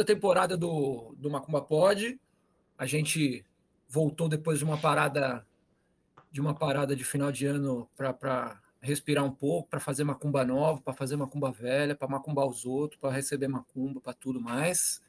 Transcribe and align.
segunda 0.00 0.04
temporada 0.04 0.56
do, 0.56 1.14
do 1.18 1.30
Macumba 1.30 1.60
Pod. 1.60 2.18
A 2.78 2.86
gente 2.86 3.44
voltou 3.88 4.28
depois 4.28 4.58
de 4.58 4.64
uma 4.64 4.78
parada 4.78 5.46
de 6.32 6.40
uma 6.40 6.54
parada 6.54 6.94
de 6.94 7.04
final 7.04 7.32
de 7.32 7.44
ano 7.44 7.88
para 7.96 8.60
respirar 8.80 9.24
um 9.24 9.32
pouco, 9.32 9.68
para 9.68 9.80
fazer 9.80 10.04
macumba 10.04 10.44
nova, 10.44 10.80
para 10.80 10.94
fazer 10.94 11.16
macumba 11.16 11.50
velha, 11.50 11.96
para 11.96 12.06
macumbar 12.06 12.46
os 12.46 12.64
outros, 12.64 13.00
para 13.00 13.10
receber 13.10 13.48
macumba, 13.48 14.00
para 14.00 14.12
tudo 14.12 14.40
mais. 14.40 15.02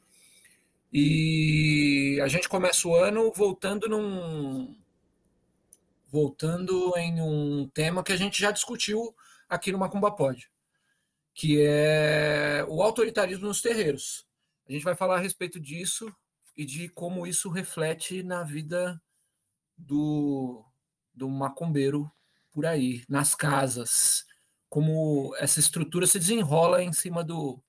E 0.92 2.18
a 2.22 2.26
gente 2.26 2.48
começa 2.48 2.88
o 2.88 2.94
ano 2.94 3.32
voltando 3.32 3.88
num 3.88 4.76
voltando 6.10 6.92
em 6.98 7.20
um 7.22 7.66
tema 7.72 8.02
que 8.02 8.12
a 8.12 8.16
gente 8.16 8.38
já 8.38 8.50
discutiu 8.50 9.14
aqui 9.48 9.72
no 9.72 9.78
Macumba 9.78 10.10
Pod, 10.10 10.50
que 11.32 11.62
é 11.62 12.66
o 12.68 12.82
autoritarismo 12.82 13.46
nos 13.46 13.62
terreiros. 13.62 14.26
A 14.68 14.72
gente 14.72 14.84
vai 14.84 14.94
falar 14.94 15.16
a 15.16 15.20
respeito 15.20 15.60
disso 15.60 16.14
e 16.56 16.64
de 16.64 16.88
como 16.88 17.26
isso 17.26 17.50
reflete 17.50 18.22
na 18.22 18.42
vida 18.42 19.00
do, 19.76 20.64
do 21.12 21.28
macumbeiro 21.28 22.10
por 22.50 22.66
aí, 22.66 23.02
nas 23.08 23.34
casas, 23.34 24.24
como 24.68 25.34
essa 25.36 25.58
estrutura 25.58 26.06
se 26.06 26.18
desenrola 26.18 26.82
em 26.82 26.92
cima 26.92 27.24
do, 27.24 27.62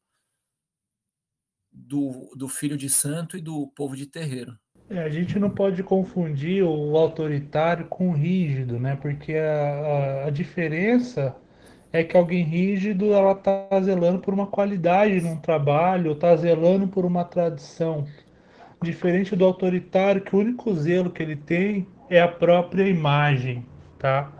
do, 1.71 2.33
do 2.35 2.47
filho 2.47 2.77
de 2.77 2.89
santo 2.89 3.37
e 3.37 3.41
do 3.41 3.67
povo 3.67 3.95
de 3.95 4.05
terreiro. 4.05 4.57
É, 4.89 4.99
a 4.99 5.09
gente 5.09 5.39
não 5.39 5.49
pode 5.49 5.81
confundir 5.81 6.63
o 6.63 6.97
autoritário 6.97 7.87
com 7.87 8.09
o 8.09 8.13
rígido, 8.13 8.79
né? 8.79 8.95
Porque 8.97 9.33
a, 9.33 10.25
a, 10.25 10.25
a 10.25 10.29
diferença 10.29 11.35
é 11.93 12.03
que 12.03 12.17
alguém 12.17 12.43
rígido 12.43 13.13
ela 13.13 13.33
está 13.33 13.67
zelando 13.79 14.17
por 14.17 14.33
uma 14.33 14.47
qualidade 14.47 15.21
num 15.21 15.37
trabalho, 15.37 16.13
está 16.13 16.35
zelando 16.35 16.87
por 16.87 17.05
uma 17.05 17.23
tradição. 17.23 18.07
Diferente 18.81 19.35
do 19.35 19.45
autoritário, 19.45 20.21
que 20.21 20.35
o 20.35 20.39
único 20.39 20.73
zelo 20.73 21.11
que 21.11 21.21
ele 21.21 21.35
tem 21.35 21.87
é 22.09 22.19
a 22.19 22.27
própria 22.27 22.87
imagem, 22.89 23.63
tá? 23.99 24.31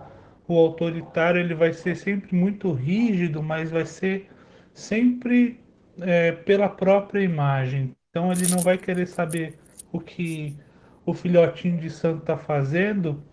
O 0.47 0.57
autoritário 0.57 1.39
ele 1.39 1.53
vai 1.53 1.71
ser 1.71 1.95
sempre 1.95 2.35
muito 2.35 2.71
rígido, 2.71 3.41
mas 3.43 3.69
vai 3.69 3.85
ser 3.85 4.29
sempre 4.73 5.59
é, 6.01 6.31
pela 6.31 6.67
própria 6.67 7.21
imagem. 7.21 7.95
Então 8.09 8.31
ele 8.31 8.47
não 8.47 8.59
vai 8.59 8.79
querer 8.79 9.05
saber 9.05 9.59
o 9.91 9.99
que 9.99 10.57
o 11.05 11.13
filhotinho 11.13 11.77
de 11.77 11.89
santo 11.91 12.19
está 12.19 12.35
fazendo, 12.35 13.23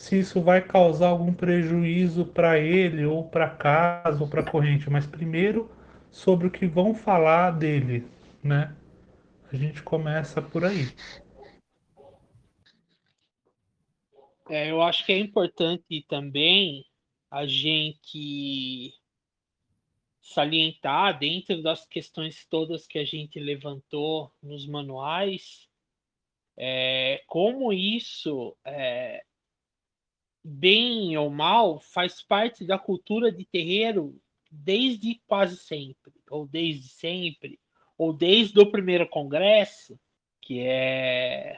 se 0.00 0.18
isso 0.18 0.40
vai 0.40 0.66
causar 0.66 1.08
algum 1.08 1.30
prejuízo 1.30 2.24
para 2.24 2.58
ele, 2.58 3.04
ou 3.04 3.28
para 3.28 3.50
casa, 3.50 4.22
ou 4.22 4.26
para 4.26 4.42
corrente, 4.42 4.88
mas 4.88 5.06
primeiro 5.06 5.70
sobre 6.10 6.46
o 6.46 6.50
que 6.50 6.66
vão 6.66 6.94
falar 6.94 7.50
dele, 7.50 8.06
né? 8.42 8.74
A 9.52 9.56
gente 9.56 9.82
começa 9.82 10.40
por 10.40 10.64
aí. 10.64 10.86
É, 14.48 14.70
eu 14.70 14.80
acho 14.80 15.04
que 15.04 15.12
é 15.12 15.18
importante 15.18 16.02
também 16.08 16.86
a 17.30 17.46
gente 17.46 18.94
salientar, 20.22 21.18
dentro 21.18 21.62
das 21.62 21.84
questões 21.84 22.46
todas 22.46 22.86
que 22.86 22.98
a 22.98 23.04
gente 23.04 23.38
levantou 23.38 24.32
nos 24.42 24.66
manuais, 24.66 25.68
é, 26.56 27.22
como 27.26 27.70
isso 27.70 28.56
é, 28.64 29.22
bem 30.42 31.16
ou 31.16 31.30
mal, 31.30 31.80
faz 31.80 32.22
parte 32.22 32.64
da 32.64 32.78
cultura 32.78 33.30
de 33.30 33.44
terreiro 33.44 34.20
desde 34.50 35.20
quase 35.26 35.56
sempre, 35.56 36.12
ou 36.30 36.46
desde 36.46 36.88
sempre, 36.88 37.60
ou 37.96 38.12
desde 38.12 38.58
o 38.58 38.70
primeiro 38.70 39.08
congresso, 39.08 39.98
que 40.40 40.60
é 40.60 41.56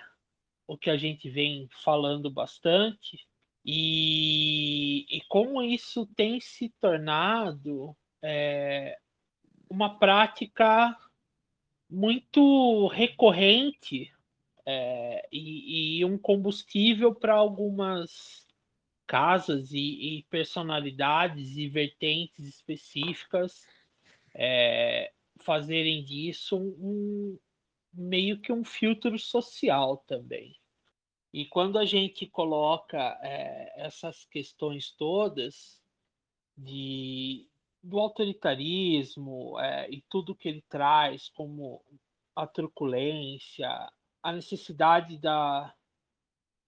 o 0.66 0.76
que 0.76 0.90
a 0.90 0.96
gente 0.96 1.28
vem 1.30 1.68
falando 1.82 2.30
bastante, 2.30 3.26
e, 3.64 5.06
e 5.08 5.20
como 5.28 5.62
isso 5.62 6.06
tem 6.16 6.40
se 6.40 6.68
tornado 6.80 7.96
é, 8.22 8.98
uma 9.70 9.98
prática 9.98 10.96
muito 11.88 12.86
recorrente 12.88 14.12
é, 14.66 15.28
e, 15.30 15.98
e, 15.98 16.04
um 16.04 16.16
combustível 16.16 17.14
para 17.14 17.34
algumas 17.34 18.41
casas 19.06 19.72
e, 19.72 20.18
e 20.18 20.22
personalidades 20.24 21.56
e 21.56 21.68
vertentes 21.68 22.46
específicas 22.46 23.66
é, 24.34 25.12
fazerem 25.40 26.04
disso 26.04 26.56
um, 26.56 27.38
meio 27.92 28.40
que 28.40 28.52
um 28.52 28.64
filtro 28.64 29.18
social 29.18 29.98
também. 30.06 30.56
E 31.32 31.46
quando 31.46 31.78
a 31.78 31.84
gente 31.84 32.26
coloca 32.26 32.98
é, 33.22 33.86
essas 33.86 34.24
questões 34.26 34.90
todas 34.90 35.80
de, 36.56 37.48
do 37.82 37.98
autoritarismo 37.98 39.58
é, 39.58 39.90
e 39.90 40.02
tudo 40.08 40.34
que 40.34 40.48
ele 40.48 40.64
traz, 40.68 41.28
como 41.30 41.82
a 42.36 42.46
truculência, 42.46 43.68
a 44.22 44.32
necessidade 44.32 45.18
da, 45.18 45.74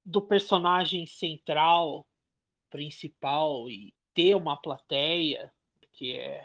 do 0.04 0.20
personagem 0.20 1.06
central 1.06 2.06
principal 2.74 3.70
e 3.70 3.94
ter 4.12 4.34
uma 4.34 4.56
plateia, 4.56 5.52
que 5.92 6.16
é, 6.16 6.44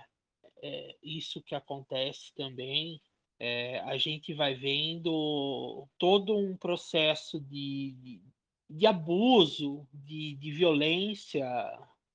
é 0.62 0.96
isso 1.02 1.42
que 1.42 1.56
acontece 1.56 2.32
também. 2.36 3.02
É, 3.40 3.80
a 3.80 3.98
gente 3.98 4.32
vai 4.36 4.54
vendo 4.54 5.88
todo 5.98 6.38
um 6.38 6.56
processo 6.56 7.40
de, 7.40 7.96
de, 7.98 8.22
de 8.70 8.86
abuso, 8.86 9.88
de, 9.92 10.36
de 10.36 10.52
violência, 10.52 11.44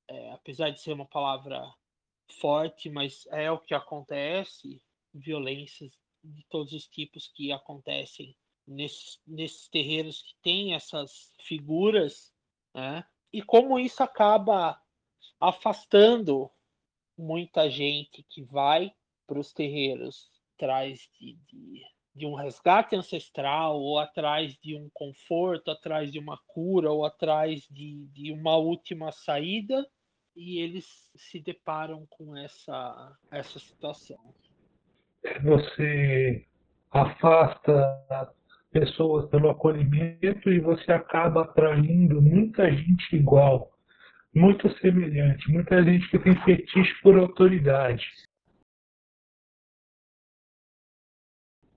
é, 0.07 0.31
apesar 0.31 0.71
de 0.71 0.81
ser 0.81 0.93
uma 0.93 1.07
palavra 1.07 1.61
forte, 2.39 2.89
mas 2.89 3.27
é 3.33 3.51
o 3.51 3.59
que 3.59 3.75
acontece, 3.75 4.81
violências 5.13 5.91
de 6.23 6.45
todos 6.49 6.73
os 6.73 6.87
tipos 6.87 7.27
que 7.27 7.51
acontecem 7.51 8.37
nesses, 8.65 9.21
nesses 9.27 9.69
terreiros 9.69 10.23
que 10.23 10.37
têm 10.41 10.73
essas 10.73 11.33
figuras, 11.41 12.33
né? 12.73 13.05
E 13.35 13.43
como 13.43 13.81
isso 13.81 14.01
acaba 14.01 14.81
afastando 15.41 16.49
muita 17.19 17.69
gente 17.69 18.23
que 18.31 18.45
vai 18.45 18.93
para 19.27 19.41
os 19.41 19.53
terreiros 19.53 20.31
atrás 20.55 21.11
de, 21.19 21.37
de, 21.49 21.83
de, 22.15 22.27
um 22.27 22.35
resgate 22.35 22.95
ancestral, 22.95 23.81
ou 23.81 23.99
atrás 23.99 24.57
de 24.63 24.77
um 24.77 24.89
conforto, 24.95 25.73
atrás 25.73 26.13
de 26.13 26.21
uma 26.21 26.39
cura, 26.47 26.93
ou 26.93 27.05
atrás 27.05 27.67
de, 27.69 28.07
de 28.13 28.31
uma 28.31 28.57
última 28.57 29.11
saída, 29.11 29.85
e 30.37 30.61
eles 30.61 31.11
se 31.17 31.41
deparam 31.41 32.07
com 32.11 32.37
essa, 32.37 33.19
essa 33.33 33.59
situação. 33.59 34.33
Você 35.43 36.47
afasta 36.93 38.33
pessoas 38.75 39.31
pelo 39.31 39.49
acolhimento 39.49 40.51
e 40.51 40.59
você 40.59 40.91
acaba 40.91 41.43
atraindo 41.43 42.21
muita 42.21 42.69
gente 42.73 43.15
igual, 43.15 43.71
muito 44.35 44.69
semelhante, 44.81 45.49
muita 45.49 45.81
gente 45.85 46.11
que 46.11 46.19
tem 46.19 46.35
fetiche 46.43 47.01
por 47.01 47.17
autoridade. 47.17 48.05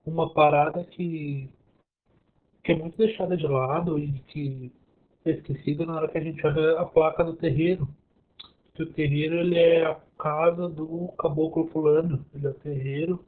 Uma 0.04 0.34
parada 0.34 0.84
que, 0.84 1.48
que 2.64 2.72
é 2.72 2.74
muito 2.74 2.98
deixada 2.98 3.36
de 3.36 3.46
lado 3.46 3.96
e 3.96 4.18
que 4.24 4.72
é 5.24 5.30
esquecida 5.30 5.86
na 5.86 5.94
hora 5.94 6.08
que 6.08 6.18
a 6.18 6.22
gente 6.22 6.44
olha 6.44 6.80
a 6.80 6.84
placa 6.84 7.22
do 7.22 7.36
terreiro. 7.36 7.88
Que 8.74 8.82
o 8.82 8.92
terreiro 8.92 9.36
ele 9.36 9.56
é 9.56 9.86
a 9.86 9.94
casa 10.18 10.68
do 10.68 11.12
caboclo 11.18 11.68
fulano, 11.68 12.24
ele 12.34 12.46
é 12.46 12.50
o 12.50 12.54
terreiro 12.54 13.24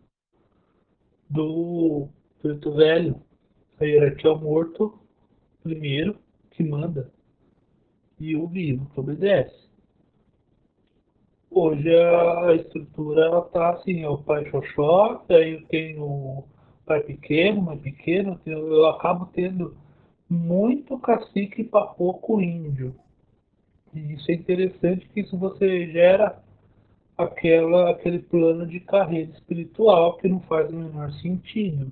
do 1.29 2.09
preto 2.43 2.73
velho 2.75 3.30
a 3.81 3.85
hierarquia 3.85 4.31
é 4.31 4.35
o 4.35 4.39
morto 4.39 4.99
primeiro 5.63 6.17
que 6.51 6.63
manda 6.63 7.11
e 8.19 8.37
o 8.37 8.47
vivo 8.47 8.87
que 8.93 9.01
obedece. 9.01 9.69
Hoje 11.51 11.89
a 11.93 12.55
estrutura 12.55 13.25
ela 13.25 13.43
tá 13.43 13.71
assim, 13.71 14.03
é 14.03 14.09
o 14.09 14.19
pai 14.19 14.49
xoxó, 14.51 15.25
aí 15.29 15.55
eu 15.55 15.67
tenho 15.67 16.05
o 16.05 16.45
pai 16.85 17.01
pequeno, 17.01 17.63
mãe 17.63 17.79
pequeno, 17.79 18.39
eu 18.45 18.87
acabo 18.87 19.27
tendo 19.33 19.77
muito 20.29 20.99
cacique 20.99 21.65
para 21.65 21.87
pouco 21.87 22.41
índio. 22.41 22.95
E 23.93 24.13
isso 24.13 24.31
é 24.31 24.35
interessante 24.35 25.09
que 25.09 25.21
isso 25.21 25.37
você 25.37 25.91
gera 25.91 26.41
aquela, 27.19 27.91
aquele 27.91 28.21
plano 28.21 28.67
de 28.67 28.79
carreira 28.79 29.33
espiritual 29.33 30.19
que 30.19 30.29
não 30.29 30.41
faz 30.41 30.71
o 30.71 30.77
menor 30.77 31.11
sentido, 31.15 31.91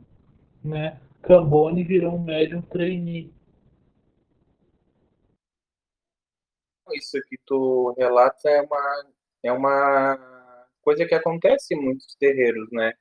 né? 0.63 1.01
Cambone 1.29 1.85
virou 1.85 2.15
um 2.15 2.25
médium 2.25 2.63
trainee. 2.63 3.31
Isso 6.93 7.19
que 7.29 7.37
tu 7.47 7.95
relata 7.99 8.49
é 8.49 8.63
uma, 8.63 9.07
é 9.45 9.53
uma 9.53 10.19
coisa 10.83 11.07
que 11.07 11.15
acontece 11.15 11.75
em 11.75 11.81
muitos 11.81 12.17
terreiros, 12.19 12.69
né? 12.73 12.93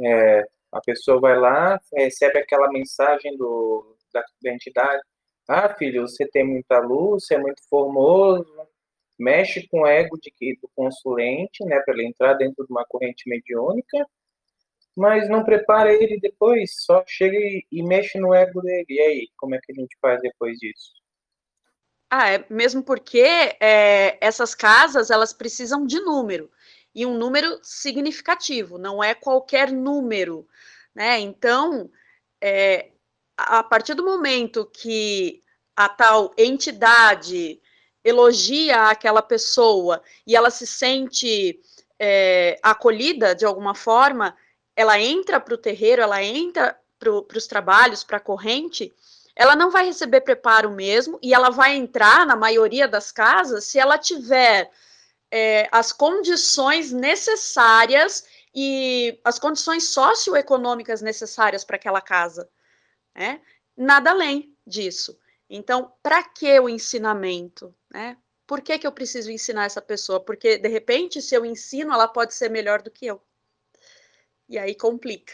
É, 0.00 0.44
A 0.72 0.80
pessoa 0.80 1.20
vai 1.20 1.38
lá, 1.38 1.78
recebe 1.94 2.38
aquela 2.38 2.70
mensagem 2.70 3.36
do, 3.36 3.96
da, 4.12 4.24
da 4.42 4.52
entidade. 4.52 5.02
Ah, 5.48 5.74
filho, 5.74 6.02
você 6.02 6.26
tem 6.28 6.44
muita 6.44 6.78
luz, 6.80 7.26
você 7.26 7.34
é 7.36 7.38
muito 7.38 7.62
formoso, 7.68 8.46
mexe 9.18 9.66
com 9.68 9.82
o 9.82 9.86
ego 9.86 10.18
de, 10.20 10.32
do 10.62 10.70
consulente, 10.76 11.64
né, 11.64 11.80
para 11.80 11.94
ele 11.94 12.06
entrar 12.06 12.34
dentro 12.34 12.66
de 12.66 12.72
uma 12.72 12.84
corrente 12.86 13.28
mediúnica, 13.28 14.06
mas 14.98 15.28
não 15.28 15.44
prepara 15.44 15.94
ele 15.94 16.18
depois, 16.18 16.84
só 16.84 17.04
chega 17.06 17.36
e, 17.36 17.64
e, 17.70 17.84
mexe 17.84 18.18
no 18.18 18.34
ego 18.34 18.60
dele. 18.60 18.84
E 18.88 19.00
aí, 19.00 19.28
como 19.36 19.54
é 19.54 19.60
que 19.62 19.70
a 19.70 19.74
gente 19.74 19.96
faz 20.02 20.20
depois 20.20 20.58
disso? 20.58 20.90
Ah, 22.10 22.30
é 22.32 22.44
mesmo 22.50 22.82
porque 22.82 23.22
é, 23.60 24.18
essas 24.20 24.56
casas 24.56 25.10
elas 25.10 25.32
precisam 25.32 25.86
de 25.86 26.00
número 26.00 26.50
e 26.92 27.06
um 27.06 27.14
número 27.16 27.60
significativo, 27.62 28.76
não 28.76 29.04
é 29.04 29.14
qualquer 29.14 29.70
número, 29.70 30.48
né? 30.92 31.20
Então, 31.20 31.88
é, 32.42 32.90
a 33.36 33.62
partir 33.62 33.94
do 33.94 34.04
momento 34.04 34.66
que 34.66 35.42
a 35.76 35.88
tal 35.88 36.34
entidade 36.36 37.60
elogia 38.02 38.88
aquela 38.88 39.22
pessoa 39.22 40.02
e 40.26 40.34
ela 40.34 40.50
se 40.50 40.66
sente 40.66 41.60
é, 42.00 42.58
acolhida 42.62 43.32
de 43.34 43.44
alguma 43.44 43.76
forma, 43.76 44.34
ela 44.78 44.96
entra 45.00 45.40
para 45.40 45.54
o 45.54 45.58
terreiro, 45.58 46.00
ela 46.00 46.22
entra 46.22 46.78
para 47.00 47.10
os 47.36 47.48
trabalhos, 47.48 48.04
para 48.04 48.18
a 48.18 48.20
corrente, 48.20 48.94
ela 49.34 49.56
não 49.56 49.72
vai 49.72 49.84
receber 49.86 50.20
preparo 50.20 50.70
mesmo 50.70 51.18
e 51.20 51.34
ela 51.34 51.50
vai 51.50 51.74
entrar 51.74 52.24
na 52.24 52.36
maioria 52.36 52.86
das 52.86 53.10
casas 53.10 53.64
se 53.64 53.76
ela 53.76 53.98
tiver 53.98 54.70
é, 55.32 55.68
as 55.72 55.92
condições 55.92 56.92
necessárias 56.92 58.24
e 58.54 59.18
as 59.24 59.36
condições 59.36 59.88
socioeconômicas 59.88 61.02
necessárias 61.02 61.64
para 61.64 61.74
aquela 61.74 62.00
casa. 62.00 62.48
Né? 63.12 63.40
Nada 63.76 64.10
além 64.10 64.54
disso. 64.64 65.18
Então, 65.50 65.92
para 66.00 66.22
que 66.22 66.60
o 66.60 66.68
ensinamento? 66.68 67.74
Né? 67.90 68.16
Por 68.46 68.60
que, 68.60 68.78
que 68.78 68.86
eu 68.86 68.92
preciso 68.92 69.28
ensinar 69.28 69.64
essa 69.64 69.82
pessoa? 69.82 70.20
Porque, 70.20 70.56
de 70.56 70.68
repente, 70.68 71.20
se 71.20 71.34
eu 71.34 71.44
ensino, 71.44 71.92
ela 71.92 72.06
pode 72.06 72.32
ser 72.32 72.48
melhor 72.48 72.80
do 72.80 72.92
que 72.92 73.06
eu. 73.06 73.20
E 74.48 74.56
aí 74.56 74.74
complica. 74.74 75.32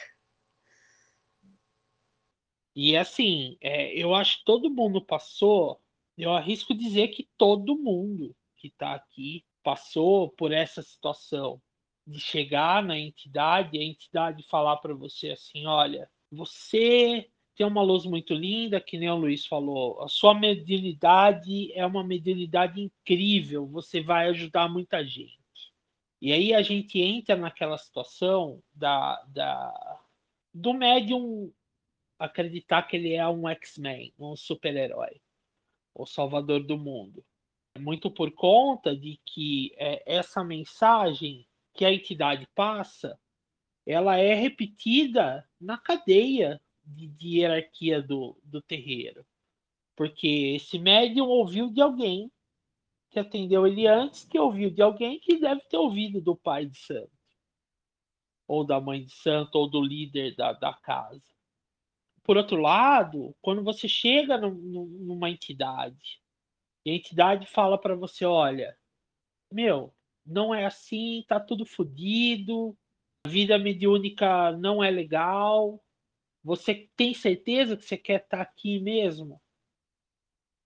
E 2.75 2.96
assim, 2.96 3.56
é, 3.61 3.94
eu 3.94 4.14
acho 4.14 4.38
que 4.38 4.44
todo 4.44 4.70
mundo 4.70 5.00
passou, 5.00 5.81
eu 6.19 6.32
arrisco 6.32 6.75
dizer 6.75 7.08
que 7.08 7.28
todo 7.38 7.78
mundo 7.78 8.34
que 8.56 8.66
está 8.69 8.94
aqui 8.94 9.44
passou 9.62 10.31
por 10.31 10.52
essa 10.52 10.82
situação 10.82 11.62
de 12.06 12.19
chegar 12.19 12.82
na 12.82 12.99
entidade, 12.99 13.78
a 13.78 13.82
entidade 13.82 14.43
falar 14.49 14.78
para 14.78 14.93
você 14.93 15.31
assim, 15.31 15.67
olha, 15.67 16.10
você 16.31 17.31
tem 17.55 17.64
uma 17.64 17.82
luz 17.82 18.05
muito 18.05 18.34
linda, 18.34 18.81
que 18.81 18.99
nem 18.99 19.08
o 19.08 19.17
Luiz 19.17 19.46
falou, 19.46 20.02
a 20.02 20.08
sua 20.08 20.34
mediunidade 20.34 21.72
é 21.72 21.87
uma 21.87 22.02
mediunidade 22.02 22.81
incrível, 22.81 23.67
você 23.67 24.00
vai 24.00 24.28
ajudar 24.28 24.69
muita 24.69 25.05
gente. 25.05 25.44
E 26.24 26.32
aí 26.32 26.54
a 26.54 26.62
gente 26.62 26.98
entra 27.00 27.36
naquela 27.36 27.76
situação 27.76 28.62
da, 28.72 29.22
da 29.28 30.00
do 30.52 30.72
médium 30.72 31.52
acreditar 32.18 32.82
que 32.84 32.96
ele 32.96 33.12
é 33.12 33.28
um 33.28 33.48
X-Men, 33.48 34.14
um 34.18 34.34
super-herói, 34.34 35.20
o 35.94 36.06
salvador 36.06 36.64
do 36.64 36.78
mundo 36.78 37.24
muito 37.78 38.10
por 38.10 38.30
conta 38.32 38.96
de 38.96 39.20
que 39.24 39.72
é, 39.76 40.02
essa 40.06 40.44
mensagem 40.44 41.46
que 41.72 41.84
a 41.84 41.92
entidade 41.92 42.46
passa, 42.54 43.18
ela 43.86 44.16
é 44.16 44.34
repetida 44.34 45.48
na 45.60 45.76
cadeia 45.76 46.60
de, 46.84 47.08
de 47.08 47.38
hierarquia 47.38 48.00
do, 48.00 48.38
do 48.44 48.62
terreiro. 48.62 49.26
Porque 49.96 50.54
esse 50.56 50.78
médium 50.78 51.26
ouviu 51.26 51.70
de 51.70 51.80
alguém 51.80 52.30
que 53.14 53.20
atendeu 53.20 53.64
ele 53.64 53.87
antes, 53.87 54.25
que 54.25 54.37
ouviu 54.37 54.69
de 54.69 54.82
alguém 54.82 55.20
que 55.20 55.38
deve 55.38 55.61
ter 55.70 55.76
ouvido 55.76 56.20
do 56.20 56.34
pai 56.34 56.66
de 56.66 56.76
santo, 56.76 57.12
ou 58.49 58.66
da 58.66 58.81
mãe 58.81 59.05
de 59.05 59.14
santo, 59.14 59.55
ou 59.55 59.70
do 59.70 59.81
líder 59.81 60.34
da, 60.34 60.52
da 60.52 60.75
casa. 60.75 61.22
Por 62.25 62.37
outro 62.37 62.56
lado, 62.56 63.32
quando 63.40 63.62
você 63.62 63.87
chega 63.87 64.37
no, 64.37 64.50
no, 64.50 64.87
numa 64.87 65.31
entidade 65.31 66.20
e 66.84 66.90
a 66.90 66.94
entidade 66.94 67.46
fala 67.46 67.78
para 67.78 67.94
você, 67.94 68.25
olha, 68.25 68.76
meu, 69.50 69.94
não 70.26 70.52
é 70.52 70.67
assim, 70.67 71.25
tá 71.28 71.38
tudo 71.38 71.64
fodido, 71.64 72.76
a 73.25 73.28
vida 73.28 73.56
mediúnica 73.58 74.50
não 74.56 74.82
é 74.82 74.90
legal. 74.90 75.81
Você 76.43 76.90
tem 76.96 77.14
certeza 77.14 77.76
que 77.76 77.84
você 77.84 77.96
quer 77.96 78.22
estar 78.22 78.38
tá 78.38 78.43
aqui 78.43 78.81
mesmo? 78.81 79.40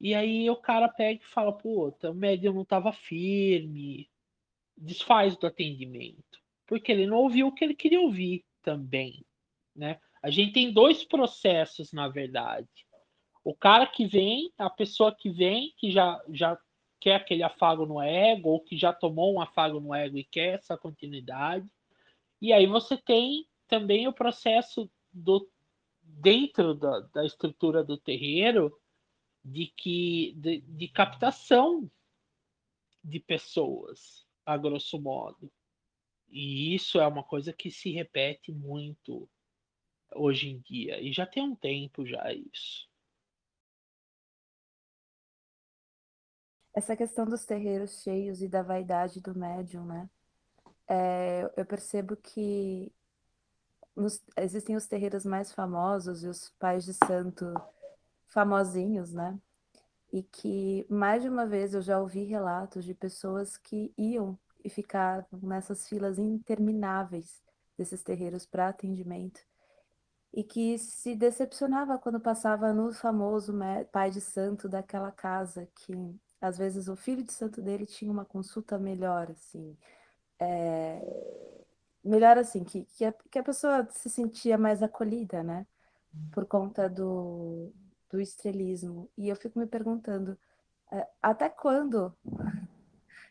E 0.01 0.15
aí 0.15 0.49
o 0.49 0.57
cara 0.57 0.89
pega 0.89 1.21
e 1.21 1.27
fala, 1.27 1.53
pô, 1.53 1.89
o 2.03 2.15
médium 2.15 2.55
não 2.55 2.63
estava 2.63 2.93
firme, 2.93 4.09
desfaz 4.77 5.37
do 5.37 5.47
atendimento. 5.47 6.39
Porque 6.67 6.93
ele 6.93 7.07
não 7.07 7.19
ouviu 7.19 7.49
o 7.49 7.55
que 7.55 7.65
ele 7.65 7.75
queria 7.75 8.01
ouvir 8.01 8.45
também, 8.63 9.25
né? 9.75 9.99
A 10.23 10.31
gente 10.31 10.53
tem 10.53 10.73
dois 10.73 11.05
processos, 11.05 11.93
na 11.93 12.09
verdade. 12.09 12.69
O 13.43 13.55
cara 13.55 13.87
que 13.87 14.07
vem, 14.07 14.53
a 14.59 14.69
pessoa 14.69 15.15
que 15.15 15.31
vem, 15.31 15.73
que 15.77 15.91
já, 15.91 16.21
já 16.31 16.59
quer 17.01 17.15
aquele 17.15 17.43
afago 17.43 17.87
no 17.87 18.01
ego, 18.01 18.51
ou 18.51 18.61
que 18.61 18.77
já 18.77 18.93
tomou 18.93 19.35
um 19.35 19.41
afago 19.41 19.81
no 19.81 19.95
ego 19.95 20.19
e 20.19 20.25
quer 20.25 20.55
essa 20.55 20.77
continuidade. 20.77 21.69
E 22.41 22.53
aí 22.53 22.67
você 22.67 22.97
tem 22.97 23.47
também 23.67 24.07
o 24.07 24.13
processo 24.13 24.91
do 25.13 25.49
dentro 26.03 26.75
da, 26.75 27.01
da 27.01 27.25
estrutura 27.25 27.85
do 27.85 27.97
terreiro 27.97 28.77
de 29.51 29.67
que 29.69 30.35
de, 30.37 30.61
de 30.61 30.89
captação 30.89 31.91
de 33.03 33.21
pessoas, 33.21 34.27
a 34.45 34.57
grosso 34.57 35.01
modo. 35.01 35.51
E 36.29 36.75
isso 36.75 37.01
é 37.01 37.07
uma 37.07 37.23
coisa 37.23 37.53
que 37.53 37.71
se 37.71 37.91
repete 37.91 38.53
muito 38.53 39.29
hoje 40.15 40.51
em 40.51 40.59
dia. 40.61 41.01
E 41.01 41.13
já 41.13 41.27
tem 41.27 41.43
um 41.43 41.55
tempo 41.55 42.05
já 42.05 42.33
isso. 42.33 42.89
essa 46.79 46.97
questão 46.97 47.27
dos 47.27 47.45
terreiros 47.45 48.03
cheios 48.03 48.41
e 48.41 48.49
da 48.49 48.63
vaidade 48.63 49.21
do 49.21 49.37
médium, 49.37 49.85
né? 49.85 50.09
É, 50.87 51.51
eu 51.57 51.67
percebo 51.67 52.17
que 52.17 52.91
nos, 53.97 54.23
existem 54.37 54.77
os 54.77 54.87
terreiros 54.87 55.25
mais 55.25 55.53
famosos 55.53 56.23
e 56.23 56.29
os 56.29 56.51
pais 56.51 56.85
de 56.85 56.95
santo 56.95 57.53
famosinhos, 58.29 59.13
né? 59.13 59.39
E 60.13 60.23
que 60.23 60.87
mais 60.89 61.23
de 61.23 61.29
uma 61.29 61.47
vez 61.47 61.75
eu 61.75 61.83
já 61.83 62.01
ouvi 62.01 62.25
relatos 62.25 62.85
de 62.85 62.95
pessoas 62.95 63.57
que 63.57 63.93
iam 63.97 64.39
e 64.65 64.71
ficavam 64.71 65.27
nessas 65.43 65.89
filas 65.89 66.19
intermináveis 66.19 67.43
desses 67.77 68.03
terreiros 68.03 68.47
para 68.47 68.69
atendimento 68.69 69.41
e 70.33 70.45
que 70.45 70.79
se 70.79 71.15
decepcionava 71.15 71.99
quando 71.99 72.21
passava 72.21 72.73
no 72.73 72.93
famoso 72.93 73.53
pai 73.93 74.11
de 74.11 74.21
santo 74.21 74.69
daquela 74.69 75.11
casa 75.11 75.69
que 75.75 75.93
às 76.41 76.57
vezes 76.59 76.89
o 76.89 76.97
filho 76.97 77.23
de 77.25 77.33
santo 77.33 77.61
dele 77.61 77.87
tinha 77.87 78.13
uma 78.13 78.25
consulta 78.25 78.79
melhor, 78.79 79.31
assim. 79.31 79.77
É, 80.39 81.65
melhor 82.05 82.39
assim, 82.39 82.63
que, 82.63 82.85
que 82.85 83.05
a, 83.05 83.13
que, 83.13 83.39
a, 83.39 83.43
pessoa 83.43 83.89
se 83.91 84.09
sentia 84.09 84.57
mais 84.57 84.83
acolhida, 84.83 85.43
né? 85.43 85.67
Por 86.33 86.47
conta 86.47 86.89
do, 86.89 87.73
do 88.11 88.21
estrelismo. 88.21 89.11
E 89.17 89.29
eu 89.29 89.37
fico 89.37 89.59
me 89.59 89.67
perguntando, 89.67 90.39
é, 90.91 91.07
até 91.23 91.49
quando, 91.49 92.15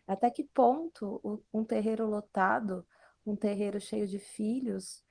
até 0.08 0.30
que 0.30 0.44
ponto 0.44 1.44
um 1.54 1.64
terreiro 1.64 2.08
lotado, 2.08 2.86
um 3.26 3.36
terreiro 3.36 3.80
cheio 3.80 4.08
de 4.08 4.20
filhos, 4.20 5.04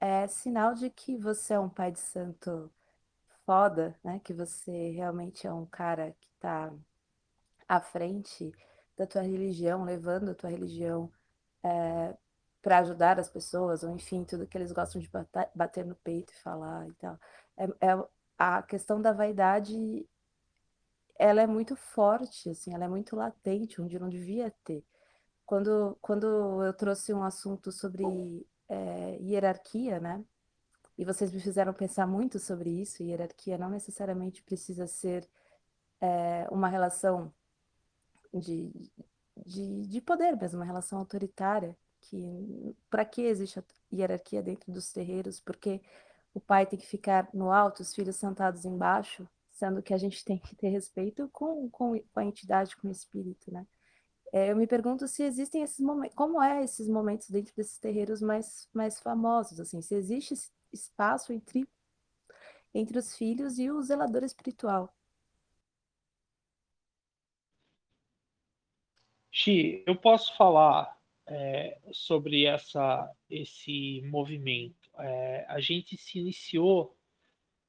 é 0.00 0.26
sinal 0.26 0.74
de 0.74 0.90
que 0.90 1.16
você 1.16 1.54
é 1.54 1.60
um 1.60 1.68
pai 1.68 1.92
de 1.92 2.00
santo 2.00 2.70
foda, 3.46 3.96
né? 4.02 4.20
Que 4.24 4.32
você 4.32 4.90
realmente 4.90 5.46
é 5.46 5.52
um 5.52 5.66
cara 5.66 6.14
que 6.20 6.28
está 6.34 6.72
à 7.68 7.80
frente 7.80 8.52
da 8.96 9.06
tua 9.06 9.22
religião, 9.22 9.84
levando 9.84 10.30
a 10.30 10.34
tua 10.34 10.50
religião 10.50 11.10
é, 11.62 12.16
para 12.62 12.78
ajudar 12.78 13.18
as 13.18 13.28
pessoas, 13.28 13.82
ou 13.82 13.94
enfim, 13.94 14.24
tudo 14.24 14.46
que 14.46 14.56
eles 14.56 14.72
gostam 14.72 15.00
de 15.00 15.08
bater, 15.08 15.50
bater 15.54 15.84
no 15.84 15.94
peito 15.96 16.32
e 16.32 16.36
falar 16.36 16.88
e 16.88 16.92
tal. 16.94 17.18
É, 17.56 17.64
é, 17.64 18.04
a 18.38 18.62
questão 18.62 19.00
da 19.00 19.12
vaidade, 19.12 20.06
ela 21.18 21.42
é 21.42 21.46
muito 21.46 21.76
forte, 21.76 22.50
assim, 22.50 22.74
ela 22.74 22.84
é 22.84 22.88
muito 22.88 23.16
latente, 23.16 23.80
onde 23.80 23.98
não 23.98 24.08
devia 24.08 24.52
ter. 24.64 24.84
Quando, 25.46 25.96
quando 26.00 26.62
eu 26.64 26.72
trouxe 26.72 27.12
um 27.12 27.22
assunto 27.22 27.70
sobre 27.70 28.04
é, 28.68 29.18
hierarquia, 29.20 30.00
né? 30.00 30.24
E 30.96 31.04
vocês 31.04 31.32
me 31.32 31.40
fizeram 31.40 31.72
pensar 31.72 32.06
muito 32.06 32.38
sobre 32.38 32.70
isso. 32.70 33.02
Hierarquia 33.02 33.58
não 33.58 33.68
necessariamente 33.68 34.42
precisa 34.42 34.86
ser 34.86 35.28
é, 36.00 36.46
uma 36.50 36.68
relação 36.68 37.32
de, 38.32 38.72
de, 39.44 39.86
de 39.86 40.00
poder 40.00 40.36
mesmo, 40.36 40.60
uma 40.60 40.64
relação 40.64 40.98
autoritária, 40.98 41.76
que 42.00 42.76
para 42.90 43.04
que 43.04 43.22
existe 43.22 43.58
a 43.58 43.64
hierarquia 43.92 44.42
dentro 44.42 44.72
dos 44.72 44.92
terreiros? 44.92 45.40
Porque 45.40 45.80
o 46.34 46.40
pai 46.40 46.66
tem 46.66 46.78
que 46.78 46.86
ficar 46.86 47.28
no 47.32 47.50
alto, 47.50 47.80
os 47.80 47.94
filhos 47.94 48.16
sentados 48.16 48.64
embaixo, 48.64 49.26
sendo 49.50 49.82
que 49.82 49.94
a 49.94 49.96
gente 49.96 50.24
tem 50.24 50.36
que 50.36 50.54
ter 50.56 50.68
respeito 50.68 51.28
com, 51.32 51.70
com 51.70 51.94
a 52.16 52.24
entidade, 52.24 52.76
com 52.76 52.88
o 52.88 52.90
espírito, 52.90 53.52
né? 53.52 53.66
É, 54.32 54.50
eu 54.50 54.56
me 54.56 54.66
pergunto 54.66 55.06
se 55.06 55.22
existem 55.22 55.62
esses 55.62 55.78
momentos, 55.78 56.16
como 56.16 56.42
é 56.42 56.64
esses 56.64 56.88
momentos 56.88 57.30
dentro 57.30 57.54
desses 57.54 57.78
terreiros 57.78 58.20
mais, 58.20 58.68
mais 58.74 58.98
famosos, 58.98 59.60
assim, 59.60 59.80
se 59.80 59.94
existe 59.94 60.34
espaço 60.72 61.32
entre, 61.32 61.68
entre 62.74 62.98
os 62.98 63.16
filhos 63.16 63.60
e 63.60 63.70
o 63.70 63.80
zelador 63.80 64.24
espiritual. 64.24 64.92
Xi, 69.30 69.84
eu 69.86 69.94
posso 69.94 70.36
falar 70.36 70.98
é, 71.26 71.78
sobre 71.92 72.44
essa, 72.44 73.08
esse 73.30 74.02
movimento. 74.02 74.83
É, 74.98 75.44
a 75.48 75.60
gente 75.60 75.96
se 75.96 76.18
iniciou, 76.18 76.96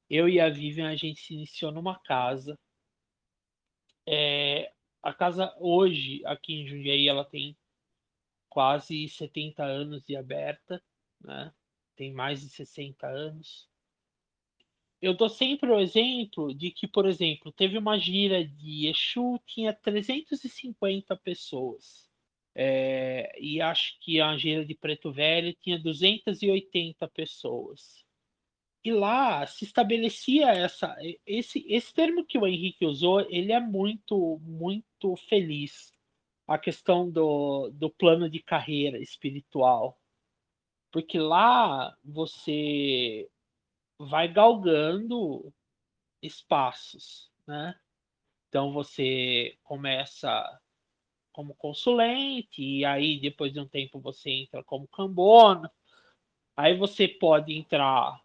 eu 0.08 0.28
e 0.28 0.40
a 0.40 0.48
Vivian, 0.48 0.88
a 0.88 0.96
gente 0.96 1.20
se 1.20 1.34
iniciou 1.34 1.72
numa 1.72 1.98
casa. 2.00 2.58
É, 4.06 4.72
a 5.02 5.12
casa 5.12 5.54
hoje, 5.58 6.24
aqui 6.24 6.54
em 6.54 6.66
Jundiaí, 6.66 7.08
ela 7.08 7.24
tem 7.24 7.56
quase 8.48 9.08
70 9.08 9.64
anos 9.64 10.02
de 10.04 10.16
aberta, 10.16 10.82
né? 11.20 11.52
tem 11.96 12.12
mais 12.12 12.40
de 12.40 12.48
60 12.50 13.06
anos. 13.06 13.68
Eu 15.00 15.14
dou 15.14 15.28
sempre 15.28 15.70
o 15.70 15.78
exemplo 15.78 16.54
de 16.54 16.70
que, 16.70 16.86
por 16.88 17.06
exemplo, 17.06 17.52
teve 17.52 17.76
uma 17.76 17.98
gira 17.98 18.44
de 18.46 18.86
Exu, 18.86 19.38
tinha 19.46 19.72
350 19.72 21.16
pessoas. 21.16 22.05
É, 22.58 23.38
e 23.38 23.60
acho 23.60 23.98
que 24.00 24.18
a 24.18 24.34
gira 24.38 24.64
de 24.64 24.74
Preto 24.74 25.12
Velho 25.12 25.54
tinha 25.60 25.78
280 25.78 27.06
pessoas. 27.08 28.02
E 28.82 28.90
lá 28.92 29.46
se 29.46 29.64
estabelecia 29.64 30.46
essa 30.52 30.96
esse 31.26 31.64
esse 31.68 31.92
termo 31.92 32.24
que 32.24 32.38
o 32.38 32.46
Henrique 32.46 32.86
usou, 32.86 33.20
ele 33.30 33.52
é 33.52 33.60
muito 33.60 34.38
muito 34.42 35.16
feliz. 35.28 35.92
A 36.46 36.58
questão 36.58 37.10
do, 37.10 37.70
do 37.74 37.90
plano 37.90 38.30
de 38.30 38.42
carreira 38.42 38.98
espiritual. 38.98 39.98
Porque 40.92 41.18
lá 41.18 41.94
você 42.04 43.28
vai 43.98 44.28
galgando 44.32 45.52
espaços, 46.22 47.30
né? 47.46 47.78
Então 48.48 48.72
você 48.72 49.58
começa 49.62 50.60
como 51.36 51.54
consulente, 51.54 52.62
e 52.62 52.82
aí 52.82 53.20
depois 53.20 53.52
de 53.52 53.60
um 53.60 53.68
tempo 53.68 54.00
você 54.00 54.30
entra 54.30 54.64
como 54.64 54.88
cambono. 54.88 55.70
Aí 56.56 56.74
você 56.74 57.06
pode 57.06 57.54
entrar 57.54 58.18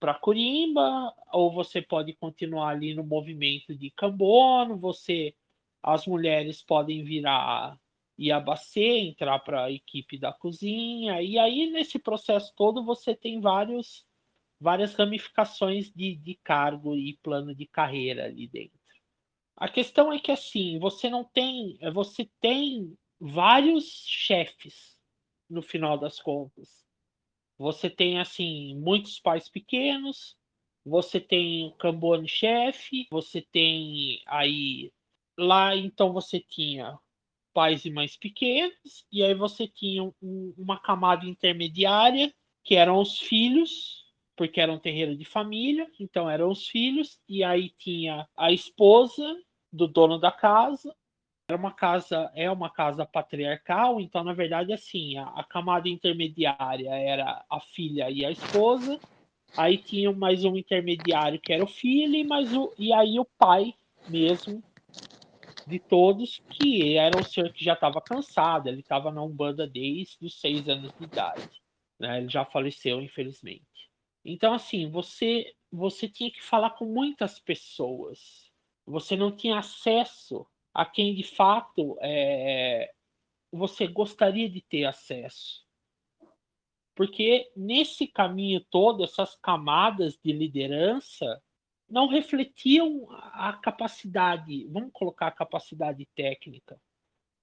para 0.00 0.14
Corimba, 0.14 1.14
ou 1.32 1.52
você 1.52 1.80
pode 1.80 2.12
continuar 2.14 2.70
ali 2.70 2.94
no 2.94 3.04
movimento 3.04 3.76
de 3.76 3.92
cambono, 3.92 4.76
você 4.76 5.36
as 5.82 6.04
mulheres 6.04 6.62
podem 6.62 7.04
virar 7.04 7.78
Iabacê, 8.18 8.98
entrar 8.98 9.38
para 9.38 9.64
a 9.64 9.70
equipe 9.70 10.18
da 10.18 10.32
cozinha, 10.32 11.22
e 11.22 11.38
aí 11.38 11.70
nesse 11.70 11.98
processo 11.98 12.52
todo 12.56 12.84
você 12.84 13.14
tem 13.14 13.40
vários 13.40 14.04
várias 14.60 14.94
ramificações 14.94 15.92
de, 15.92 16.16
de 16.16 16.34
cargo 16.42 16.96
e 16.96 17.16
plano 17.22 17.54
de 17.54 17.66
carreira 17.66 18.24
ali 18.24 18.48
dentro. 18.48 18.79
A 19.60 19.68
questão 19.68 20.10
é 20.10 20.18
que 20.18 20.32
assim, 20.32 20.78
você 20.78 21.10
não 21.10 21.22
tem, 21.22 21.78
você 21.92 22.30
tem 22.40 22.96
vários 23.20 23.84
chefes 24.06 24.98
no 25.50 25.60
final 25.60 25.98
das 25.98 26.18
contas. 26.18 26.82
Você 27.58 27.90
tem 27.90 28.18
assim 28.18 28.74
muitos 28.76 29.20
pais 29.20 29.50
pequenos, 29.50 30.34
você 30.82 31.20
tem 31.20 31.66
o 31.66 31.72
Cambone 31.72 32.26
chefe, 32.26 33.06
você 33.10 33.42
tem 33.42 34.22
aí 34.26 34.90
lá 35.38 35.76
então 35.76 36.10
você 36.10 36.40
tinha 36.40 36.98
pais 37.52 37.84
e 37.84 37.90
mães 37.90 38.16
pequenos 38.16 39.06
e 39.12 39.22
aí 39.22 39.34
você 39.34 39.68
tinha 39.68 40.02
um, 40.02 40.54
uma 40.56 40.80
camada 40.80 41.26
intermediária 41.26 42.32
que 42.64 42.76
eram 42.76 42.98
os 42.98 43.18
filhos 43.18 44.00
porque 44.40 44.58
era 44.58 44.72
um 44.72 44.78
terreiro 44.78 45.14
de 45.14 45.26
família, 45.26 45.86
então 46.00 46.30
eram 46.30 46.50
os 46.50 46.66
filhos, 46.66 47.20
e 47.28 47.44
aí 47.44 47.74
tinha 47.76 48.26
a 48.34 48.50
esposa 48.50 49.38
do 49.72 49.86
dono 49.86 50.18
da 50.18 50.32
casa. 50.32 50.94
Era 51.48 51.58
uma 51.58 51.72
casa, 51.72 52.30
é 52.34 52.50
uma 52.50 52.70
casa 52.70 53.04
patriarcal, 53.04 54.00
então 54.00 54.22
na 54.22 54.32
verdade 54.32 54.72
assim, 54.72 55.16
a, 55.16 55.24
a 55.30 55.42
camada 55.42 55.88
intermediária 55.88 56.90
era 56.90 57.44
a 57.50 57.60
filha 57.60 58.08
e 58.08 58.24
a 58.24 58.30
esposa. 58.30 59.00
Aí 59.56 59.76
tinha 59.76 60.12
mais 60.12 60.44
um 60.44 60.56
intermediário 60.56 61.40
que 61.40 61.52
era 61.52 61.64
o 61.64 61.66
filho 61.66 62.14
e 62.14 62.24
mais 62.24 62.54
o 62.56 62.72
e 62.78 62.92
aí 62.92 63.18
o 63.18 63.24
pai 63.24 63.74
mesmo 64.08 64.62
de 65.66 65.78
todos, 65.78 66.42
que 66.50 66.96
era 66.96 67.18
um 67.18 67.22
senhor 67.22 67.52
que 67.52 67.64
já 67.64 67.74
estava 67.74 68.00
cansado, 68.00 68.68
ele 68.68 68.80
estava 68.80 69.10
na 69.10 69.22
Umbanda 69.22 69.66
desde 69.66 70.24
os 70.24 70.40
seis 70.40 70.68
anos 70.68 70.92
de 70.98 71.04
idade. 71.04 71.48
Né? 71.98 72.18
Ele 72.18 72.28
já 72.28 72.44
faleceu, 72.44 73.00
infelizmente. 73.00 73.64
Então, 74.24 74.52
assim, 74.52 74.90
você, 74.90 75.54
você 75.70 76.08
tinha 76.08 76.30
que 76.30 76.42
falar 76.42 76.70
com 76.70 76.84
muitas 76.84 77.38
pessoas 77.38 78.49
você 78.86 79.16
não 79.16 79.34
tinha 79.34 79.58
acesso 79.58 80.46
a 80.72 80.84
quem 80.84 81.14
de 81.14 81.24
fato 81.24 81.96
é, 82.00 82.92
você 83.52 83.86
gostaria 83.86 84.48
de 84.48 84.60
ter 84.60 84.84
acesso. 84.84 85.64
Porque 86.94 87.50
nesse 87.56 88.06
caminho 88.06 88.64
todo, 88.70 89.04
essas 89.04 89.34
camadas 89.36 90.18
de 90.22 90.32
liderança 90.32 91.42
não 91.88 92.06
refletiam 92.06 93.06
a 93.32 93.52
capacidade, 93.54 94.66
vamos 94.68 94.90
colocar 94.92 95.26
a 95.26 95.32
capacidade 95.32 96.06
técnica, 96.14 96.80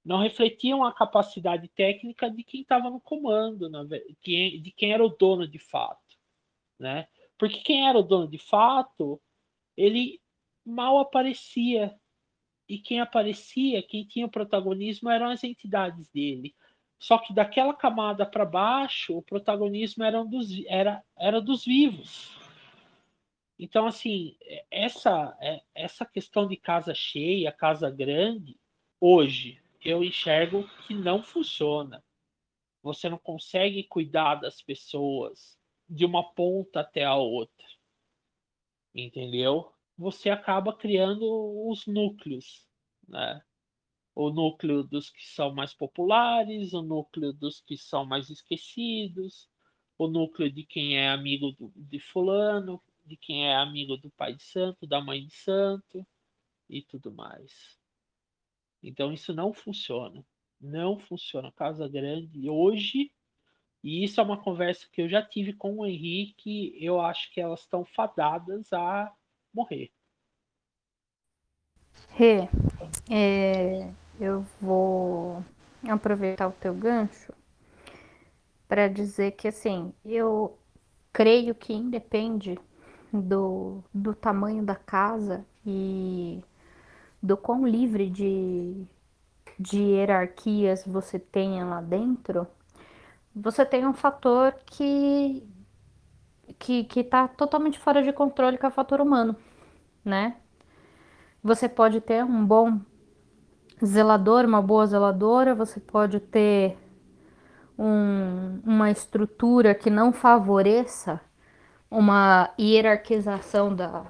não 0.06 0.20
refletiam 0.20 0.86
a 0.86 0.94
capacidade 0.94 1.68
técnica 1.70 2.32
de 2.32 2.44
quem 2.44 2.62
estava 2.62 2.90
no 2.90 3.02
comando, 3.02 3.70
de 4.24 4.72
quem 4.72 4.94
era 4.94 5.04
o 5.04 5.10
dono 5.10 5.46
de 5.46 5.60
fato, 5.60 6.18
né? 6.80 7.10
Porque 7.38 7.60
quem 7.60 7.90
era 7.90 7.98
o 7.98 8.04
dono 8.04 8.28
de 8.28 8.38
fato, 8.38 9.22
ele 9.76 10.22
mal 10.68 11.00
aparecia. 11.00 11.96
E 12.68 12.78
quem 12.78 13.00
aparecia, 13.00 13.82
quem 13.82 14.06
tinha 14.06 14.26
o 14.26 14.32
protagonismo 14.32 15.10
eram 15.10 15.30
as 15.30 15.44
entidades 15.44 16.10
dele. 16.10 16.54
Só 17.00 17.18
que 17.18 17.34
daquela 17.34 17.74
camada 17.74 18.26
para 18.26 18.44
baixo, 18.44 19.18
o 19.18 19.22
protagonismo 19.22 20.04
era 20.04 20.24
dos, 20.26 20.50
era, 20.66 21.04
era 21.18 21.40
dos 21.40 21.64
vivos. 21.64 22.36
Então, 23.58 23.88
assim, 23.88 24.36
essa, 24.70 25.36
é, 25.40 25.62
essa 25.74 26.06
questão 26.06 26.48
de 26.48 26.58
casa 26.58 26.94
cheia, 26.94 27.52
casa 27.52 27.90
grande, 27.90 28.60
hoje 29.00 29.62
eu 29.84 30.04
enxergo 30.04 30.68
que 30.86 30.94
não 30.94 31.24
funciona. 31.24 32.04
Você 32.84 33.10
não 33.10 33.18
consegue 33.18 33.84
cuidar 33.84 34.36
das 34.36 34.62
pessoas 34.62 35.58
de 35.90 36.06
uma 36.06 36.34
ponta 36.34 36.82
até 36.82 37.04
a 37.04 37.16
outra. 37.16 37.66
Entendeu? 38.94 39.72
Você 39.98 40.30
acaba 40.30 40.76
criando 40.76 41.26
os 41.70 41.88
núcleos, 41.88 42.66
né? 43.08 43.42
O 44.14 44.30
núcleo 44.30 44.84
dos 44.84 45.10
que 45.10 45.24
são 45.26 45.54
mais 45.54 45.74
populares, 45.74 46.74
o 46.74 46.82
núcleo 46.82 47.34
dos 47.34 47.62
que 47.62 47.78
são 47.78 48.06
mais 48.06 48.30
esquecidos, 48.30 49.50
o 49.98 50.08
núcleo 50.08 50.52
de 50.52 50.64
quem 50.64 50.98
é 50.98 51.10
amigo 51.10 51.52
do, 51.54 51.72
de 51.76 52.00
fulano, 52.00 52.82
de 53.06 53.18
quem 53.18 53.48
é 53.48 53.56
amigo 53.56 53.98
do 53.98 54.10
pai 54.12 54.34
de 54.36 54.44
santo, 54.44 54.86
da 54.86 55.02
mãe 55.02 55.26
de 55.26 55.34
santo 55.34 56.06
e 56.70 56.82
tudo 56.82 57.12
mais. 57.12 57.80
Então 58.84 59.14
isso 59.14 59.34
não 59.34 59.54
funciona. 59.54 60.26
Não 60.60 60.98
funciona. 60.98 61.52
Casa 61.52 61.88
Grande 61.88 62.50
hoje, 62.50 63.12
e 63.84 64.04
isso 64.04 64.20
é 64.20 64.24
uma 64.24 64.42
conversa 64.42 64.88
que 64.92 65.02
eu 65.02 65.10
já 65.10 65.22
tive 65.24 65.54
com 65.54 65.78
o 65.78 65.86
Henrique, 65.86 66.76
eu 66.84 67.00
acho 67.00 67.32
que 67.32 67.40
elas 67.40 67.62
estão 67.62 67.86
fadadas 67.86 68.74
a 68.74 69.12
morrer. 69.58 69.92
Rê, 72.10 72.48
é, 73.10 73.92
eu 74.20 74.46
vou 74.62 75.44
aproveitar 75.88 76.48
o 76.48 76.52
teu 76.52 76.74
gancho 76.74 77.34
para 78.68 78.88
dizer 78.88 79.32
que 79.32 79.48
assim, 79.48 79.94
eu 80.06 80.58
creio 81.14 81.56
que 81.56 81.74
independe 81.74 82.60
do, 83.12 83.84
do 83.94 84.14
tamanho 84.14 84.64
da 84.64 84.76
casa 84.76 85.46
e 85.66 86.44
do 87.22 87.38
quão 87.38 87.66
livre 87.68 88.10
de, 88.10 88.86
de 89.60 89.80
hierarquias 89.80 90.86
você 90.86 91.20
tenha 91.20 91.66
lá 91.66 91.82
dentro, 91.82 92.48
você 93.36 93.66
tem 93.66 93.88
um 93.88 93.94
fator 93.94 94.54
que 94.66 95.44
que, 96.60 96.84
que 96.86 97.04
tá 97.04 97.28
totalmente 97.28 97.78
fora 97.80 98.02
de 98.02 98.12
controle, 98.14 98.58
que 98.58 98.66
é 98.66 98.70
o 98.70 98.72
fator 98.72 99.02
humano 99.02 99.36
né? 100.08 100.38
Você 101.44 101.70
pode 101.70 102.02
ter 102.02 102.24
um 102.24 102.46
bom 102.46 102.80
zelador, 103.86 104.46
uma 104.46 104.62
boa 104.62 104.88
zeladora, 104.88 105.54
você 105.54 105.80
pode 105.80 106.20
ter 106.20 106.78
um, 107.78 108.60
uma 108.66 108.90
estrutura 108.90 109.76
que 109.76 109.90
não 109.90 110.12
favoreça 110.12 111.22
uma 111.90 112.54
hierarquização 112.60 113.74
da, 113.74 114.06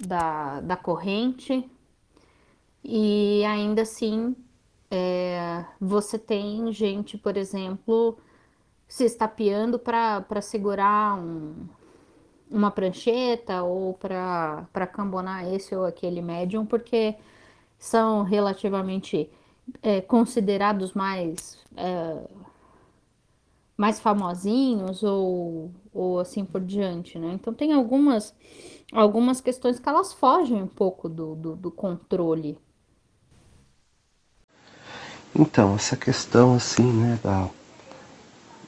da, 0.00 0.60
da 0.60 0.76
corrente 0.76 1.68
e 2.84 3.44
ainda 3.44 3.82
assim 3.82 4.36
é, 4.90 5.64
você 5.80 6.18
tem 6.18 6.72
gente, 6.72 7.18
por 7.18 7.36
exemplo, 7.36 8.18
se 8.86 9.04
estapeando 9.04 9.78
para 9.78 10.40
segurar 10.40 11.18
um, 11.18 11.66
uma 12.50 12.70
prancheta 12.70 13.62
ou 13.62 13.94
para 13.94 14.86
cambonar 14.92 15.52
esse 15.52 15.74
ou 15.74 15.84
aquele 15.84 16.22
médium, 16.22 16.64
porque 16.64 17.16
são 17.78 18.22
relativamente 18.22 19.30
é, 19.82 20.00
considerados 20.00 20.92
mais 20.92 21.58
é, 21.76 22.28
mais 23.76 24.00
famosinhos 24.00 25.02
ou, 25.02 25.70
ou 25.92 26.18
assim 26.18 26.44
por 26.44 26.62
diante, 26.62 27.18
né? 27.18 27.32
Então 27.34 27.52
tem 27.52 27.72
algumas 27.72 28.34
algumas 28.92 29.40
questões 29.40 29.78
que 29.78 29.88
elas 29.88 30.12
fogem 30.12 30.62
um 30.62 30.66
pouco 30.68 31.08
do, 31.08 31.34
do, 31.34 31.56
do 31.56 31.70
controle. 31.70 32.58
Então, 35.38 35.74
essa 35.74 35.96
questão 35.96 36.54
assim, 36.54 36.90
né, 36.90 37.18
da, 37.22 37.50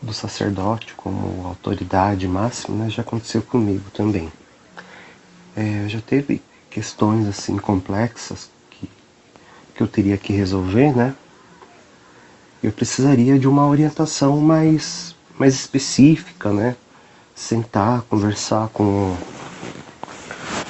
do 0.00 0.12
sacerdote 0.12 0.94
como 0.94 1.46
autoridade 1.46 2.26
máxima, 2.28 2.84
né, 2.84 2.90
já 2.90 3.02
aconteceu 3.02 3.42
comigo 3.42 3.90
também. 3.92 4.30
É, 5.56 5.88
já 5.88 6.00
teve 6.00 6.40
questões 6.70 7.26
assim 7.26 7.56
complexas 7.56 8.50
que, 8.70 8.88
que 9.74 9.82
eu 9.82 9.88
teria 9.88 10.16
que 10.16 10.32
resolver, 10.32 10.94
né? 10.94 11.14
Eu 12.62 12.72
precisaria 12.72 13.38
de 13.38 13.48
uma 13.48 13.66
orientação 13.66 14.40
mais, 14.40 15.14
mais 15.38 15.54
específica, 15.54 16.52
né? 16.52 16.76
Sentar, 17.34 18.02
conversar 18.02 18.68
com, 18.68 19.16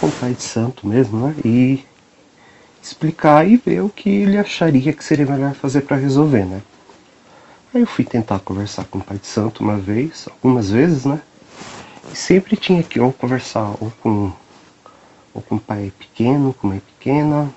com 0.00 0.06
o 0.06 0.12
Pai 0.12 0.32
de 0.32 0.42
Santo 0.42 0.86
mesmo, 0.86 1.26
né? 1.26 1.34
E 1.44 1.84
explicar 2.82 3.46
e 3.46 3.56
ver 3.56 3.82
o 3.82 3.88
que 3.88 4.08
ele 4.08 4.38
acharia 4.38 4.92
que 4.92 5.04
seria 5.04 5.26
melhor 5.26 5.54
fazer 5.54 5.82
para 5.82 5.96
resolver, 5.96 6.44
né? 6.44 6.62
Aí 7.74 7.82
eu 7.82 7.86
fui 7.86 8.02
tentar 8.02 8.38
conversar 8.38 8.84
com 8.86 8.98
o 8.98 9.02
Pai 9.02 9.18
de 9.18 9.26
Santo 9.26 9.62
uma 9.62 9.76
vez, 9.76 10.26
algumas 10.26 10.70
vezes, 10.70 11.04
né? 11.04 11.20
E 12.10 12.16
sempre 12.16 12.56
tinha 12.56 12.82
que 12.82 12.98
ou 12.98 13.12
conversar 13.12 13.74
ou 13.78 13.92
com, 14.00 14.32
ou 15.34 15.42
com 15.42 15.56
o 15.56 15.60
pai 15.60 15.92
pequeno, 15.98 16.54
com 16.54 16.68
mãe 16.68 16.80
pequena, 16.80 17.52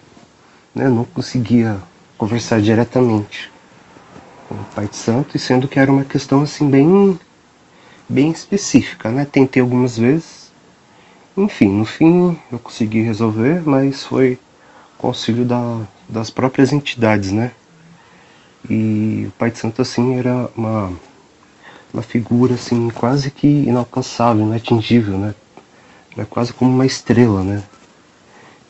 né? 0.76 0.90
Não 0.90 1.06
conseguia 1.06 1.80
conversar 2.18 2.62
diretamente 2.62 3.50
com 4.50 4.56
o 4.56 4.66
Pai 4.76 4.88
de 4.88 4.98
Santo, 4.98 5.38
e 5.38 5.40
sendo 5.40 5.66
que 5.66 5.80
era 5.80 5.90
uma 5.90 6.04
questão 6.04 6.42
assim 6.42 6.70
bem, 6.70 7.18
bem 8.10 8.32
específica, 8.32 9.10
né? 9.10 9.24
Tentei 9.24 9.62
algumas 9.62 9.98
vezes, 9.98 10.52
enfim, 11.38 11.70
no 11.70 11.86
fim 11.86 12.38
eu 12.52 12.60
consegui 12.60 13.02
resolver, 13.02 13.62
mas 13.66 14.04
foi 14.04 14.38
com 14.98 15.08
auxílio 15.08 15.46
da, 15.46 15.80
das 16.10 16.30
próprias 16.30 16.74
entidades, 16.74 17.32
né? 17.32 17.52
E 18.70 19.26
o 19.28 19.32
Pai 19.32 19.52
de 19.52 19.58
Santo, 19.58 19.82
assim, 19.82 20.16
era 20.16 20.50
uma, 20.56 20.94
uma 21.94 22.04
figura, 22.04 22.56
assim, 22.56 22.90
quase 22.90 23.32
que 23.32 23.48
inalcançável, 23.48 24.46
inatingível, 24.46 25.18
né? 25.18 25.36
Era 26.16 26.26
quase 26.26 26.54
como 26.54 26.72
uma 26.72 26.86
estrela, 26.86 27.44
né? 27.44 27.64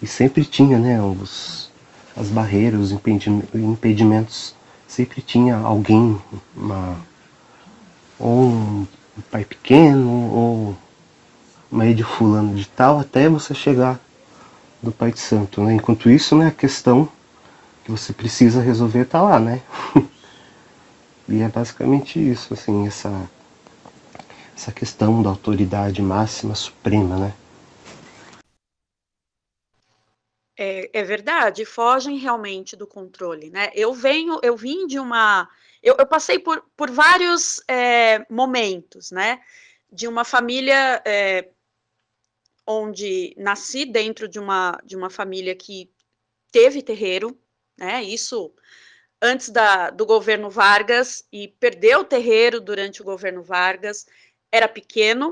E 0.02 0.08
sempre 0.08 0.46
tinha, 0.46 0.80
né, 0.80 1.02
os, 1.02 1.72
as 2.16 2.30
barreiras, 2.30 2.92
os 2.92 3.00
impedimentos, 3.54 4.56
sempre 4.88 5.22
tinha 5.22 5.58
alguém, 5.58 6.20
uma, 6.56 6.98
ou 8.18 8.44
um 8.48 8.88
pai 9.30 9.46
pequeno, 9.46 10.10
ou 10.10 10.78
meio 11.72 11.96
de 11.96 12.04
fulano 12.04 12.56
de 12.56 12.68
tal, 12.68 13.00
até 13.00 13.30
você 13.30 13.54
chegar 13.54 14.00
do 14.82 14.92
Pai 14.92 15.12
de 15.12 15.20
Santo, 15.20 15.62
né? 15.62 15.74
Enquanto 15.74 16.10
isso, 16.10 16.36
né, 16.36 16.48
a 16.48 16.52
questão 16.52 17.06
que 17.06 17.12
você 17.92 18.14
precisa 18.14 18.62
resolver 18.62 19.02
está 19.02 19.22
lá, 19.22 19.40
né? 19.40 19.62
e 21.28 21.42
é 21.42 21.50
basicamente 21.50 22.20
isso, 22.20 22.54
assim, 22.54 22.88
essa, 22.88 23.30
essa 24.56 24.72
questão 24.72 25.22
da 25.22 25.30
autoridade 25.30 26.02
máxima 26.02 26.56
suprema, 26.56 27.18
né? 27.18 27.34
É, 30.58 30.90
é, 30.94 31.04
verdade, 31.04 31.66
fogem 31.66 32.18
realmente 32.18 32.76
do 32.76 32.88
controle, 32.88 33.50
né? 33.50 33.72
Eu 33.74 33.94
venho, 33.94 34.40
eu 34.44 34.56
vim 34.56 34.88
de 34.88 35.00
uma, 35.00 35.50
eu, 35.82 35.96
eu 35.98 36.06
passei 36.06 36.40
por, 36.40 36.64
por 36.78 36.90
vários 36.92 37.62
é, 37.68 38.26
momentos, 38.30 39.12
né? 39.12 39.42
De 39.92 40.08
uma 40.08 40.24
família 40.24 41.02
é, 41.06 41.50
onde 42.66 43.34
nasci 43.38 43.86
dentro 43.86 44.28
de 44.28 44.40
uma 44.40 44.80
de 44.86 44.96
uma 44.96 45.10
família 45.10 45.56
que 45.56 45.90
teve 46.52 46.82
terreiro, 46.82 47.36
né? 47.82 48.04
Isso 48.04 48.54
antes 49.20 49.50
da, 49.50 49.90
do 49.90 50.06
governo 50.06 50.52
Vargas 50.52 51.28
e 51.32 51.48
perdeu 51.48 52.02
o 52.02 52.06
terreiro 52.06 52.62
durante 52.62 53.02
o 53.02 53.06
governo 53.06 53.42
Vargas. 53.42 54.06
Era 54.52 54.68
pequeno, 54.68 55.32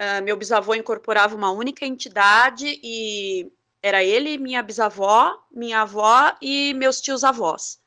uh, 0.00 0.22
meu 0.24 0.34
bisavô 0.34 0.74
incorporava 0.74 1.36
uma 1.36 1.50
única 1.50 1.84
entidade 1.84 2.80
e 2.82 3.52
era 3.82 4.02
ele, 4.02 4.38
minha 4.38 4.62
bisavó, 4.62 5.38
minha 5.52 5.82
avó 5.82 6.34
e 6.40 6.72
meus 6.72 6.98
tios 6.98 7.24
avós. 7.24 7.78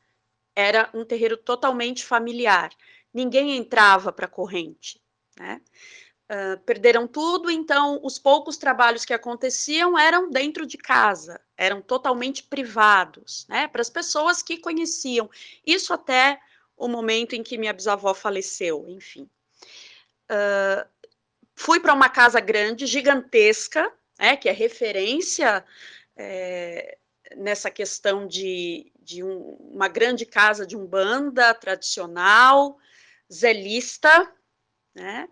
Era 0.55 0.87
um 0.93 1.03
terreiro 1.03 1.35
totalmente 1.35 2.05
familiar. 2.05 2.69
Ninguém 3.11 3.57
entrava 3.57 4.11
para 4.11 4.27
a 4.27 4.29
corrente, 4.29 5.01
né? 5.35 5.61
Uh, 6.27 6.57
perderam 6.65 7.07
tudo, 7.07 7.51
então 7.51 7.99
os 8.03 8.17
poucos 8.17 8.57
trabalhos 8.57 9.05
que 9.05 9.13
aconteciam 9.13 9.95
eram 9.95 10.27
dentro 10.27 10.65
de 10.65 10.75
casa, 10.75 11.39
eram 11.55 11.83
totalmente 11.83 12.41
privados, 12.41 13.45
né, 13.47 13.67
para 13.67 13.81
as 13.81 13.91
pessoas 13.91 14.41
que 14.41 14.57
conheciam. 14.57 15.29
Isso 15.63 15.93
até 15.93 16.39
o 16.75 16.87
momento 16.87 17.33
em 17.33 17.43
que 17.43 17.59
minha 17.59 17.71
bisavó 17.71 18.11
faleceu, 18.15 18.85
enfim. 18.89 19.29
Uh, 20.31 20.89
fui 21.55 21.79
para 21.79 21.93
uma 21.93 22.09
casa 22.09 22.39
grande, 22.39 22.87
gigantesca, 22.87 23.93
né, 24.17 24.35
que 24.35 24.49
é 24.49 24.51
referência 24.51 25.63
é, 26.17 26.97
nessa 27.35 27.69
questão 27.69 28.27
de, 28.27 28.91
de 28.99 29.23
um, 29.23 29.57
uma 29.73 29.87
grande 29.87 30.25
casa 30.25 30.65
de 30.65 30.75
umbanda 30.75 31.53
tradicional, 31.53 32.77
zelista, 33.31 34.31
né? 34.93 35.27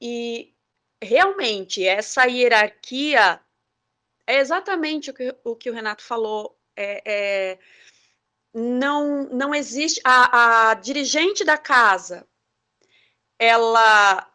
E 0.00 0.54
realmente 1.02 1.86
essa 1.86 2.24
hierarquia 2.24 3.40
é 4.26 4.38
exatamente 4.38 5.10
o 5.10 5.14
que 5.14 5.36
o, 5.44 5.56
que 5.56 5.70
o 5.70 5.74
Renato 5.74 6.02
falou. 6.02 6.58
É, 6.76 7.02
é, 7.04 7.58
não, 8.52 9.24
não 9.24 9.54
existe. 9.54 10.00
A, 10.04 10.70
a 10.70 10.74
dirigente 10.74 11.44
da 11.44 11.58
casa, 11.58 12.26
ela, 13.38 14.30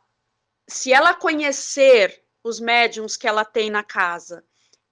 se 0.68 0.94
ela 0.94 1.14
conhecer 1.14 2.24
os 2.44 2.60
médiums 2.60 3.18
que 3.18 3.28
ela 3.28 3.44
tem 3.44 3.70
na 3.70 3.84
casa, 3.84 4.46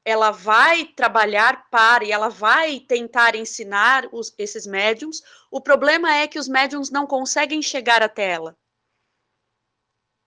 ela 0.03 0.31
vai 0.31 0.85
trabalhar 0.85 1.69
para 1.69 2.03
e 2.03 2.11
ela 2.11 2.29
vai 2.29 2.79
tentar 2.79 3.35
ensinar 3.35 4.07
os, 4.11 4.33
esses 4.37 4.65
médiums. 4.65 5.21
O 5.51 5.61
problema 5.61 6.15
é 6.15 6.27
que 6.27 6.39
os 6.39 6.47
médiums 6.47 6.89
não 6.89 7.05
conseguem 7.05 7.61
chegar 7.61 8.01
até 8.01 8.31
ela 8.31 8.57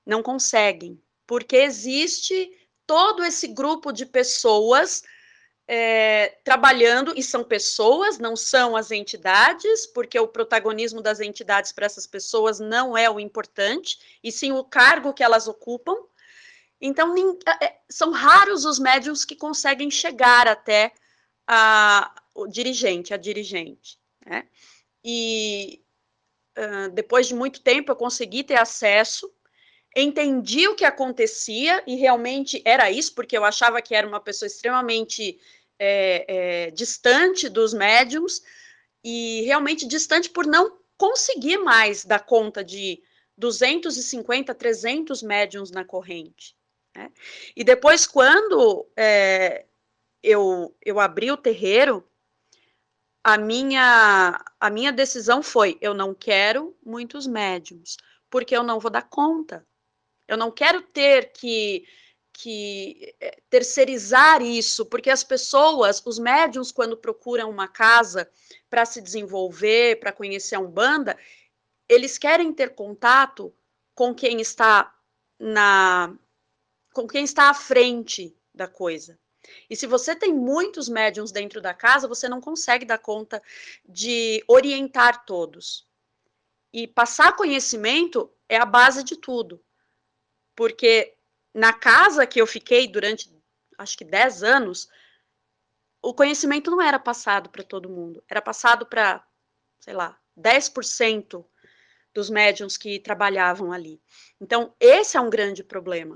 não 0.07 0.23
conseguem, 0.23 1.01
porque 1.27 1.57
existe 1.57 2.51
todo 2.87 3.25
esse 3.25 3.47
grupo 3.49 3.93
de 3.93 4.05
pessoas 4.05 5.03
é, 5.73 6.37
trabalhando, 6.43 7.13
e 7.17 7.23
são 7.23 7.45
pessoas, 7.45 8.19
não 8.19 8.35
são 8.35 8.75
as 8.75 8.91
entidades, 8.91 9.87
porque 9.87 10.19
o 10.19 10.27
protagonismo 10.27 11.01
das 11.01 11.21
entidades 11.21 11.71
para 11.71 11.87
essas 11.87 12.09
pessoas 12.09 12.59
não 12.59 12.99
é 12.99 13.09
o 13.09 13.21
importante, 13.21 14.19
e 14.21 14.33
sim 14.33 14.51
o 14.51 14.65
cargo 14.65 15.15
que 15.15 15.23
elas 15.23 15.47
ocupam. 15.47 15.95
Então, 16.81 17.15
é, 17.63 17.77
são 17.89 18.11
raros 18.11 18.65
os 18.65 18.81
médiums 18.81 19.25
que 19.25 19.37
conseguem 19.37 19.93
chegar 19.93 20.49
até 20.49 20.93
a, 21.47 22.13
o 22.35 22.49
dirigente, 22.49 23.15
a 23.15 23.17
dirigente. 23.17 23.97
Né? 24.27 24.49
E 25.05 25.81
uh, 26.59 26.91
depois 26.91 27.29
de 27.29 27.35
muito 27.35 27.61
tempo 27.61 27.93
eu 27.93 27.97
consegui 27.97 28.43
ter 28.43 28.57
acesso 28.57 29.33
entendi 29.95 30.69
o 30.69 30.75
que 30.75 30.85
acontecia 30.85 31.83
e 31.87 31.97
realmente 31.97 32.63
era 32.65 32.91
isso, 32.91 33.15
porque 33.15 33.37
eu 33.37 33.45
achava 33.45 33.83
que 33.83 33.95
era 33.95 34.07
uma 34.07 34.21
pessoa 34.21 34.47
extremamente 34.47 35.39
é, 35.79 36.25
é, 36.29 36.71
distante 36.71 37.49
dos 37.49 37.73
médiums 37.73 38.43
e 39.03 39.43
realmente 39.43 39.87
distante 39.87 40.29
por 40.29 40.47
não 40.47 40.79
conseguir 40.97 41.59
mais 41.59 42.05
dar 42.05 42.21
conta 42.21 42.63
de 42.63 43.03
250, 43.37 44.55
300 44.55 45.23
médiums 45.23 45.71
na 45.71 45.85
corrente. 45.85 46.55
Né? 46.95 47.11
E 47.57 47.65
depois, 47.65 48.07
quando 48.07 48.87
é, 48.97 49.65
eu, 50.23 50.77
eu 50.85 51.01
abri 51.01 51.31
o 51.31 51.37
terreiro, 51.37 52.07
a 53.25 53.39
minha, 53.39 54.45
a 54.59 54.71
minha 54.71 54.93
decisão 54.93 55.43
foi: 55.43 55.79
eu 55.81 55.95
não 55.95 56.15
quero 56.15 56.77
muitos 56.85 57.27
médiums, 57.27 57.97
porque 58.29 58.55
eu 58.55 58.63
não 58.63 58.79
vou 58.79 58.91
dar 58.91 59.09
conta. 59.09 59.67
Eu 60.31 60.37
não 60.37 60.53
quero 60.53 60.81
ter 60.81 61.33
que, 61.33 61.85
que 62.33 63.17
eh, 63.21 63.43
terceirizar 63.51 64.41
isso, 64.41 64.87
porque 64.87 65.11
as 65.11 65.25
pessoas, 65.25 66.01
os 66.07 66.21
médiums, 66.21 66.71
quando 66.71 66.97
procuram 66.97 67.51
uma 67.51 67.67
casa 67.67 68.31
para 68.71 68.85
se 68.85 69.01
desenvolver, 69.01 69.99
para 69.99 70.13
conhecer 70.13 70.55
a 70.55 70.61
Umbanda, 70.61 71.19
eles 71.89 72.17
querem 72.17 72.53
ter 72.53 72.77
contato 72.77 73.53
com 73.93 74.15
quem 74.15 74.41
está 74.41 74.97
na 75.37 76.17
com 76.93 77.09
quem 77.09 77.25
está 77.25 77.51
à 77.51 77.55
frente 77.55 78.33
da 78.55 78.69
coisa. 78.69 79.19
E 79.69 79.75
se 79.75 79.87
você 79.89 80.15
tem 80.15 80.33
muitos 80.33 80.89
médiums 80.89 81.33
dentro 81.33 81.61
da 81.61 81.75
casa, 81.75 82.07
você 82.07 82.29
não 82.29 82.41
consegue 82.41 82.85
dar 82.85 82.99
conta 82.99 83.43
de 83.85 84.45
orientar 84.47 85.25
todos. 85.25 85.89
E 86.73 86.87
passar 86.87 87.35
conhecimento 87.35 88.31
é 88.49 88.57
a 88.59 88.65
base 88.65 89.03
de 89.03 89.17
tudo. 89.17 89.61
Porque 90.61 91.15
na 91.55 91.73
casa 91.73 92.27
que 92.27 92.39
eu 92.39 92.47
fiquei 92.47 92.87
durante 92.87 93.35
acho 93.79 93.97
que 93.97 94.05
10 94.05 94.43
anos, 94.43 94.91
o 96.03 96.13
conhecimento 96.13 96.71
não 96.71 96.83
era 96.83 96.99
passado 96.99 97.49
para 97.49 97.63
todo 97.63 97.89
mundo, 97.89 98.23
era 98.29 98.43
passado 98.43 98.85
para, 98.85 99.25
sei 99.79 99.95
lá, 99.95 100.19
10% 100.39 101.43
dos 102.13 102.29
médiums 102.29 102.77
que 102.77 102.99
trabalhavam 102.99 103.73
ali. 103.73 104.03
Então, 104.39 104.75
esse 104.79 105.17
é 105.17 105.21
um 105.23 105.31
grande 105.31 105.65
problema. 105.65 106.15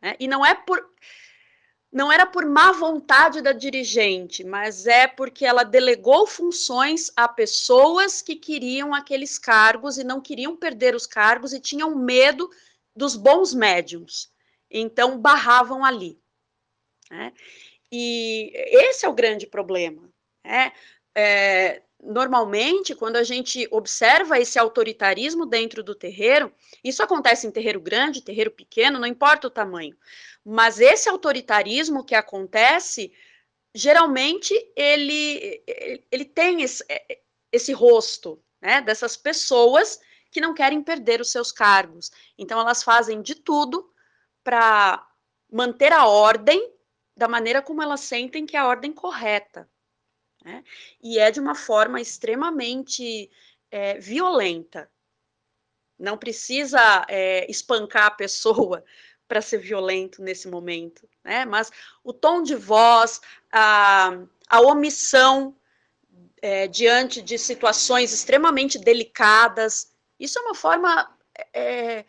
Né? 0.00 0.16
E 0.18 0.26
não 0.26 0.42
é 0.42 0.54
por. 0.54 0.82
Não 1.92 2.10
era 2.10 2.24
por 2.24 2.46
má 2.46 2.72
vontade 2.72 3.42
da 3.42 3.52
dirigente, 3.52 4.42
mas 4.42 4.86
é 4.86 5.06
porque 5.06 5.44
ela 5.44 5.64
delegou 5.64 6.26
funções 6.26 7.12
a 7.14 7.28
pessoas 7.28 8.22
que 8.22 8.36
queriam 8.36 8.94
aqueles 8.94 9.38
cargos 9.38 9.98
e 9.98 10.02
não 10.02 10.18
queriam 10.18 10.56
perder 10.56 10.94
os 10.94 11.06
cargos 11.06 11.52
e 11.52 11.60
tinham 11.60 11.94
medo 11.94 12.48
dos 12.94 13.16
bons 13.16 13.54
médiums. 13.54 14.30
Então, 14.70 15.18
barravam 15.18 15.84
ali. 15.84 16.18
Né? 17.10 17.32
E 17.90 18.50
esse 18.54 19.04
é 19.04 19.08
o 19.08 19.14
grande 19.14 19.46
problema. 19.46 20.10
Né? 20.44 20.72
É, 21.14 21.82
normalmente, 22.02 22.94
quando 22.94 23.16
a 23.16 23.22
gente 23.22 23.68
observa 23.70 24.38
esse 24.38 24.58
autoritarismo 24.58 25.46
dentro 25.46 25.82
do 25.82 25.94
terreiro, 25.94 26.52
isso 26.82 27.02
acontece 27.02 27.46
em 27.46 27.50
terreiro 27.50 27.80
grande, 27.80 28.22
terreiro 28.22 28.50
pequeno, 28.50 28.98
não 28.98 29.06
importa 29.06 29.46
o 29.46 29.50
tamanho, 29.50 29.96
mas 30.44 30.80
esse 30.80 31.08
autoritarismo 31.08 32.04
que 32.04 32.14
acontece, 32.14 33.12
geralmente 33.74 34.54
ele, 34.74 35.62
ele 36.10 36.24
tem 36.24 36.62
esse, 36.62 36.84
esse 37.52 37.72
rosto 37.72 38.42
né, 38.60 38.80
dessas 38.80 39.16
pessoas 39.16 40.00
que 40.32 40.40
não 40.40 40.54
querem 40.54 40.82
perder 40.82 41.20
os 41.20 41.30
seus 41.30 41.52
cargos. 41.52 42.10
Então, 42.36 42.58
elas 42.58 42.82
fazem 42.82 43.20
de 43.20 43.34
tudo 43.34 43.92
para 44.42 45.06
manter 45.50 45.92
a 45.92 46.06
ordem 46.06 46.72
da 47.14 47.28
maneira 47.28 47.60
como 47.60 47.82
elas 47.82 48.00
sentem 48.00 48.46
que 48.46 48.56
é 48.56 48.60
a 48.60 48.66
ordem 48.66 48.92
correta. 48.92 49.68
Né? 50.42 50.64
E 51.00 51.18
é 51.18 51.30
de 51.30 51.38
uma 51.38 51.54
forma 51.54 52.00
extremamente 52.00 53.30
é, 53.70 53.98
violenta. 53.98 54.90
Não 55.98 56.16
precisa 56.16 57.04
é, 57.08 57.48
espancar 57.50 58.06
a 58.06 58.10
pessoa 58.10 58.82
para 59.28 59.42
ser 59.42 59.58
violento 59.58 60.22
nesse 60.22 60.48
momento, 60.48 61.08
né? 61.24 61.46
Mas 61.46 61.70
o 62.04 62.12
tom 62.12 62.42
de 62.42 62.54
voz, 62.54 63.20
a, 63.50 64.10
a 64.48 64.60
omissão 64.60 65.56
é, 66.42 66.66
diante 66.66 67.22
de 67.22 67.38
situações 67.38 68.12
extremamente 68.12 68.78
delicadas, 68.78 69.91
isso 70.22 70.38
é 70.38 70.42
uma 70.42 70.54
forma 70.54 71.10
é, 71.52 72.04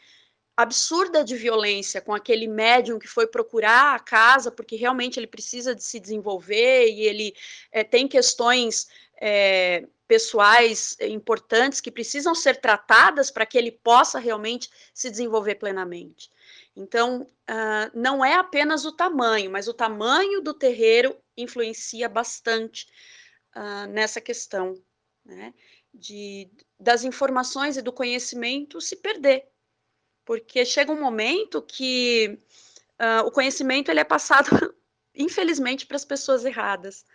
absurda 0.55 1.23
de 1.23 1.35
violência 1.35 1.99
com 1.99 2.13
aquele 2.13 2.47
médium 2.47 2.99
que 2.99 3.07
foi 3.07 3.25
procurar 3.25 3.95
a 3.95 3.99
casa 3.99 4.51
porque 4.51 4.75
realmente 4.75 5.19
ele 5.19 5.27
precisa 5.27 5.73
de 5.73 5.83
se 5.83 5.99
desenvolver 5.99 6.87
e 6.87 7.01
ele 7.01 7.35
é, 7.71 7.83
tem 7.83 8.07
questões 8.07 8.87
é, 9.19 9.87
pessoais 10.07 10.95
importantes 11.01 11.81
que 11.81 11.89
precisam 11.89 12.35
ser 12.35 12.57
tratadas 12.57 13.31
para 13.31 13.45
que 13.45 13.57
ele 13.57 13.71
possa 13.71 14.19
realmente 14.19 14.69
se 14.93 15.09
desenvolver 15.09 15.55
plenamente. 15.55 16.29
Então, 16.75 17.21
uh, 17.21 17.91
não 17.93 18.23
é 18.23 18.35
apenas 18.35 18.85
o 18.85 18.91
tamanho, 18.91 19.49
mas 19.49 19.67
o 19.67 19.73
tamanho 19.73 20.41
do 20.41 20.53
terreiro 20.53 21.17
influencia 21.37 22.09
bastante 22.09 22.87
uh, 23.55 23.87
nessa 23.87 24.19
questão 24.19 24.75
né, 25.25 25.53
de, 25.93 26.49
das 26.79 27.03
informações 27.03 27.77
e 27.77 27.81
do 27.81 27.93
conhecimento 27.93 28.81
se 28.81 28.95
perder 28.95 29.47
porque 30.25 30.65
chega 30.65 30.91
um 30.91 30.99
momento 30.99 31.61
que 31.61 32.39
uh, 32.99 33.25
o 33.25 33.31
conhecimento 33.31 33.89
ele 33.89 33.99
é 33.99 34.03
passado, 34.03 34.49
infelizmente, 35.15 35.85
para 35.85 35.97
as 35.97 36.05
pessoas 36.05 36.45
erradas. 36.45 37.05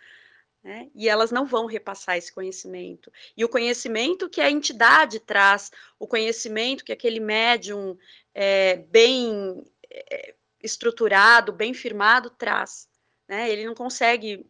Né? 0.63 0.89
E 0.93 1.07
elas 1.07 1.31
não 1.31 1.45
vão 1.45 1.65
repassar 1.65 2.17
esse 2.17 2.33
conhecimento. 2.33 3.11
E 3.35 3.45
o 3.45 3.49
conhecimento 3.49 4.29
que 4.29 4.41
a 4.41 4.51
entidade 4.51 5.19
traz, 5.19 5.71
o 5.97 6.07
conhecimento 6.07 6.83
que 6.83 6.91
aquele 6.91 7.19
médium 7.19 7.97
é, 8.33 8.75
bem 8.75 9.63
é, 9.89 10.35
estruturado, 10.61 11.53
bem 11.53 11.73
firmado 11.73 12.29
traz. 12.29 12.89
Né? 13.27 13.49
Ele 13.49 13.65
não 13.65 13.73
consegue 13.73 14.45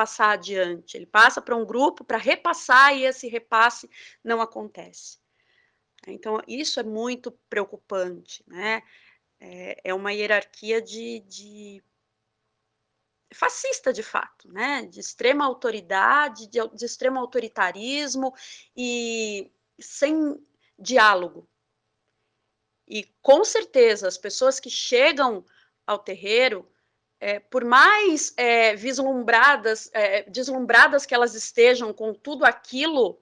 passar 0.00 0.30
adiante, 0.30 0.96
ele 0.96 1.04
passa 1.04 1.42
para 1.42 1.54
um 1.54 1.66
grupo 1.66 2.02
para 2.02 2.16
repassar 2.16 2.96
e 2.96 3.04
esse 3.04 3.28
repasse 3.28 3.86
não 4.24 4.40
acontece. 4.40 5.18
Então, 6.06 6.40
isso 6.48 6.80
é 6.80 6.82
muito 6.82 7.30
preocupante, 7.50 8.42
né? 8.46 8.82
É, 9.38 9.76
é 9.84 9.92
uma 9.92 10.10
hierarquia 10.10 10.80
de, 10.80 11.20
de, 11.20 11.84
fascista, 13.34 13.92
de 13.92 14.02
fato, 14.02 14.50
né? 14.50 14.86
De 14.86 15.00
extrema 15.00 15.44
autoridade, 15.44 16.46
de, 16.46 16.66
de 16.68 16.86
extremo 16.86 17.18
autoritarismo 17.18 18.34
e 18.74 19.52
sem 19.78 20.42
diálogo. 20.78 21.46
E 22.88 23.04
com 23.20 23.44
certeza, 23.44 24.08
as 24.08 24.16
pessoas 24.16 24.58
que 24.58 24.70
chegam 24.70 25.44
ao 25.86 25.98
terreiro, 25.98 26.66
é, 27.20 27.38
por 27.38 27.64
mais 27.64 28.32
é, 28.36 28.74
vislumbradas, 28.74 29.90
é, 29.92 30.22
deslumbradas 30.22 31.04
que 31.04 31.14
elas 31.14 31.34
estejam 31.34 31.92
com 31.92 32.14
tudo 32.14 32.46
aquilo, 32.46 33.20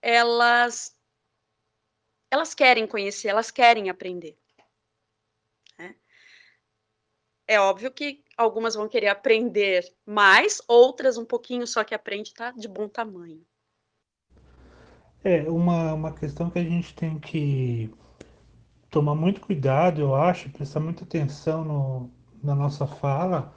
elas 0.00 0.96
elas 2.30 2.54
querem 2.54 2.86
conhecer, 2.86 3.28
elas 3.28 3.50
querem 3.50 3.90
aprender. 3.90 4.38
Né? 5.78 5.96
É 7.46 7.58
óbvio 7.58 7.90
que 7.90 8.22
algumas 8.36 8.74
vão 8.74 8.88
querer 8.88 9.08
aprender 9.08 9.82
mais, 10.06 10.60
outras 10.68 11.16
um 11.16 11.24
pouquinho 11.24 11.66
só 11.66 11.82
que 11.82 11.94
aprende 11.94 12.32
tá 12.32 12.52
de 12.52 12.68
bom 12.68 12.86
tamanho. 12.86 13.44
É, 15.24 15.50
uma, 15.50 15.94
uma 15.94 16.14
questão 16.14 16.48
que 16.50 16.58
a 16.58 16.64
gente 16.64 16.94
tem 16.94 17.18
que 17.18 17.92
tomar 18.90 19.14
muito 19.14 19.40
cuidado, 19.40 20.00
eu 20.00 20.14
acho, 20.14 20.50
prestar 20.50 20.80
muita 20.80 21.02
atenção 21.02 21.64
no, 21.64 22.12
na 22.42 22.54
nossa 22.54 22.86
fala, 22.86 23.52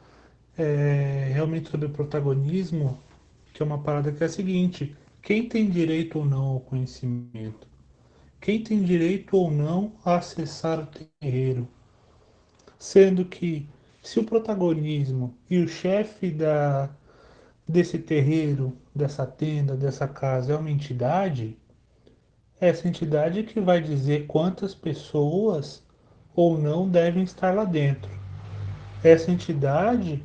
é 0.58 1.32
realmente 1.34 1.70
sobre 1.70 1.89
protagonismo, 1.89 3.00
que 3.54 3.62
é 3.63 3.65
uma 3.65 3.82
parada 3.84 4.12
que 4.12 4.24
é 4.24 4.28
a 4.28 4.30
seguinte: 4.30 4.96
quem 5.22 5.48
tem 5.50 5.70
direito 5.70 6.20
ou 6.20 6.26
não 6.26 6.46
ao 6.48 6.60
conhecimento? 6.62 7.67
quem 8.41 8.62
tem 8.63 8.84
direito 8.84 9.38
ou 9.38 9.50
não 9.50 9.94
a 10.06 10.17
acessar 10.17 10.80
o 10.80 10.88
terreiro. 10.88 11.67
Sendo 12.78 13.24
que, 13.24 13.65
se 14.04 14.20
o 14.20 14.26
protagonismo 14.26 15.34
e 15.50 15.58
o 15.58 15.70
chefe 15.70 16.30
da, 16.30 16.89
desse 17.67 18.00
terreiro, 18.00 18.78
dessa 18.96 19.26
tenda, 19.28 19.76
dessa 19.78 20.08
casa 20.08 20.54
é 20.54 20.58
uma 20.58 20.72
entidade, 20.72 21.58
é 22.62 22.70
essa 22.70 22.88
entidade 22.88 23.44
que 23.44 23.60
vai 23.60 23.82
dizer 23.82 24.26
quantas 24.26 24.74
pessoas 24.74 25.84
ou 26.34 26.58
não 26.58 26.89
devem 26.89 27.24
estar 27.24 27.54
lá 27.54 27.65
dentro. 27.65 28.20
Essa 29.04 29.32
entidade 29.32 30.24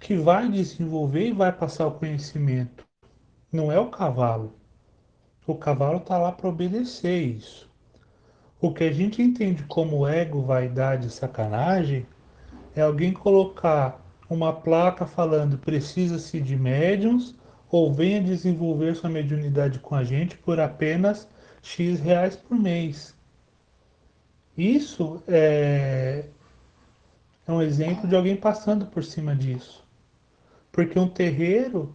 que 0.00 0.16
vai 0.16 0.50
desenvolver 0.50 1.28
e 1.28 1.32
vai 1.32 1.52
passar 1.52 1.86
o 1.86 1.92
conhecimento. 1.92 2.84
Não 3.52 3.70
é 3.70 3.78
o 3.78 3.90
cavalo. 3.90 4.54
O 5.46 5.54
cavalo 5.54 5.98
está 5.98 6.16
lá 6.16 6.32
para 6.32 6.48
obedecer 6.48 7.22
isso. 7.22 7.70
O 8.60 8.72
que 8.72 8.84
a 8.84 8.92
gente 8.92 9.20
entende 9.20 9.62
como 9.64 10.06
ego, 10.06 10.40
vaidade, 10.40 11.10
sacanagem 11.10 12.06
é 12.74 12.80
alguém 12.80 13.12
colocar 13.12 14.02
uma 14.28 14.54
placa 14.54 15.06
falando 15.06 15.58
precisa-se 15.58 16.40
de 16.40 16.56
médiums 16.56 17.34
ou 17.70 17.92
venha 17.92 18.22
desenvolver 18.22 18.94
sua 18.94 19.10
mediunidade 19.10 19.78
com 19.78 19.94
a 19.94 20.02
gente 20.02 20.38
por 20.38 20.58
apenas 20.58 21.28
X 21.62 22.00
reais 22.00 22.36
por 22.36 22.58
mês. 22.58 23.14
Isso 24.56 25.22
é, 25.26 26.26
é 27.46 27.52
um 27.52 27.62
exemplo 27.62 28.08
de 28.08 28.16
alguém 28.16 28.36
passando 28.36 28.86
por 28.86 29.04
cima 29.04 29.34
disso. 29.34 29.84
Porque 30.72 30.98
um 30.98 31.08
terreiro 31.08 31.94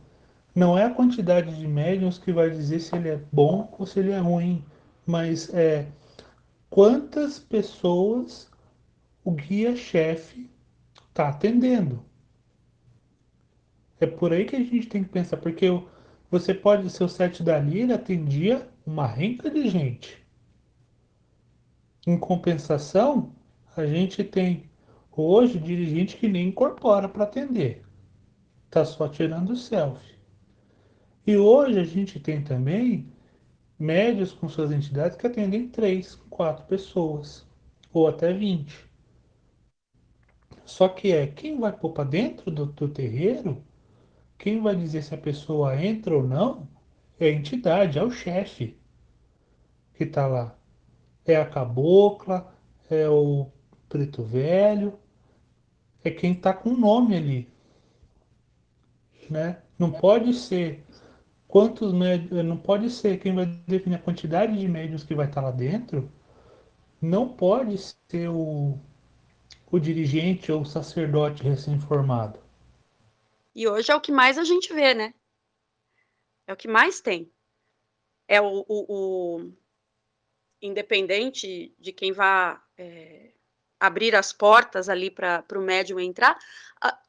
não 0.53 0.77
é 0.77 0.85
a 0.85 0.93
quantidade 0.93 1.55
de 1.55 1.67
médiums 1.67 2.17
que 2.17 2.31
vai 2.31 2.49
dizer 2.49 2.79
se 2.79 2.95
ele 2.95 3.09
é 3.09 3.19
bom 3.31 3.73
ou 3.77 3.85
se 3.85 3.99
ele 3.99 4.11
é 4.11 4.19
ruim, 4.19 4.63
mas 5.05 5.53
é 5.53 5.87
quantas 6.69 7.39
pessoas 7.39 8.49
o 9.23 9.31
guia-chefe 9.31 10.49
está 11.09 11.29
atendendo. 11.29 12.03
É 13.99 14.05
por 14.05 14.31
aí 14.31 14.45
que 14.45 14.55
a 14.55 14.59
gente 14.59 14.87
tem 14.87 15.03
que 15.03 15.09
pensar, 15.09 15.37
porque 15.37 15.67
você 16.31 16.53
pode, 16.53 16.89
seu 16.89 17.09
sete 17.09 17.43
da 17.43 17.59
Lira 17.59 17.95
atendia 17.95 18.69
uma 18.85 19.05
renca 19.05 19.49
de 19.49 19.67
gente. 19.67 20.25
Em 22.07 22.17
compensação, 22.17 23.33
a 23.75 23.85
gente 23.85 24.23
tem 24.23 24.68
hoje 25.21 25.59
dirigente 25.59 26.17
que 26.17 26.27
nem 26.27 26.49
incorpora 26.49 27.09
para 27.09 27.23
atender. 27.23 27.83
Tá 28.69 28.85
só 28.85 29.07
tirando 29.07 29.55
selfie. 29.55 30.19
E 31.25 31.37
hoje 31.37 31.79
a 31.79 31.83
gente 31.83 32.19
tem 32.19 32.43
também 32.43 33.11
médios 33.77 34.31
com 34.31 34.49
suas 34.49 34.71
entidades 34.71 35.17
que 35.17 35.27
atendem 35.27 35.67
três, 35.67 36.15
quatro 36.29 36.65
pessoas, 36.65 37.47
ou 37.93 38.07
até 38.07 38.33
20. 38.33 38.89
Só 40.65 40.87
que 40.87 41.11
é 41.11 41.25
quem 41.27 41.59
vai 41.59 41.71
pôr 41.71 41.91
para 41.91 42.03
dentro 42.03 42.51
do, 42.51 42.65
do 42.67 42.87
terreiro, 42.87 43.63
quem 44.37 44.61
vai 44.61 44.75
dizer 44.75 45.03
se 45.03 45.15
a 45.15 45.17
pessoa 45.17 45.75
entra 45.83 46.15
ou 46.15 46.23
não, 46.23 46.67
é 47.19 47.27
a 47.27 47.31
entidade, 47.31 47.97
é 47.97 48.03
o 48.03 48.11
chefe 48.11 48.77
que 49.93 50.03
está 50.03 50.27
lá. 50.27 50.57
É 51.25 51.35
a 51.35 51.45
cabocla, 51.45 52.55
é 52.89 53.09
o 53.09 53.51
preto 53.87 54.23
velho, 54.23 54.97
é 56.03 56.11
quem 56.11 56.33
está 56.33 56.53
com 56.53 56.69
o 56.69 56.77
nome 56.77 57.15
ali. 57.15 57.49
Né? 59.29 59.61
Não 59.77 59.91
pode 59.91 60.33
ser 60.33 60.83
quantos 61.47 61.93
médios, 61.93 62.43
não 62.43 62.57
pode 62.57 62.89
ser 62.89 63.19
quem 63.19 63.33
vai 63.33 63.45
definir 63.45 63.95
a 63.95 63.99
quantidade 63.99 64.57
de 64.57 64.67
médios 64.67 65.03
que 65.03 65.15
vai 65.15 65.27
estar 65.27 65.41
tá 65.41 65.47
lá 65.47 65.51
dentro, 65.51 66.11
não 67.01 67.29
pode 67.29 67.77
ser 67.77 68.29
o, 68.29 68.77
o 69.71 69.79
dirigente 69.79 70.51
ou 70.51 70.61
o 70.61 70.65
sacerdote 70.65 71.43
recém-formado. 71.43 72.39
E 73.55 73.67
hoje 73.67 73.91
é 73.91 73.95
o 73.95 74.01
que 74.01 74.11
mais 74.11 74.37
a 74.37 74.43
gente 74.43 74.73
vê, 74.73 74.93
né? 74.93 75.13
É 76.47 76.53
o 76.53 76.57
que 76.57 76.67
mais 76.67 77.01
tem. 77.01 77.31
É 78.27 78.41
o, 78.41 78.65
o, 78.67 78.85
o 78.87 79.51
independente 80.61 81.75
de 81.79 81.91
quem 81.91 82.11
vá 82.11 82.63
é, 82.77 83.31
abrir 83.79 84.15
as 84.15 84.33
portas 84.33 84.89
ali 84.89 85.09
para 85.09 85.45
o 85.55 85.61
médium 85.61 85.99
entrar, 85.99 86.37
a, 86.81 86.99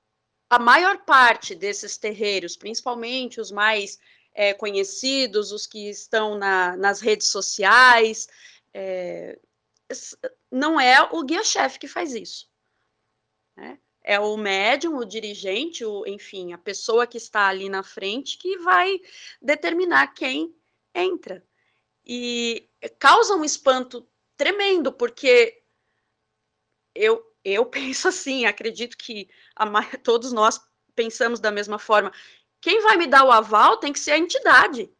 a, 0.48 0.58
maior 0.58 0.98
parte 1.04 1.54
desses 1.54 1.96
terreiros, 1.96 2.56
principalmente 2.56 3.40
os 3.40 3.50
mais 3.50 3.98
é, 4.32 4.54
conhecidos, 4.54 5.52
os 5.52 5.66
que 5.66 5.88
estão 5.90 6.38
na, 6.38 6.76
nas 6.76 7.00
redes 7.00 7.28
sociais, 7.28 8.28
é, 8.72 9.38
não 10.50 10.80
é 10.80 11.02
o 11.12 11.22
guia-chefe 11.24 11.78
que 11.78 11.88
faz 11.88 12.14
isso. 12.14 12.48
Né? 13.56 13.78
É 14.02 14.18
o 14.18 14.36
médium, 14.36 14.96
o 14.96 15.04
dirigente, 15.04 15.84
o, 15.84 16.06
enfim, 16.06 16.52
a 16.52 16.58
pessoa 16.58 17.06
que 17.06 17.18
está 17.18 17.48
ali 17.48 17.68
na 17.68 17.82
frente 17.82 18.38
que 18.38 18.58
vai 18.58 19.00
determinar 19.42 20.14
quem 20.14 20.54
entra. 20.94 21.44
E 22.04 22.68
causa 22.98 23.34
um 23.34 23.44
espanto 23.44 24.08
tremendo, 24.36 24.90
porque 24.90 25.59
eu, 27.00 27.24
eu 27.44 27.64
penso 27.66 28.08
assim, 28.08 28.44
acredito 28.44 28.96
que 28.96 29.28
a, 29.56 29.66
todos 30.04 30.32
nós 30.32 30.60
pensamos 30.94 31.40
da 31.40 31.50
mesma 31.50 31.78
forma. 31.78 32.12
Quem 32.60 32.82
vai 32.82 32.96
me 32.96 33.06
dar 33.06 33.24
o 33.24 33.32
aval 33.32 33.78
tem 33.78 33.92
que 33.92 33.98
ser 33.98 34.12
a 34.12 34.18
entidade. 34.18 34.92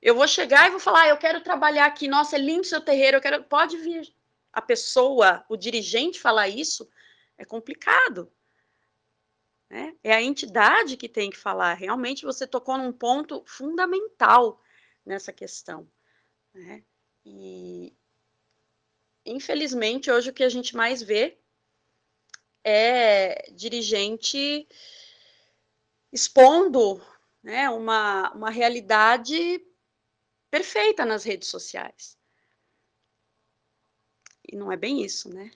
Eu 0.00 0.14
vou 0.14 0.26
chegar 0.26 0.66
e 0.66 0.70
vou 0.70 0.80
falar, 0.80 1.02
ah, 1.02 1.08
eu 1.08 1.18
quero 1.18 1.42
trabalhar 1.42 1.84
aqui, 1.84 2.08
nossa, 2.08 2.36
é 2.36 2.38
lindo 2.38 2.64
seu 2.64 2.80
terreiro, 2.80 3.16
eu 3.16 3.20
quero. 3.20 3.44
Pode 3.44 3.76
vir. 3.76 4.14
A 4.52 4.62
pessoa, 4.62 5.44
o 5.48 5.56
dirigente 5.56 6.20
falar 6.20 6.48
isso 6.48 6.88
é 7.36 7.44
complicado. 7.44 8.32
Né? 9.68 9.94
É 10.02 10.14
a 10.14 10.22
entidade 10.22 10.96
que 10.96 11.08
tem 11.08 11.28
que 11.28 11.36
falar. 11.36 11.74
Realmente 11.74 12.24
você 12.24 12.46
tocou 12.46 12.78
num 12.78 12.92
ponto 12.92 13.42
fundamental 13.44 14.62
nessa 15.04 15.32
questão. 15.32 15.86
Né? 16.54 16.82
E 17.26 17.94
infelizmente 19.30 20.10
hoje 20.10 20.30
o 20.30 20.32
que 20.32 20.44
a 20.44 20.48
gente 20.48 20.76
mais 20.76 21.02
vê 21.02 21.38
é 22.64 23.50
dirigente 23.52 24.66
expondo 26.12 27.00
né, 27.42 27.68
uma, 27.70 28.32
uma 28.32 28.50
realidade 28.50 29.60
perfeita 30.50 31.04
nas 31.04 31.24
redes 31.24 31.48
sociais. 31.48 32.16
E 34.50 34.56
não 34.56 34.72
é 34.72 34.76
bem 34.76 35.02
isso, 35.02 35.32
né? 35.32 35.50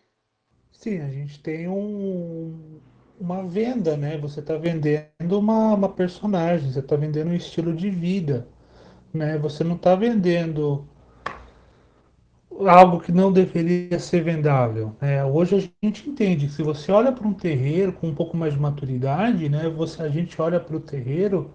Sim, 0.70 1.00
a 1.00 1.08
gente 1.08 1.40
tem 1.42 1.68
um, 1.68 2.80
uma 3.18 3.46
venda, 3.46 3.96
né? 3.96 4.18
Você 4.18 4.40
está 4.40 4.56
vendendo 4.56 5.38
uma, 5.38 5.74
uma 5.74 5.88
personagem, 5.88 6.70
você 6.70 6.80
está 6.80 6.96
vendendo 6.96 7.30
um 7.30 7.34
estilo 7.34 7.74
de 7.74 7.88
vida, 7.88 8.46
né? 9.12 9.38
Você 9.38 9.64
não 9.64 9.76
está 9.76 9.94
vendendo 9.94 10.86
algo 12.66 13.00
que 13.00 13.12
não 13.12 13.32
deveria 13.32 13.98
ser 13.98 14.22
vendável. 14.22 14.94
Né? 15.00 15.24
Hoje 15.24 15.56
a 15.56 15.86
gente 15.86 16.08
entende 16.08 16.46
que 16.46 16.52
se 16.52 16.62
você 16.62 16.92
olha 16.92 17.12
para 17.12 17.26
um 17.26 17.34
terreiro 17.34 17.92
com 17.92 18.08
um 18.08 18.14
pouco 18.14 18.36
mais 18.36 18.54
de 18.54 18.60
maturidade, 18.60 19.48
né? 19.48 19.68
Você, 19.68 20.02
a 20.02 20.08
gente 20.08 20.40
olha 20.40 20.60
para 20.60 20.76
o 20.76 20.80
terreiro, 20.80 21.50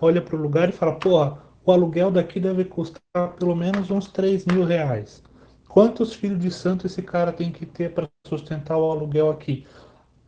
olha 0.00 0.20
para 0.20 0.36
o 0.36 0.40
lugar 0.40 0.68
e 0.68 0.72
fala, 0.72 0.96
porra, 0.96 1.38
o 1.64 1.72
aluguel 1.72 2.10
daqui 2.10 2.40
deve 2.40 2.64
custar 2.64 3.34
pelo 3.38 3.54
menos 3.54 3.90
uns 3.90 4.08
3 4.08 4.46
mil 4.46 4.64
reais. 4.64 5.22
Quantos 5.68 6.14
filhos 6.14 6.40
de 6.40 6.50
santo 6.50 6.86
esse 6.86 7.00
cara 7.00 7.32
tem 7.32 7.52
que 7.52 7.64
ter 7.64 7.94
para 7.94 8.08
sustentar 8.26 8.76
o 8.76 8.90
aluguel 8.90 9.30
aqui? 9.30 9.66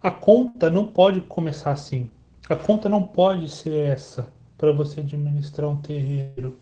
A 0.01 0.11
conta 0.11 0.71
não 0.71 0.87
pode 0.87 1.21
começar 1.23 1.73
assim. 1.73 2.11
A 2.49 2.57
conta 2.57 2.89
não 2.89 3.03
pode 3.03 3.49
ser 3.49 3.89
essa 3.89 4.33
para 4.57 4.73
você 4.73 5.01
administrar 5.01 5.69
um 5.69 5.77
terreiro. 5.77 6.59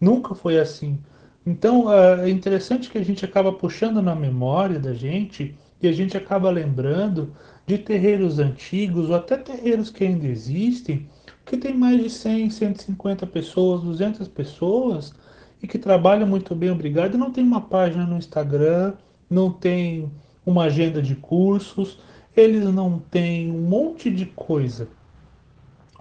Nunca 0.00 0.34
foi 0.34 0.58
assim. 0.58 0.98
Então 1.44 1.92
é 1.92 2.28
interessante 2.28 2.90
que 2.90 2.98
a 2.98 3.04
gente 3.04 3.24
acaba 3.24 3.52
puxando 3.52 4.02
na 4.02 4.14
memória 4.14 4.78
da 4.78 4.92
gente 4.92 5.56
e 5.80 5.88
a 5.88 5.92
gente 5.92 6.16
acaba 6.16 6.50
lembrando 6.50 7.34
de 7.66 7.78
terreiros 7.78 8.38
antigos 8.38 9.08
ou 9.08 9.14
até 9.14 9.36
terreiros 9.36 9.90
que 9.90 10.04
ainda 10.04 10.26
existem, 10.26 11.08
que 11.46 11.56
tem 11.56 11.74
mais 11.74 12.02
de 12.02 12.10
100, 12.10 12.50
150 12.50 13.26
pessoas, 13.26 13.82
200 13.82 14.28
pessoas 14.28 15.14
e 15.62 15.66
que 15.66 15.78
trabalham 15.78 16.26
muito 16.26 16.54
bem, 16.54 16.70
obrigado, 16.70 17.14
e 17.14 17.18
não 17.18 17.30
tem 17.30 17.44
uma 17.44 17.60
página 17.60 18.06
no 18.06 18.16
Instagram, 18.16 18.94
não 19.28 19.50
tem 19.50 20.10
uma 20.44 20.64
agenda 20.64 21.02
de 21.02 21.14
cursos, 21.14 21.98
eles 22.36 22.64
não 22.64 22.98
têm 22.98 23.50
um 23.50 23.62
monte 23.62 24.10
de 24.10 24.26
coisa 24.26 24.88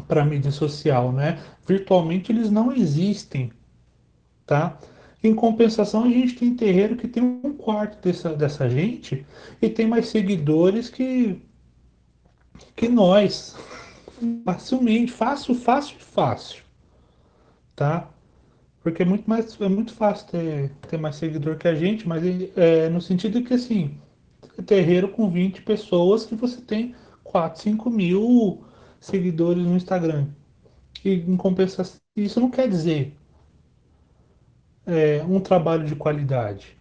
para 0.07 0.25
mídia 0.25 0.51
social, 0.51 1.11
né? 1.11 1.39
Virtualmente 1.67 2.31
eles 2.31 2.49
não 2.49 2.71
existem, 2.71 3.51
tá? 4.45 4.77
Em 5.21 5.35
compensação, 5.35 6.05
a 6.05 6.09
gente 6.09 6.35
tem 6.35 6.55
terreiro 6.55 6.95
que 6.95 7.07
tem 7.07 7.21
um 7.21 7.53
quarto 7.53 8.01
dessa, 8.01 8.33
dessa 8.33 8.69
gente 8.69 9.25
e 9.61 9.69
tem 9.69 9.85
mais 9.85 10.07
seguidores 10.07 10.89
que, 10.89 11.41
que 12.75 12.87
nós. 12.87 13.55
Facilmente, 14.45 15.11
fácil, 15.11 15.55
fácil, 15.55 15.97
fácil. 15.99 16.63
Tá? 17.75 18.09
Porque 18.81 19.03
é 19.03 19.05
muito, 19.05 19.29
mais, 19.29 19.59
é 19.59 19.67
muito 19.67 19.93
fácil 19.93 20.27
ter, 20.27 20.71
ter 20.87 20.97
mais 20.97 21.17
seguidor 21.17 21.57
que 21.57 21.67
a 21.67 21.75
gente, 21.75 22.07
mas 22.07 22.23
é, 22.55 22.89
no 22.89 23.01
sentido 23.01 23.43
que 23.43 23.53
assim, 23.53 23.97
terreiro 24.65 25.09
com 25.09 25.29
20 25.29 25.61
pessoas 25.63 26.25
que 26.25 26.35
você 26.35 26.61
tem 26.61 26.95
4, 27.23 27.61
5 27.61 27.89
mil 27.89 28.63
seguidores 29.01 29.63
no 29.63 29.75
Instagram. 29.75 30.27
E 31.03 31.13
em 31.13 31.35
compensação, 31.35 31.99
isso 32.15 32.39
não 32.39 32.49
quer 32.49 32.69
dizer 32.69 33.18
é, 34.89 35.23
um 35.27 35.39
trabalho 35.39 35.85
de 35.85 35.95
qualidade. 35.95 36.77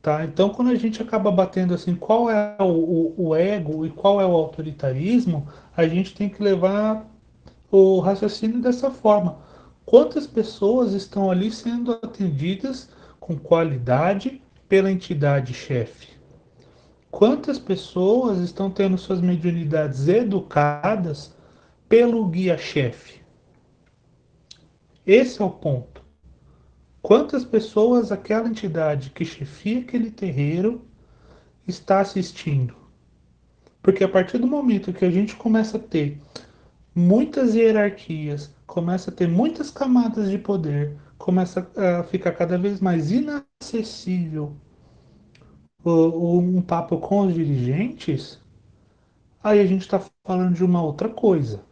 Tá? 0.00 0.24
Então, 0.24 0.50
quando 0.50 0.70
a 0.70 0.74
gente 0.74 1.00
acaba 1.00 1.30
batendo 1.30 1.74
assim, 1.74 1.94
qual 1.94 2.28
é 2.30 2.56
o, 2.58 2.64
o, 2.64 3.28
o, 3.28 3.36
ego 3.36 3.86
e 3.86 3.90
qual 3.90 4.20
é 4.20 4.26
o 4.26 4.32
autoritarismo, 4.32 5.46
a 5.76 5.86
gente 5.86 6.14
tem 6.14 6.28
que 6.28 6.42
levar 6.42 7.06
o 7.70 8.00
raciocínio 8.00 8.60
dessa 8.60 8.90
forma. 8.90 9.38
Quantas 9.84 10.26
pessoas 10.26 10.92
estão 10.92 11.30
ali 11.30 11.50
sendo 11.50 11.92
atendidas 11.92 12.88
com 13.20 13.36
qualidade 13.36 14.42
pela 14.68 14.90
entidade 14.90 15.54
chefe? 15.54 16.08
Quantas 17.10 17.58
pessoas 17.58 18.38
estão 18.38 18.70
tendo 18.70 18.96
suas 18.96 19.20
mediunidades 19.20 20.08
educadas 20.08 21.36
pelo 21.88 22.26
guia-chefe? 22.26 23.20
Esse 25.06 25.42
é 25.42 25.44
o 25.44 25.50
ponto. 25.50 25.91
Quantas 27.02 27.44
pessoas 27.44 28.12
aquela 28.12 28.48
entidade 28.48 29.10
que 29.10 29.24
chefia 29.24 29.80
aquele 29.80 30.10
terreiro 30.10 30.80
está 31.66 32.00
assistindo? 32.00 32.74
Porque 33.82 34.04
a 34.04 34.08
partir 34.08 34.38
do 34.38 34.46
momento 34.46 34.92
que 34.92 35.04
a 35.04 35.10
gente 35.10 35.36
começa 35.36 35.76
a 35.76 35.80
ter 35.80 36.18
muitas 36.94 37.54
hierarquias, 37.54 38.54
começa 38.66 39.10
a 39.10 39.14
ter 39.14 39.28
muitas 39.28 39.70
camadas 39.70 40.30
de 40.30 40.38
poder, 40.38 40.96
começa 41.18 41.68
a 41.76 42.04
ficar 42.04 42.32
cada 42.32 42.56
vez 42.56 42.80
mais 42.80 43.10
inacessível 43.10 44.56
um 45.84 46.62
papo 46.62 46.98
com 46.98 47.26
os 47.26 47.34
dirigentes, 47.34 48.40
aí 49.42 49.60
a 49.60 49.66
gente 49.66 49.82
está 49.82 50.00
falando 50.24 50.54
de 50.54 50.64
uma 50.64 50.82
outra 50.82 51.08
coisa. 51.08 51.64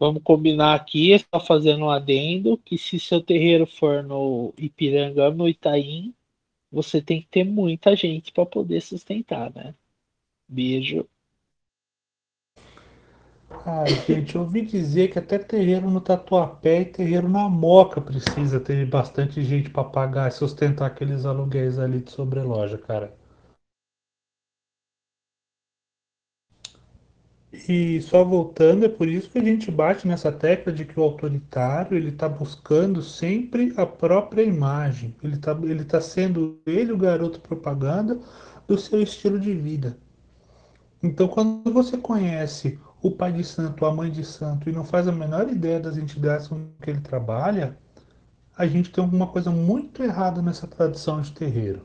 Vamos 0.00 0.22
combinar 0.22 0.74
aqui, 0.74 1.14
só 1.18 1.38
fazendo 1.38 1.84
um 1.84 1.90
adendo, 1.90 2.56
que 2.56 2.78
se 2.78 2.98
seu 2.98 3.20
terreiro 3.20 3.66
for 3.66 4.02
no 4.02 4.54
Ipiranga, 4.56 5.30
no 5.30 5.46
Itaim, 5.46 6.14
você 6.72 7.02
tem 7.02 7.20
que 7.20 7.28
ter 7.28 7.44
muita 7.44 7.94
gente 7.94 8.32
para 8.32 8.46
poder 8.46 8.80
sustentar, 8.80 9.52
né? 9.54 9.74
Beijo. 10.48 11.06
Ah, 13.66 13.84
gente, 14.06 14.36
eu 14.36 14.40
ouvi 14.40 14.62
dizer 14.62 15.12
que 15.12 15.18
até 15.18 15.38
terreiro 15.38 15.90
no 15.90 16.00
Tatuapé 16.00 16.80
e 16.80 16.84
terreiro 16.86 17.28
na 17.28 17.46
Moca 17.46 18.00
precisa 18.00 18.58
ter 18.58 18.86
bastante 18.86 19.42
gente 19.42 19.68
para 19.68 19.84
pagar 19.84 20.28
e 20.28 20.32
sustentar 20.32 20.86
aqueles 20.86 21.26
aluguéis 21.26 21.78
ali 21.78 22.00
de 22.00 22.10
sobreloja, 22.10 22.78
cara. 22.78 23.19
E 27.52 28.00
só 28.02 28.24
voltando, 28.24 28.84
é 28.84 28.88
por 28.88 29.08
isso 29.08 29.28
que 29.28 29.38
a 29.38 29.44
gente 29.44 29.70
bate 29.72 30.06
nessa 30.06 30.30
tecla 30.30 30.72
de 30.72 30.84
que 30.84 30.98
o 30.98 31.02
autoritário 31.02 31.96
ele 31.96 32.10
está 32.10 32.28
buscando 32.28 33.02
sempre 33.02 33.72
a 33.76 33.84
própria 33.84 34.42
imagem. 34.42 35.16
Ele 35.22 35.34
está 35.34 35.52
ele 35.52 35.84
tá 35.84 36.00
sendo 36.00 36.60
ele 36.64 36.92
o 36.92 36.98
garoto 36.98 37.40
propaganda 37.40 38.20
do 38.68 38.78
seu 38.78 39.02
estilo 39.02 39.38
de 39.38 39.52
vida. 39.52 39.98
Então, 41.02 41.26
quando 41.26 41.72
você 41.72 41.96
conhece 41.96 42.78
o 43.02 43.10
pai 43.10 43.32
de 43.32 43.42
santo, 43.42 43.84
a 43.84 43.92
mãe 43.92 44.10
de 44.10 44.24
santo 44.24 44.68
e 44.68 44.72
não 44.72 44.84
faz 44.84 45.08
a 45.08 45.12
menor 45.12 45.48
ideia 45.50 45.80
das 45.80 45.96
entidades 45.96 46.46
com 46.46 46.68
que 46.80 46.90
ele 46.90 47.00
trabalha, 47.00 47.76
a 48.56 48.66
gente 48.66 48.92
tem 48.92 49.02
alguma 49.02 49.26
coisa 49.26 49.50
muito 49.50 50.02
errada 50.02 50.42
nessa 50.42 50.66
tradição 50.66 51.20
de 51.20 51.32
terreiro. 51.32 51.84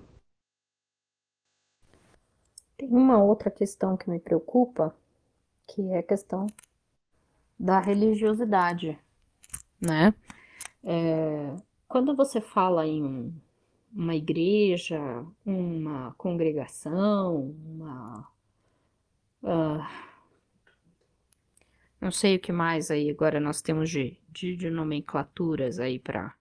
Tem 2.77 2.89
uma 2.89 3.17
outra 3.23 3.49
questão 3.49 3.95
que 3.95 4.09
me 4.09 4.19
preocupa, 4.19 4.93
que 5.67 5.81
é 5.91 5.99
a 5.99 6.03
questão 6.03 6.47
da 7.59 7.79
religiosidade, 7.79 8.99
né? 9.79 10.13
É, 10.83 11.55
quando 11.87 12.15
você 12.15 12.41
fala 12.41 12.85
em 12.85 13.33
uma 13.95 14.15
igreja, 14.15 14.99
uma 15.45 16.13
congregação, 16.17 17.55
uma. 17.65 18.29
Uh, 19.41 20.15
não 22.01 22.11
sei 22.11 22.35
o 22.35 22.39
que 22.39 22.51
mais 22.51 22.91
aí 22.91 23.09
agora 23.09 23.39
nós 23.39 23.61
temos 23.61 23.89
de, 23.89 24.19
de, 24.29 24.55
de 24.55 24.69
nomenclaturas 24.69 25.79
aí 25.79 25.97
para 25.97 26.35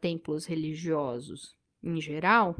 templos 0.00 0.44
religiosos 0.44 1.56
em 1.82 2.00
geral. 2.00 2.56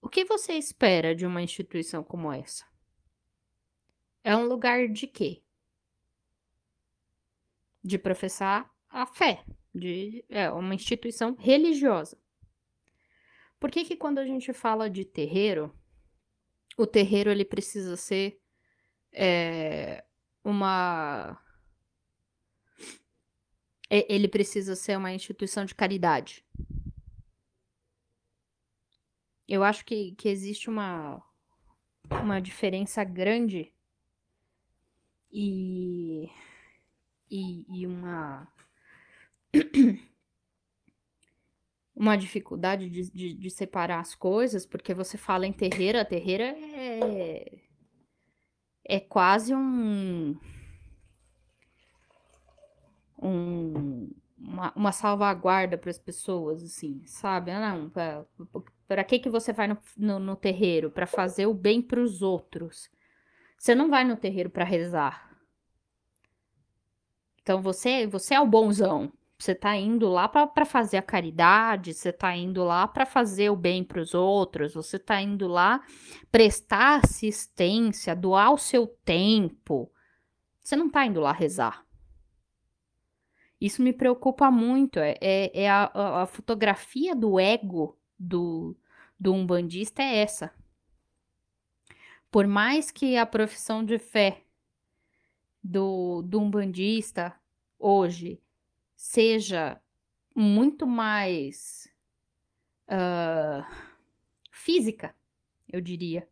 O 0.00 0.08
que 0.08 0.24
você 0.24 0.54
espera 0.54 1.14
de 1.14 1.26
uma 1.26 1.42
instituição 1.42 2.02
como 2.02 2.32
essa? 2.32 2.64
É 4.24 4.34
um 4.34 4.46
lugar 4.46 4.88
de 4.88 5.06
quê? 5.06 5.42
De 7.82 7.98
professar 7.98 8.74
a 8.88 9.04
fé, 9.04 9.44
de 9.74 10.24
é 10.30 10.50
uma 10.50 10.74
instituição 10.74 11.36
religiosa. 11.38 12.16
Por 13.60 13.70
que 13.70 13.84
que 13.84 13.96
quando 13.96 14.18
a 14.18 14.24
gente 14.24 14.50
fala 14.54 14.88
de 14.88 15.04
terreiro, 15.04 15.78
o 16.76 16.86
terreiro 16.86 17.30
ele 17.30 17.44
precisa 17.44 17.96
ser 17.96 18.40
é, 19.12 20.02
uma 20.42 21.38
ele 23.90 24.26
precisa 24.26 24.74
ser 24.74 24.96
uma 24.96 25.12
instituição 25.12 25.64
de 25.64 25.74
caridade. 25.74 26.44
Eu 29.46 29.62
acho 29.62 29.84
que, 29.84 30.12
que 30.12 30.28
existe 30.28 30.68
uma, 30.68 31.22
uma 32.10 32.40
diferença 32.40 33.04
grande 33.04 33.72
e, 35.34 36.30
e, 37.28 37.80
e 37.80 37.86
uma, 37.86 38.46
uma 41.94 42.16
dificuldade 42.16 42.88
de, 42.88 43.10
de, 43.10 43.34
de, 43.34 43.50
separar 43.50 43.98
as 43.98 44.14
coisas, 44.14 44.64
porque 44.64 44.94
você 44.94 45.18
fala 45.18 45.44
em 45.44 45.52
terreira, 45.52 46.04
terreira 46.04 46.44
é, 46.44 47.58
é 48.84 49.00
quase 49.00 49.52
um, 49.52 50.38
um 53.20 54.14
uma, 54.38 54.72
uma 54.76 54.92
salvaguarda 54.92 55.76
para 55.76 55.90
as 55.90 55.98
pessoas, 55.98 56.62
assim, 56.62 57.02
sabe? 57.06 57.50
Ah, 57.50 57.76
não, 57.76 57.90
para 58.86 59.02
que 59.02 59.18
que 59.18 59.30
você 59.30 59.52
vai 59.52 59.66
no, 59.66 59.78
no, 59.96 60.18
no 60.18 60.36
terreiro? 60.36 60.90
Para 60.90 61.06
fazer 61.06 61.46
o 61.46 61.54
bem 61.54 61.80
para 61.82 62.00
os 62.00 62.22
outros. 62.22 62.90
Você 63.58 63.74
não 63.74 63.88
vai 63.88 64.04
no 64.04 64.16
terreiro 64.16 64.50
para 64.50 64.64
rezar. 64.64 65.30
Então 67.42 67.60
você, 67.60 68.06
você 68.06 68.34
é 68.34 68.40
o 68.40 68.46
bonzão. 68.46 69.12
Você 69.38 69.54
tá 69.54 69.76
indo 69.76 70.08
lá 70.08 70.28
para 70.28 70.64
fazer 70.64 70.96
a 70.96 71.02
caridade, 71.02 71.92
você 71.92 72.12
tá 72.12 72.34
indo 72.34 72.64
lá 72.64 72.86
para 72.86 73.04
fazer 73.04 73.50
o 73.50 73.56
bem 73.56 73.84
para 73.84 74.00
os 74.00 74.14
outros, 74.14 74.72
você 74.72 74.98
tá 74.98 75.20
indo 75.20 75.46
lá 75.48 75.82
prestar 76.30 77.00
assistência, 77.04 78.14
doar 78.14 78.52
o 78.52 78.58
seu 78.58 78.86
tempo. 78.86 79.90
Você 80.62 80.76
não 80.76 80.88
tá 80.88 81.04
indo 81.04 81.20
lá 81.20 81.32
rezar. 81.32 81.84
Isso 83.60 83.82
me 83.82 83.92
preocupa 83.92 84.50
muito. 84.50 84.98
É, 84.98 85.16
é, 85.20 85.62
é 85.62 85.70
a, 85.70 86.22
a, 86.22 86.26
fotografia 86.26 87.14
do 87.14 87.38
ego 87.38 87.98
do, 88.18 88.76
do 89.18 89.32
umbandista 89.34 90.02
é 90.02 90.18
essa. 90.18 90.52
Por 92.34 92.48
mais 92.48 92.90
que 92.90 93.16
a 93.16 93.24
profissão 93.24 93.84
de 93.84 93.96
fé 93.96 94.42
do, 95.62 96.20
do 96.22 96.40
umbandista 96.40 97.32
hoje 97.78 98.42
seja 98.96 99.80
muito 100.34 100.84
mais 100.84 101.88
uh, 102.88 103.64
física, 104.50 105.14
eu 105.72 105.80
diria, 105.80 106.28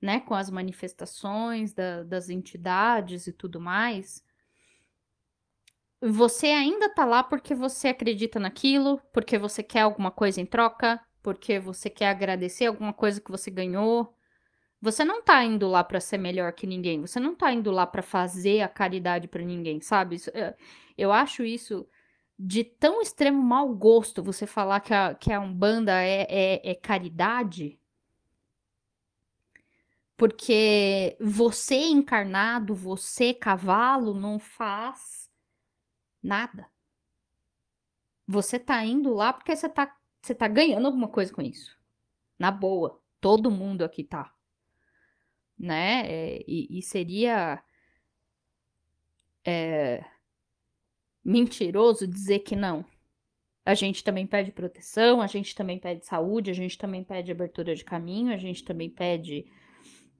né? 0.00 0.20
Com 0.20 0.32
as 0.32 0.48
manifestações 0.48 1.72
da, 1.72 2.04
das 2.04 2.28
entidades 2.28 3.26
e 3.26 3.32
tudo 3.32 3.60
mais 3.60 4.24
você 6.00 6.46
ainda 6.46 6.88
tá 6.88 7.04
lá 7.04 7.24
porque 7.24 7.52
você 7.52 7.88
acredita 7.88 8.38
naquilo, 8.38 9.00
porque 9.12 9.36
você 9.36 9.60
quer 9.60 9.80
alguma 9.80 10.12
coisa 10.12 10.40
em 10.40 10.46
troca, 10.46 11.04
porque 11.20 11.58
você 11.58 11.90
quer 11.90 12.10
agradecer 12.10 12.66
alguma 12.66 12.92
coisa 12.92 13.20
que 13.20 13.30
você 13.30 13.50
ganhou. 13.50 14.16
Você 14.82 15.04
não 15.04 15.22
tá 15.22 15.42
indo 15.44 15.68
lá 15.68 15.82
para 15.84 16.00
ser 16.00 16.18
melhor 16.18 16.52
que 16.52 16.66
ninguém, 16.66 17.00
você 17.00 17.18
não 17.20 17.34
tá 17.34 17.52
indo 17.52 17.70
lá 17.70 17.86
para 17.86 18.02
fazer 18.02 18.60
a 18.62 18.68
caridade 18.68 19.28
para 19.28 19.42
ninguém, 19.42 19.80
sabe? 19.80 20.16
Eh, 20.34 20.54
eu 20.98 21.12
acho 21.12 21.44
isso 21.44 21.88
de 22.38 22.64
tão 22.64 23.00
extremo 23.00 23.40
mau 23.42 23.74
gosto 23.74 24.22
você 24.22 24.46
falar 24.46 24.80
que 24.80 24.92
a, 24.92 25.14
que 25.14 25.32
a 25.32 25.40
Umbanda 25.40 25.92
é, 26.02 26.26
é, 26.28 26.70
é 26.72 26.74
caridade. 26.74 27.78
Porque 30.16 31.16
você 31.20 31.76
encarnado, 31.76 32.74
você 32.74 33.32
cavalo, 33.34 34.14
não 34.14 34.38
faz 34.38 35.22
Nada. 36.22 36.70
Você 38.28 38.58
tá 38.58 38.84
indo 38.84 39.12
lá 39.12 39.32
porque 39.32 39.56
você 39.56 39.68
tá, 39.68 39.96
você 40.20 40.34
tá 40.34 40.46
ganhando 40.46 40.86
alguma 40.86 41.08
coisa 41.08 41.32
com 41.32 41.42
isso. 41.42 41.76
Na 42.38 42.50
boa. 42.50 43.00
Todo 43.20 43.50
mundo 43.50 43.82
aqui 43.82 44.04
tá. 44.04 44.32
Né? 45.58 46.02
É, 46.06 46.44
e, 46.46 46.78
e, 46.78 46.82
seria. 46.82 47.62
É, 49.44 50.04
mentiroso 51.24 52.06
dizer 52.06 52.40
que 52.40 52.56
não. 52.56 52.84
A 53.64 53.74
gente 53.74 54.02
também 54.02 54.26
pede 54.26 54.50
proteção, 54.50 55.20
a 55.20 55.26
gente 55.26 55.54
também 55.54 55.78
pede 55.78 56.04
saúde, 56.04 56.50
a 56.50 56.54
gente 56.54 56.76
também 56.76 57.04
pede 57.04 57.30
abertura 57.30 57.74
de 57.74 57.84
caminho, 57.84 58.32
a 58.32 58.36
gente 58.36 58.64
também 58.64 58.90
pede 58.90 59.46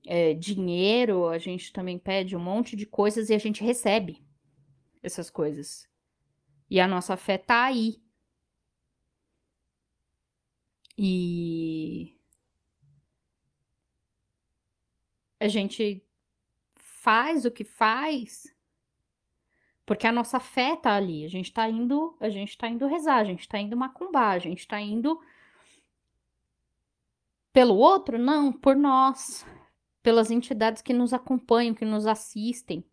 é, 0.07 0.33
dinheiro, 0.35 1.27
a 1.27 1.39
gente 1.39 1.73
também 1.73 1.99
pede 1.99 2.37
um 2.37 2.41
monte 2.41 2.77
de 2.77 2.87
coisas 2.87 3.31
e 3.31 3.35
a 3.35 3.39
gente 3.39 3.65
recebe 3.65 4.25
essas 5.03 5.29
coisas. 5.29 5.89
E 6.71 6.79
a 6.81 6.87
nossa 6.87 7.17
fé 7.17 7.37
tá 7.37 7.65
aí. 7.65 8.01
E 10.97 12.17
a 15.45 15.49
gente 15.49 16.03
faz 16.77 17.45
o 17.45 17.51
que 17.51 17.65
faz 17.65 18.53
porque 19.85 20.07
a 20.07 20.13
nossa 20.13 20.39
fé 20.41 20.77
tá 20.77 20.95
ali. 20.95 21.25
A 21.25 21.29
gente 21.29 21.53
tá 21.53 21.69
indo, 21.69 22.17
a 22.21 22.29
gente 22.29 22.57
tá 22.57 22.69
indo 22.69 22.87
rezar, 22.87 23.17
a 23.17 23.25
gente 23.25 23.49
tá 23.49 23.59
indo 23.59 23.77
macumbar, 23.77 24.35
a 24.35 24.39
gente 24.39 24.67
tá 24.67 24.81
indo 24.81 25.21
pelo 27.53 27.77
outro? 27.77 28.19
Não, 28.19 28.53
por 28.53 28.77
nós. 28.77 29.45
pelas 30.03 30.31
entidades 30.31 30.83
que 30.83 30.93
nos 30.93 31.13
acompanham, 31.13 31.75
que 31.75 31.85
nos 31.85 32.07
assistem. 32.07 32.85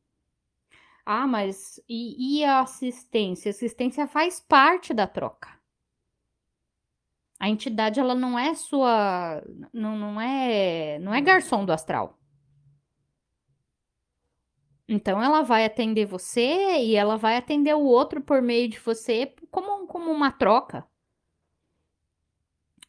Ah, 1.05 1.25
mas 1.25 1.81
e, 1.89 2.39
e 2.39 2.43
a 2.43 2.61
assistência? 2.61 3.49
A 3.49 3.51
assistência 3.51 4.07
faz 4.07 4.39
parte 4.39 4.93
da 4.93 5.07
troca. 5.07 5.57
A 7.39 7.49
entidade 7.49 7.99
ela 7.99 8.13
não 8.13 8.37
é 8.37 8.53
sua, 8.53 9.41
não, 9.73 9.97
não 9.97 10.21
é, 10.21 10.99
não 10.99 11.13
é 11.13 11.21
garçom 11.21 11.65
do 11.65 11.71
astral. 11.71 12.18
Então 14.91 15.21
ela 15.21 15.43
vai 15.43 15.65
atender 15.65 16.07
você 16.07 16.81
e 16.81 16.95
ela 16.95 17.15
vai 17.15 17.37
atender 17.37 17.75
o 17.75 17.83
outro 17.83 18.21
por 18.21 18.41
meio 18.41 18.67
de 18.67 18.79
você 18.79 19.31
como, 19.51 19.85
como 19.85 20.11
uma 20.11 20.31
troca. 20.31 20.83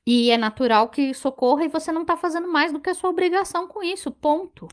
E 0.07 0.31
é 0.31 0.39
natural 0.39 0.89
que 0.89 1.13
socorra 1.13 1.67
e 1.67 1.69
você 1.69 1.93
não 1.93 2.07
tá 2.07 2.17
fazendo 2.17 2.49
mais 2.49 2.73
do 2.73 2.81
que 2.81 2.89
a 2.89 2.95
sua 2.95 3.11
obrigação 3.11 3.69
com 3.69 3.83
isso, 3.83 4.11
ponto. 4.11 4.67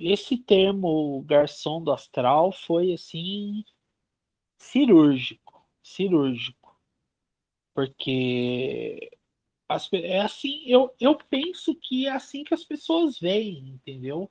Esse 0.00 0.36
termo 0.36 1.22
garçom 1.22 1.80
do 1.80 1.92
astral 1.92 2.50
foi 2.50 2.92
assim 2.92 3.64
cirúrgico, 4.58 5.64
cirúrgico. 5.80 6.76
Porque 7.72 9.10
as, 9.68 9.88
é 9.92 10.22
assim, 10.22 10.64
eu, 10.66 10.92
eu 10.98 11.16
penso 11.30 11.72
que 11.76 12.08
é 12.08 12.10
assim 12.10 12.42
que 12.42 12.52
as 12.52 12.64
pessoas 12.64 13.20
veem, 13.20 13.68
entendeu? 13.68 14.28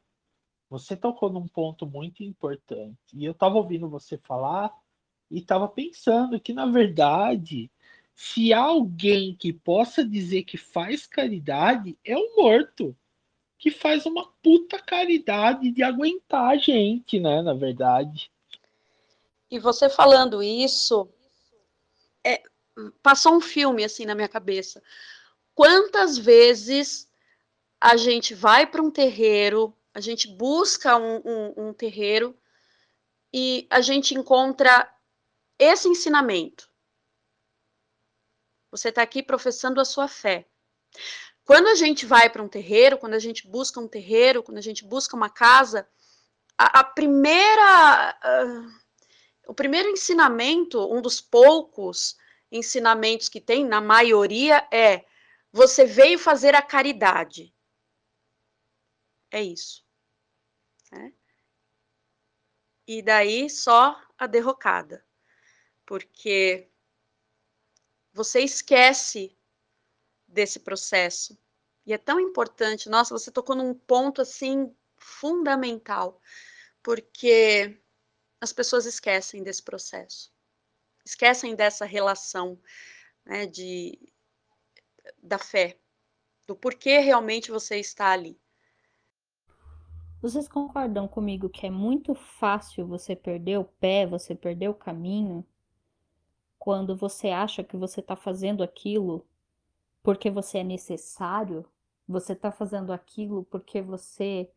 Você 0.71 0.95
tocou 0.95 1.29
num 1.29 1.49
ponto 1.49 1.85
muito 1.85 2.23
importante. 2.23 2.97
E 3.13 3.25
eu 3.25 3.33
estava 3.33 3.57
ouvindo 3.57 3.89
você 3.89 4.17
falar 4.17 4.73
e 5.29 5.39
estava 5.39 5.67
pensando 5.67 6.39
que, 6.39 6.53
na 6.53 6.65
verdade, 6.65 7.69
se 8.15 8.53
alguém 8.53 9.35
que 9.35 9.51
possa 9.51 10.01
dizer 10.01 10.43
que 10.43 10.57
faz 10.57 11.05
caridade, 11.05 11.97
é 12.05 12.15
o 12.15 12.37
morto. 12.37 12.95
Que 13.59 13.69
faz 13.69 14.05
uma 14.05 14.25
puta 14.41 14.79
caridade 14.79 15.71
de 15.71 15.83
aguentar 15.83 16.51
a 16.51 16.57
gente, 16.57 17.19
né? 17.19 17.41
Na 17.41 17.53
verdade. 17.53 18.31
E 19.51 19.59
você 19.59 19.89
falando 19.89 20.41
isso, 20.41 21.09
é, 22.23 22.41
passou 23.03 23.35
um 23.35 23.41
filme 23.41 23.83
assim 23.83 24.05
na 24.05 24.15
minha 24.15 24.29
cabeça. 24.29 24.81
Quantas 25.53 26.17
vezes 26.17 27.09
a 27.77 27.97
gente 27.97 28.33
vai 28.33 28.65
para 28.65 28.81
um 28.81 28.89
terreiro, 28.89 29.75
a 29.93 29.99
gente 29.99 30.27
busca 30.27 30.97
um, 30.97 31.21
um, 31.25 31.53
um 31.57 31.73
terreiro 31.73 32.37
e 33.33 33.67
a 33.69 33.81
gente 33.81 34.13
encontra 34.13 34.89
esse 35.57 35.87
ensinamento. 35.87 36.69
Você 38.71 38.89
está 38.89 39.01
aqui 39.01 39.21
professando 39.21 39.81
a 39.81 39.85
sua 39.85 40.07
fé. 40.07 40.47
Quando 41.43 41.67
a 41.67 41.75
gente 41.75 42.05
vai 42.05 42.29
para 42.29 42.41
um 42.41 42.47
terreiro, 42.47 42.97
quando 42.97 43.13
a 43.13 43.19
gente 43.19 43.47
busca 43.47 43.79
um 43.79 43.87
terreiro, 43.87 44.43
quando 44.43 44.57
a 44.57 44.61
gente 44.61 44.85
busca 44.85 45.15
uma 45.15 45.29
casa, 45.29 45.87
a, 46.57 46.79
a 46.79 46.83
primeira. 46.83 48.17
Uh, 48.23 48.81
o 49.47 49.53
primeiro 49.53 49.89
ensinamento, 49.89 50.79
um 50.93 51.01
dos 51.01 51.19
poucos 51.19 52.15
ensinamentos 52.51 53.27
que 53.27 53.41
tem, 53.41 53.65
na 53.65 53.81
maioria, 53.81 54.65
é: 54.71 55.03
você 55.51 55.83
veio 55.85 56.17
fazer 56.17 56.55
a 56.55 56.61
caridade. 56.61 57.53
É 59.31 59.41
isso. 59.41 59.85
Né? 60.91 61.13
E 62.87 63.01
daí 63.01 63.49
só 63.49 63.99
a 64.17 64.27
derrocada. 64.27 65.05
Porque 65.85 66.69
você 68.13 68.41
esquece 68.41 69.37
desse 70.27 70.59
processo. 70.59 71.37
E 71.85 71.93
é 71.93 71.97
tão 71.97 72.19
importante. 72.19 72.89
Nossa, 72.89 73.17
você 73.17 73.31
tocou 73.31 73.55
num 73.55 73.73
ponto 73.73 74.21
assim 74.21 74.75
fundamental, 74.97 76.21
porque 76.83 77.81
as 78.39 78.53
pessoas 78.53 78.85
esquecem 78.85 79.43
desse 79.43 79.63
processo, 79.63 80.31
esquecem 81.05 81.55
dessa 81.55 81.85
relação 81.85 82.59
né, 83.25 83.45
de, 83.45 83.99
da 85.17 85.39
fé, 85.39 85.79
do 86.47 86.55
porquê 86.55 86.99
realmente 86.99 87.51
você 87.51 87.77
está 87.77 88.11
ali. 88.11 88.39
Vocês 90.21 90.47
concordam 90.47 91.07
comigo 91.07 91.49
que 91.49 91.65
é 91.65 91.71
muito 91.71 92.13
fácil 92.13 92.85
você 92.85 93.15
perder 93.15 93.57
o 93.57 93.65
pé, 93.65 94.05
você 94.05 94.35
perder 94.35 94.69
o 94.69 94.73
caminho, 94.75 95.43
quando 96.59 96.95
você 96.95 97.29
acha 97.29 97.63
que 97.63 97.75
você 97.75 98.01
está 98.01 98.15
fazendo 98.15 98.61
aquilo 98.61 99.25
porque 100.03 100.29
você 100.29 100.59
é 100.59 100.63
necessário, 100.63 101.65
você 102.07 102.33
está 102.33 102.51
fazendo 102.51 102.93
aquilo 102.93 103.43
porque 103.45 103.81
você 103.81 104.47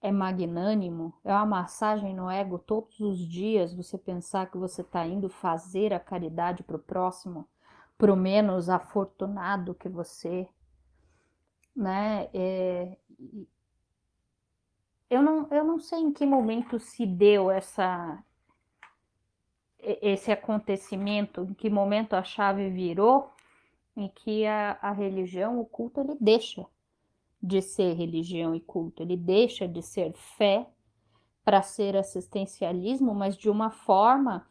é 0.00 0.10
magnânimo, 0.10 1.14
é 1.22 1.32
uma 1.32 1.46
massagem 1.46 2.12
no 2.12 2.28
ego 2.28 2.58
todos 2.58 2.98
os 2.98 3.18
dias 3.18 3.72
você 3.72 3.96
pensar 3.96 4.50
que 4.50 4.58
você 4.58 4.82
está 4.82 5.06
indo 5.06 5.28
fazer 5.28 5.92
a 5.92 6.00
caridade 6.00 6.64
para 6.64 6.76
o 6.76 6.80
próximo, 6.80 7.48
para 7.96 8.12
o 8.12 8.16
menos 8.16 8.68
afortunado 8.68 9.76
que 9.76 9.88
você, 9.88 10.48
né? 11.74 12.28
É, 12.34 12.98
eu 15.10 15.22
não, 15.22 15.46
eu 15.50 15.64
não 15.64 15.78
sei 15.78 15.98
em 16.00 16.12
que 16.12 16.26
momento 16.26 16.78
se 16.78 17.06
deu 17.06 17.50
essa 17.50 18.22
esse 19.78 20.32
acontecimento, 20.32 21.42
em 21.42 21.52
que 21.52 21.68
momento 21.68 22.14
a 22.14 22.24
chave 22.24 22.70
virou, 22.70 23.30
em 23.94 24.08
que 24.08 24.46
a, 24.46 24.78
a 24.80 24.92
religião, 24.92 25.60
o 25.60 25.66
culto, 25.66 26.00
ele 26.00 26.16
deixa 26.18 26.66
de 27.42 27.60
ser 27.60 27.94
religião 27.94 28.54
e 28.54 28.60
culto, 28.60 29.02
ele 29.02 29.16
deixa 29.16 29.68
de 29.68 29.82
ser 29.82 30.14
fé 30.14 30.66
para 31.44 31.60
ser 31.60 31.94
assistencialismo, 31.96 33.14
mas 33.14 33.36
de 33.36 33.50
uma 33.50 33.70
forma 33.70 34.48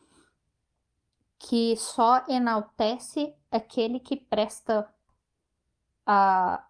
que 1.40 1.76
só 1.76 2.24
enaltece 2.30 3.34
aquele 3.52 4.00
que 4.00 4.16
presta 4.16 4.88
a, 6.06 6.66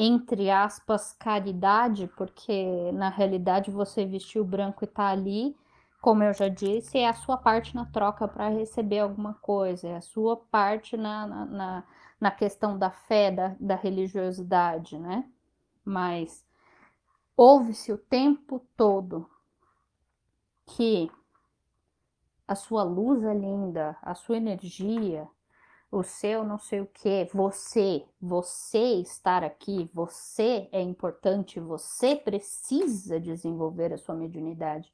entre 0.00 0.48
aspas, 0.48 1.12
caridade, 1.12 2.06
porque 2.16 2.92
na 2.92 3.08
realidade 3.08 3.68
você 3.68 4.06
vestiu 4.06 4.44
branco 4.44 4.84
e 4.84 4.86
tá 4.86 5.08
ali, 5.08 5.56
como 6.00 6.22
eu 6.22 6.32
já 6.32 6.48
disse, 6.48 6.98
é 6.98 7.08
a 7.08 7.14
sua 7.14 7.36
parte 7.36 7.74
na 7.74 7.84
troca 7.84 8.28
para 8.28 8.48
receber 8.48 9.00
alguma 9.00 9.34
coisa, 9.34 9.88
é 9.88 9.96
a 9.96 10.00
sua 10.00 10.36
parte 10.36 10.96
na, 10.96 11.26
na, 11.26 11.84
na, 12.20 12.30
questão 12.30 12.78
da 12.78 12.92
fé, 12.92 13.32
da, 13.32 13.56
da 13.58 13.74
religiosidade, 13.74 14.96
né? 14.96 15.28
Mas 15.84 16.46
ouve-se 17.36 17.90
o 17.92 17.98
tempo 17.98 18.64
todo 18.76 19.28
que 20.64 21.10
a 22.46 22.54
sua 22.54 22.84
luz 22.84 23.24
é 23.24 23.34
linda, 23.34 23.96
a 24.00 24.14
sua 24.14 24.36
energia, 24.36 25.26
o 25.90 26.02
seu 26.02 26.44
não 26.44 26.58
sei 26.58 26.80
o 26.80 26.86
que, 26.86 27.28
você, 27.32 28.04
você 28.20 29.00
estar 29.00 29.42
aqui, 29.42 29.90
você 29.94 30.68
é 30.70 30.80
importante, 30.80 31.58
você 31.58 32.14
precisa 32.14 33.18
desenvolver 33.18 33.92
a 33.92 33.98
sua 33.98 34.14
mediunidade. 34.14 34.92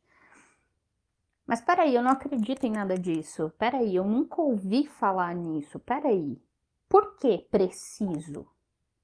Mas 1.47 1.61
peraí, 1.61 1.95
eu 1.95 2.03
não 2.03 2.13
acredito 2.13 2.65
em 2.65 2.71
nada 2.71 2.97
disso. 2.97 3.53
Peraí, 3.59 3.95
eu 3.95 4.05
nunca 4.05 4.41
ouvi 4.41 4.87
falar 4.87 5.35
nisso. 5.35 5.79
Peraí, 5.79 6.41
por 6.89 7.17
que 7.19 7.39
preciso? 7.51 8.47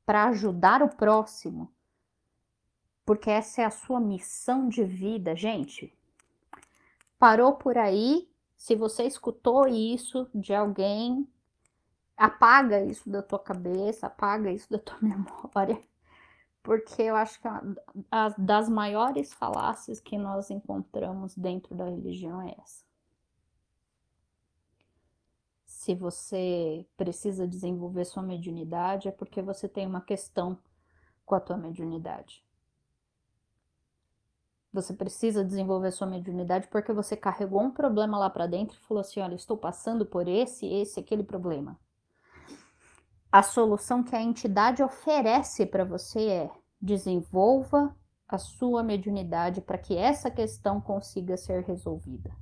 Para 0.07 0.29
ajudar 0.29 0.83
o 0.83 0.89
próximo? 0.89 1.71
Porque 3.05 3.29
essa 3.29 3.63
é 3.63 3.65
a 3.65 3.71
sua 3.71 4.01
missão 4.01 4.69
de 4.69 4.85
vida, 4.85 5.37
gente. 5.37 5.93
Parou 7.19 7.55
por 7.55 7.77
aí. 7.77 8.31
Se 8.57 8.75
você 8.75 9.05
escutou 9.05 9.67
isso 9.67 10.29
de 10.35 10.55
alguém 10.55 11.29
apaga 12.21 12.85
isso 12.85 13.09
da 13.09 13.23
tua 13.23 13.39
cabeça, 13.39 14.07
apaga 14.07 14.53
isso 14.53 14.71
da 14.71 14.79
tua 14.79 14.99
memória, 15.01 15.81
porque 16.63 17.01
eu 17.01 17.17
acho 17.17 17.41
que 17.41 17.49
a, 18.11 18.29
das 18.37 18.69
maiores 18.69 19.33
falácias 19.33 19.99
que 19.99 20.19
nós 20.19 20.51
encontramos 20.51 21.35
dentro 21.35 21.75
da 21.75 21.87
religião 21.87 22.43
é 22.43 22.55
essa. 22.63 22.85
Se 25.65 25.95
você 25.95 26.87
precisa 26.95 27.49
desenvolver 27.49 28.05
sua 28.05 28.23
mediunidade, 28.23 29.09
é 29.09 29.13
porque 29.13 29.41
você 29.41 29.67
tem 29.67 29.87
uma 29.87 30.03
questão 30.03 30.59
com 31.25 31.35
a 31.35 31.41
tua 31.41 31.57
mediunidade. 31.57 32.45
Você 34.71 34.93
precisa 34.93 35.43
desenvolver 35.43 35.91
sua 35.91 36.07
mediunidade 36.07 36.69
porque 36.69 36.93
você 36.93 37.17
carregou 37.17 37.63
um 37.63 37.71
problema 37.71 38.19
lá 38.19 38.29
para 38.29 38.47
dentro 38.47 38.77
e 38.77 38.87
falou 38.87 39.01
assim: 39.01 39.21
olha, 39.21 39.35
estou 39.35 39.57
passando 39.57 40.05
por 40.05 40.29
esse, 40.29 40.67
esse, 40.67 41.01
aquele 41.01 41.25
problema 41.25 41.79
a 43.31 43.43
solução 43.43 44.03
que 44.03 44.15
a 44.15 44.23
entidade 44.23 44.83
oferece 44.83 45.65
para 45.65 45.85
você 45.85 46.29
é 46.29 46.51
desenvolva 46.81 47.95
a 48.29 48.39
sua 48.39 48.83
mediunidade 48.83 49.61
para 49.61 49.79
que 49.79 49.97
essa 49.97 50.31
questão 50.31 50.81
consiga 50.81 51.37
ser 51.37 51.63
resolvida. 51.65 52.35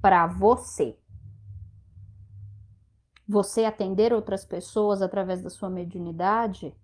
Para 0.00 0.26
você. 0.26 0.98
Você 3.28 3.64
atender 3.64 4.12
outras 4.12 4.44
pessoas 4.44 5.02
através 5.02 5.42
da 5.42 5.50
sua 5.50 5.68
mediunidade 5.68 6.74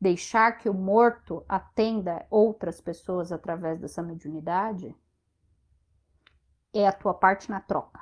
deixar 0.00 0.52
que 0.58 0.68
o 0.68 0.74
morto 0.74 1.44
atenda 1.48 2.26
outras 2.30 2.80
pessoas 2.80 3.32
através 3.32 3.80
dessa 3.80 4.02
mediunidade, 4.02 4.94
é 6.72 6.86
a 6.86 6.92
tua 6.92 7.14
parte 7.14 7.50
na 7.50 7.60
troca. 7.60 8.00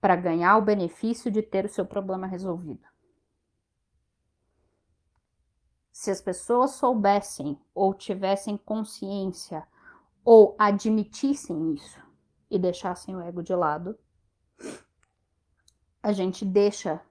Para 0.00 0.14
ganhar 0.14 0.56
o 0.56 0.62
benefício 0.62 1.30
de 1.30 1.42
ter 1.42 1.64
o 1.64 1.68
seu 1.68 1.84
problema 1.84 2.26
resolvido. 2.26 2.86
Se 5.98 6.12
as 6.12 6.20
pessoas 6.20 6.74
soubessem 6.74 7.58
ou 7.74 7.92
tivessem 7.92 8.56
consciência 8.56 9.66
ou 10.24 10.54
admitissem 10.56 11.74
isso 11.74 12.00
e 12.48 12.56
deixassem 12.56 13.16
o 13.16 13.20
ego 13.20 13.42
de 13.42 13.52
lado, 13.52 13.98
a 16.00 16.12
gente 16.12 16.44
deixa 16.44 17.02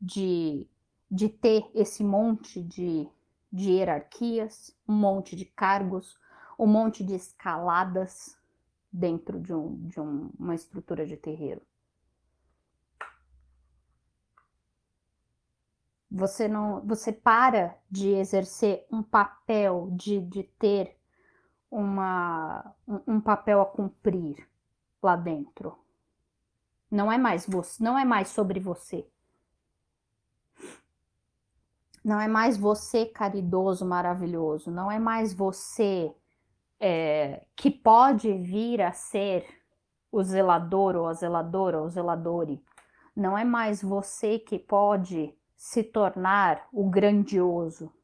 de, 0.00 0.68
de 1.08 1.28
ter 1.28 1.70
esse 1.72 2.02
monte 2.02 2.60
de, 2.60 3.08
de 3.52 3.74
hierarquias, 3.74 4.76
um 4.88 4.94
monte 4.96 5.36
de 5.36 5.44
cargos, 5.44 6.18
um 6.58 6.66
monte 6.66 7.04
de 7.04 7.14
escaladas 7.14 8.36
dentro 8.92 9.38
de, 9.38 9.54
um, 9.54 9.86
de 9.86 10.00
um, 10.00 10.32
uma 10.36 10.56
estrutura 10.56 11.06
de 11.06 11.16
terreiro. 11.16 11.62
Você 16.14 16.46
não, 16.46 16.82
você 16.82 17.10
para 17.10 17.74
de 17.90 18.10
exercer 18.10 18.86
um 18.92 19.02
papel, 19.02 19.88
de, 19.92 20.20
de 20.20 20.42
ter 20.42 20.94
uma, 21.70 22.74
um, 22.86 23.14
um 23.14 23.20
papel 23.20 23.62
a 23.62 23.66
cumprir 23.66 24.46
lá 25.02 25.16
dentro. 25.16 25.78
Não 26.90 27.10
é 27.10 27.16
mais 27.16 27.46
você, 27.46 27.82
não 27.82 27.98
é 27.98 28.04
mais 28.04 28.28
sobre 28.28 28.60
você. 28.60 29.08
Não 32.04 32.20
é 32.20 32.28
mais 32.28 32.58
você 32.58 33.06
caridoso, 33.06 33.86
maravilhoso. 33.86 34.70
Não 34.70 34.90
é 34.90 34.98
mais 34.98 35.32
você 35.32 36.14
é, 36.78 37.46
que 37.56 37.70
pode 37.70 38.36
vir 38.36 38.82
a 38.82 38.92
ser 38.92 39.46
o 40.10 40.22
zelador 40.22 40.94
ou 40.94 41.06
a 41.06 41.14
zeladora 41.14 41.78
ou 41.78 41.86
o 41.86 41.88
zeladore. 41.88 42.62
Não 43.16 43.38
é 43.38 43.44
mais 43.44 43.80
você 43.82 44.38
que 44.38 44.58
pode 44.58 45.34
se 45.62 45.84
tornar 45.84 46.68
o 46.72 46.90
grandioso. 46.90 47.94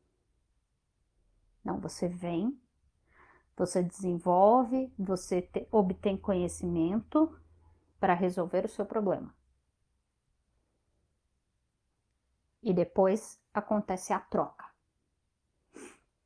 Não, 1.64 1.80
você 1.80 2.06
vem, 2.06 2.56
você 3.56 3.82
desenvolve, 3.82 4.94
você 4.96 5.42
te, 5.42 5.66
obtém 5.72 6.16
conhecimento 6.16 7.36
para 7.98 8.14
resolver 8.14 8.64
o 8.64 8.68
seu 8.68 8.86
problema. 8.86 9.34
E 12.62 12.72
depois 12.72 13.42
acontece 13.52 14.12
a 14.12 14.20
troca. 14.20 14.64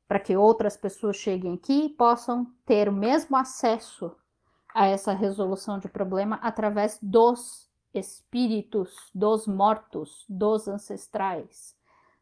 Para 0.06 0.20
que 0.20 0.36
outras 0.36 0.76
pessoas 0.76 1.16
cheguem 1.16 1.54
aqui 1.54 1.86
e 1.86 1.96
possam 1.96 2.44
ter 2.66 2.90
o 2.90 2.92
mesmo 2.92 3.38
acesso 3.38 4.14
a 4.74 4.86
essa 4.86 5.14
resolução 5.14 5.78
de 5.78 5.88
problema 5.88 6.36
através 6.42 6.98
dos 7.00 7.71
espíritos 7.94 9.10
dos 9.14 9.46
mortos, 9.46 10.24
dos 10.28 10.68
ancestrais, 10.68 11.76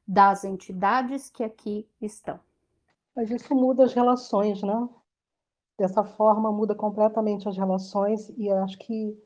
das 0.07 0.45
entidades 0.45 1.31
que 1.31 1.45
aqui 1.45 1.89
estão. 2.01 2.41
Mas 3.15 3.31
isso 3.31 3.55
muda 3.55 3.85
as 3.85 3.93
relações, 3.93 4.63
né? 4.63 4.89
Dessa 5.79 6.05
forma, 6.05 6.53
muda 6.53 6.75
completamente 6.75 7.49
as 7.49 7.57
relações, 7.57 8.29
e 8.37 8.51
acho 8.51 8.79
que 8.79 9.17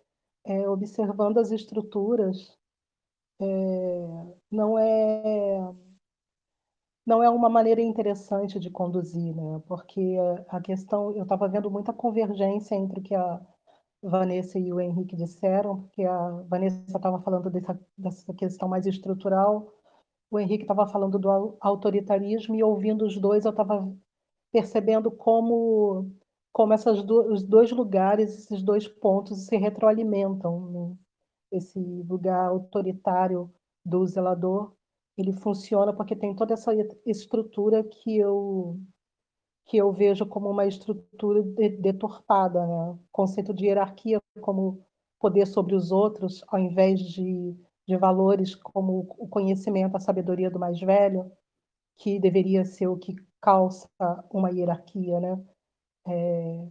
é, 0.45 0.68
observando 0.68 1.38
as 1.38 1.51
estruturas, 1.51 2.57
é, 3.40 4.36
não 4.51 4.78
é 4.78 5.74
não 7.07 7.22
é 7.22 7.28
uma 7.28 7.49
maneira 7.51 7.82
interessante 7.82 8.59
de 8.59 8.70
conduzir, 8.70 9.34
né? 9.36 9.62
Porque 9.66 10.16
a 10.49 10.61
questão, 10.61 11.12
eu 11.14 11.24
estava 11.24 11.49
vendo 11.49 11.70
muita 11.70 11.92
convergência 11.92 12.74
entre 12.74 13.01
o 13.01 13.03
que 13.03 13.14
a 13.14 13.40
Vanessa 14.05 14.59
e 14.59 14.73
o 14.73 14.81
Henrique 14.81 15.17
disseram, 15.17 15.81
porque 15.81 16.05
a 16.05 16.31
Vanessa 16.49 16.83
estava 16.87 17.19
falando 17.21 17.49
dessa, 17.51 17.81
dessa 17.97 18.35
questão 18.35 18.69
mais 18.69 18.87
estrutural, 18.87 19.73
o 20.31 20.39
Henrique 20.39 20.65
estava 20.65 20.87
falando 20.87 21.19
do 21.19 21.57
autoritarismo, 21.61 22.55
e 22.55 22.63
ouvindo 22.63 23.05
os 23.05 23.19
dois, 23.19 23.45
eu 23.45 23.51
estava 23.51 23.91
percebendo 24.53 25.11
como, 25.11 26.11
como 26.53 26.73
essas 26.73 27.03
do, 27.03 27.33
os 27.33 27.43
dois 27.43 27.73
lugares, 27.73 28.39
esses 28.39 28.63
dois 28.63 28.87
pontos 28.87 29.47
se 29.47 29.57
retroalimentam. 29.57 30.71
Né? 30.71 30.97
Esse 31.53 31.79
lugar 31.79 32.49
autoritário 32.49 33.53
do 33.85 34.05
zelador, 34.07 34.73
ele 35.17 35.33
funciona 35.33 35.93
porque 35.93 36.17
tem 36.17 36.35
toda 36.35 36.55
essa 36.55 36.73
estrutura 37.07 37.83
que 37.85 38.19
eu 38.19 38.79
que 39.67 39.77
eu 39.79 39.93
vejo 39.93 40.27
como 40.27 40.51
uma 40.51 40.67
estrutura 40.67 41.43
deturpada, 41.81 42.67
né? 42.67 42.91
O 42.91 42.99
conceito 43.11 43.55
de 43.55 43.67
hierarquia 43.67 44.21
como 44.41 44.85
poder 45.19 45.47
sobre 45.47 45.75
os 45.75 45.91
outros, 45.91 46.45
ao 46.49 46.59
invés 46.59 47.01
de, 47.01 47.57
de 47.87 47.97
valores 47.97 48.55
como 48.55 49.07
o 49.19 49.29
conhecimento, 49.29 49.97
a 49.97 50.01
sabedoria 50.01 50.51
do 50.51 50.59
mais 50.59 50.79
velho, 50.81 51.31
que 51.97 52.19
deveria 52.19 52.65
ser 52.65 52.89
o 52.89 52.99
que 52.99 53.15
calça 53.41 53.89
uma 54.31 54.51
hierarquia, 54.51 55.21
né? 55.21 55.45
É, 56.07 56.69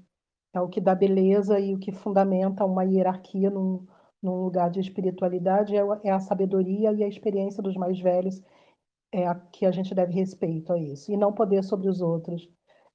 é 0.53 0.61
o 0.61 0.69
que 0.69 0.79
dá 0.79 0.93
beleza 0.93 1.59
e 1.59 1.73
o 1.73 1.79
que 1.79 1.91
fundamenta 1.91 2.65
uma 2.65 2.83
hierarquia 2.83 3.49
num, 3.49 3.87
num 4.21 4.43
lugar 4.43 4.69
de 4.69 4.79
espiritualidade 4.79 5.75
é, 5.75 5.81
é 6.03 6.11
a 6.11 6.19
sabedoria 6.19 6.93
e 6.93 7.03
a 7.03 7.07
experiência 7.07 7.63
dos 7.63 7.75
mais 7.75 7.99
velhos 7.99 8.41
é 9.11 9.27
a 9.27 9.35
que 9.35 9.65
a 9.65 9.71
gente 9.71 9.93
deve 9.93 10.13
respeito 10.13 10.73
a 10.73 10.77
isso 10.77 11.11
e 11.11 11.17
não 11.17 11.33
poder 11.33 11.63
sobre 11.63 11.87
os 11.89 12.01
outros 12.01 12.47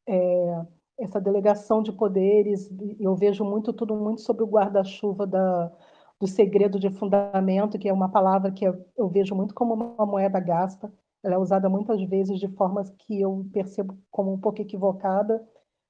é, 0.09 0.66
essa 0.98 1.20
delegação 1.20 1.82
de 1.82 1.92
poderes, 1.92 2.70
eu 2.98 3.14
vejo 3.14 3.44
muito 3.44 3.72
tudo 3.72 3.94
muito 3.94 4.22
sobre 4.22 4.42
o 4.42 4.48
guarda-chuva 4.48 5.26
da, 5.26 5.70
do 6.18 6.26
segredo 6.26 6.80
de 6.80 6.90
fundamento, 6.90 7.78
que 7.78 7.88
é 7.88 7.92
uma 7.92 8.09
palavra 8.09 8.50
que 8.50 8.64
eu, 8.64 8.84
eu, 8.96 9.09
vejo 9.09 9.34
muito 9.34 9.54
como 9.54 9.74
uma 9.74 10.06
moeda 10.06 10.40
gasta, 10.40 10.92
ela 11.22 11.34
é 11.34 11.38
usada 11.38 11.68
muitas 11.68 12.02
vezes 12.04 12.40
de 12.40 12.48
formas 12.48 12.90
que 12.90 13.20
eu 13.20 13.46
percebo 13.52 13.96
como 14.11 14.32
um 14.32 14.40
pouco 14.40 14.62
equivocada, 14.62 15.46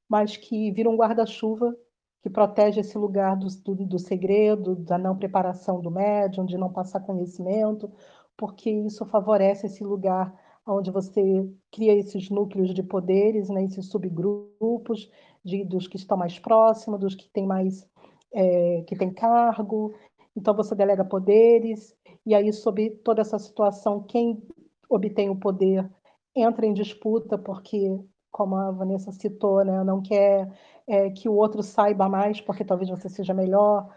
mas 0.08 0.36
que 0.36 0.72
vira 0.72 0.90
um 0.90 0.96
guarda-chuva 0.96 1.74
que 2.22 2.28
protege 2.28 2.80
esse 2.80 2.98
lugar 2.98 3.36
do, 3.36 3.46
do, 3.64 3.86
do 3.86 3.98
segredo, 3.98 4.74
da 4.74 4.98
não 4.98 5.16
preparação 5.16 5.80
do 5.80 5.90
médium, 5.90 6.44
de 6.44 6.58
não 6.58 6.72
passar 6.72 7.00
conhecimento, 7.00 7.90
porque 8.36 8.70
isso 8.70 9.06
favorece 9.06 9.66
esse 9.66 9.84
lugar 9.84 10.34
onde 10.68 10.90
você 10.90 11.48
cria 11.72 11.94
esses 11.94 12.30
núcleos 12.30 12.74
de 12.74 12.82
poderes, 12.82 13.48
né, 13.48 13.64
esses 13.64 13.86
subgrupos 13.86 15.10
de, 15.44 15.64
dos 15.64 15.88
que 15.88 15.96
estão 15.96 16.16
mais 16.16 16.38
próximos, 16.38 17.00
dos 17.00 17.14
que 17.14 17.28
têm 17.30 17.46
mais 17.46 17.88
é, 18.32 18.82
que 18.86 18.96
tem 18.96 19.12
cargo. 19.12 19.94
Então 20.36 20.54
você 20.54 20.74
delega 20.74 21.04
poderes 21.04 21.96
e 22.24 22.34
aí 22.34 22.52
sobre 22.52 22.90
toda 22.90 23.22
essa 23.22 23.38
situação 23.38 24.02
quem 24.02 24.42
obtém 24.88 25.30
o 25.30 25.36
poder 25.36 25.88
entra 26.34 26.66
em 26.66 26.72
disputa 26.72 27.38
porque 27.38 27.98
como 28.30 28.56
a 28.56 28.70
Vanessa 28.70 29.10
citou, 29.10 29.64
né, 29.64 29.82
não 29.82 30.02
quer 30.02 30.48
é, 30.86 31.10
que 31.10 31.28
o 31.28 31.34
outro 31.34 31.62
saiba 31.62 32.08
mais 32.08 32.40
porque 32.40 32.64
talvez 32.64 32.90
você 32.90 33.08
seja 33.08 33.34
melhor, 33.34 33.90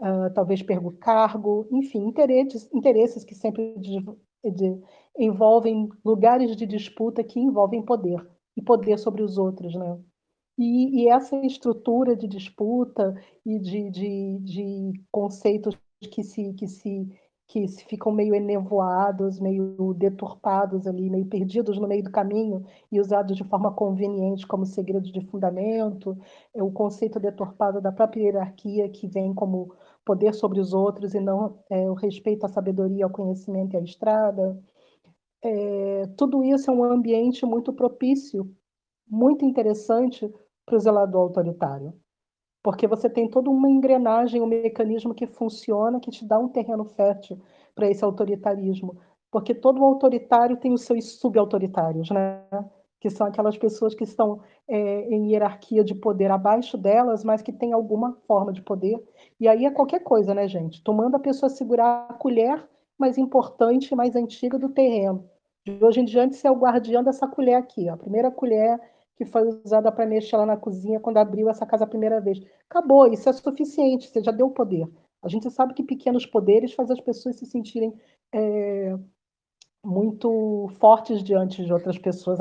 uh, 0.00 0.32
talvez 0.34 0.62
perca 0.62 0.86
o 0.86 0.92
cargo, 0.92 1.66
enfim, 1.72 2.06
interesses, 2.06 2.68
interesses 2.72 3.24
que 3.24 3.34
sempre 3.34 3.74
de, 4.42 4.50
de, 4.50 4.80
envolvem 5.18 5.88
lugares 6.04 6.56
de 6.56 6.66
disputa 6.66 7.24
que 7.24 7.40
envolvem 7.40 7.82
poder 7.82 8.26
e 8.56 8.62
poder 8.62 8.98
sobre 8.98 9.22
os 9.22 9.38
outros, 9.38 9.74
né? 9.74 9.98
E, 10.58 11.02
e 11.02 11.08
essa 11.08 11.36
estrutura 11.46 12.16
de 12.16 12.26
disputa 12.26 13.14
e 13.46 13.58
de, 13.60 13.90
de, 13.90 14.38
de, 14.40 14.92
conceitos 15.12 15.78
que 16.10 16.24
se, 16.24 16.52
que 16.54 16.66
se 16.66 17.08
que 17.48 17.66
ficam 17.66 18.12
meio 18.12 18.34
enevoados, 18.34 19.40
meio 19.40 19.94
deturpados 19.94 20.86
ali, 20.86 21.08
meio 21.08 21.24
perdidos 21.24 21.78
no 21.78 21.88
meio 21.88 22.04
do 22.04 22.10
caminho 22.10 22.62
e 22.92 23.00
usados 23.00 23.34
de 23.34 23.42
forma 23.42 23.72
conveniente 23.72 24.46
como 24.46 24.66
segredo 24.66 25.10
de 25.10 25.22
fundamento, 25.22 26.16
é 26.54 26.62
o 26.62 26.70
conceito 26.70 27.18
deturpado 27.18 27.80
da 27.80 27.90
própria 27.90 28.22
hierarquia 28.22 28.86
que 28.90 29.06
vem 29.08 29.32
como 29.32 29.74
poder 30.08 30.32
sobre 30.32 30.58
os 30.58 30.72
outros 30.72 31.12
e 31.12 31.20
não 31.20 31.58
é, 31.68 31.90
o 31.90 31.92
respeito 31.92 32.46
à 32.46 32.48
sabedoria, 32.48 33.04
ao 33.04 33.10
conhecimento 33.10 33.74
e 33.74 33.76
à 33.76 33.80
estrada, 33.82 34.58
é, 35.44 36.06
tudo 36.16 36.42
isso 36.42 36.70
é 36.70 36.74
um 36.74 36.82
ambiente 36.82 37.44
muito 37.44 37.74
propício, 37.74 38.50
muito 39.06 39.44
interessante 39.44 40.32
para 40.64 40.76
o 40.76 40.80
zelador 40.80 41.24
autoritário. 41.24 41.92
Porque 42.62 42.86
você 42.86 43.08
tem 43.10 43.28
toda 43.28 43.50
uma 43.50 43.68
engrenagem, 43.68 44.40
um 44.40 44.46
mecanismo 44.46 45.14
que 45.14 45.26
funciona, 45.26 46.00
que 46.00 46.10
te 46.10 46.26
dá 46.26 46.38
um 46.38 46.48
terreno 46.48 46.86
fértil 46.86 47.38
para 47.74 47.90
esse 47.90 48.02
autoritarismo. 48.02 48.96
Porque 49.30 49.54
todo 49.54 49.84
autoritário 49.84 50.56
tem 50.56 50.72
os 50.72 50.82
seus 50.82 51.18
subautoritários, 51.20 52.10
né? 52.10 52.42
Que 53.00 53.10
são 53.10 53.26
aquelas 53.26 53.56
pessoas 53.56 53.94
que 53.94 54.04
estão 54.04 54.40
é, 54.66 55.08
em 55.14 55.30
hierarquia 55.32 55.84
de 55.84 55.94
poder 55.94 56.30
abaixo 56.30 56.76
delas, 56.76 57.24
mas 57.24 57.42
que 57.42 57.52
têm 57.52 57.72
alguma 57.72 58.14
forma 58.26 58.52
de 58.52 58.62
poder. 58.62 59.02
E 59.40 59.46
aí 59.48 59.64
é 59.64 59.70
qualquer 59.70 60.00
coisa, 60.02 60.34
né, 60.34 60.48
gente? 60.48 60.82
Tu 60.82 60.92
manda 60.92 61.16
a 61.16 61.20
pessoa 61.20 61.48
segurar 61.50 62.06
a 62.10 62.14
colher 62.14 62.68
mais 62.98 63.16
importante, 63.18 63.94
mais 63.94 64.16
antiga 64.16 64.58
do 64.58 64.68
terreno, 64.70 65.24
De 65.64 65.84
hoje 65.84 66.00
em 66.00 66.04
diante, 66.04 66.36
você 66.36 66.48
é 66.48 66.50
o 66.50 66.56
guardião 66.58 67.02
dessa 67.04 67.28
colher 67.28 67.54
aqui, 67.54 67.88
ó, 67.90 67.94
a 67.94 67.96
primeira 67.96 68.30
colher 68.30 68.80
que 69.16 69.24
foi 69.26 69.42
usada 69.48 69.90
para 69.92 70.06
mexer 70.06 70.36
lá 70.36 70.46
na 70.46 70.56
cozinha 70.56 71.00
quando 71.00 71.18
abriu 71.18 71.48
essa 71.50 71.66
casa 71.66 71.84
a 71.84 71.86
primeira 71.86 72.20
vez. 72.20 72.40
Acabou, 72.70 73.06
isso 73.12 73.28
é 73.28 73.32
suficiente, 73.32 74.08
você 74.08 74.22
já 74.22 74.30
deu 74.32 74.50
poder. 74.50 74.88
A 75.22 75.28
gente 75.28 75.50
sabe 75.50 75.74
que 75.74 75.82
pequenos 75.82 76.24
poderes 76.26 76.72
fazem 76.74 76.94
as 76.94 77.00
pessoas 77.00 77.36
se 77.36 77.46
sentirem 77.46 77.92
é, 78.32 78.96
muito 79.84 80.68
fortes 80.78 81.22
diante 81.22 81.64
de 81.64 81.72
outras 81.72 81.98
pessoas, 81.98 82.38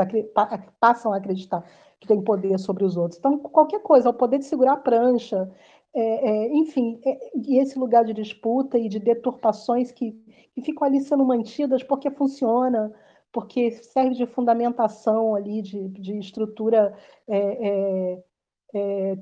passam 0.79 1.13
a 1.13 1.17
acreditar 1.17 1.63
que 1.99 2.07
tem 2.07 2.21
poder 2.21 2.57
sobre 2.59 2.83
os 2.83 2.95
outros. 2.97 3.19
Então, 3.19 3.38
qualquer 3.39 3.81
coisa, 3.81 4.09
o 4.09 4.13
poder 4.13 4.39
de 4.39 4.45
segurar 4.45 4.73
a 4.73 4.77
prancha, 4.77 5.49
é, 5.93 6.29
é, 6.29 6.53
enfim, 6.53 6.99
é, 7.05 7.17
e 7.35 7.57
esse 7.59 7.77
lugar 7.79 8.05
de 8.05 8.13
disputa 8.13 8.77
e 8.77 8.88
de 8.88 8.99
deturpações 8.99 9.91
que, 9.91 10.11
que 10.53 10.61
ficam 10.61 10.88
ali 10.88 11.01
sendo 11.01 11.25
mantidas 11.25 11.83
porque 11.83 12.11
funciona, 12.11 12.93
porque 13.31 13.71
serve 13.71 14.15
de 14.15 14.25
fundamentação 14.27 15.35
ali, 15.35 15.61
de, 15.61 15.88
de 15.89 16.19
estrutura 16.19 16.93
é, 17.27 17.38
é, 17.39 18.23
é, 18.73 19.17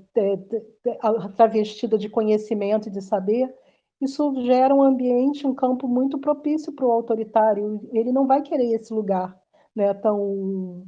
travestida 1.36 1.98
de 1.98 2.10
conhecimento 2.10 2.88
e 2.88 2.92
de 2.92 3.02
saber, 3.02 3.54
isso 4.06 4.34
gera 4.46 4.74
um 4.74 4.82
ambiente, 4.82 5.46
um 5.46 5.54
campo 5.54 5.88
muito 5.88 6.18
propício 6.20 6.74
para 6.74 6.86
o 6.86 6.92
autoritário. 6.92 7.88
Ele 7.92 8.12
não 8.12 8.26
vai 8.26 8.42
querer 8.42 8.74
esse 8.74 8.94
lugar 8.94 9.38
né, 9.76 9.94
tão. 9.94 10.88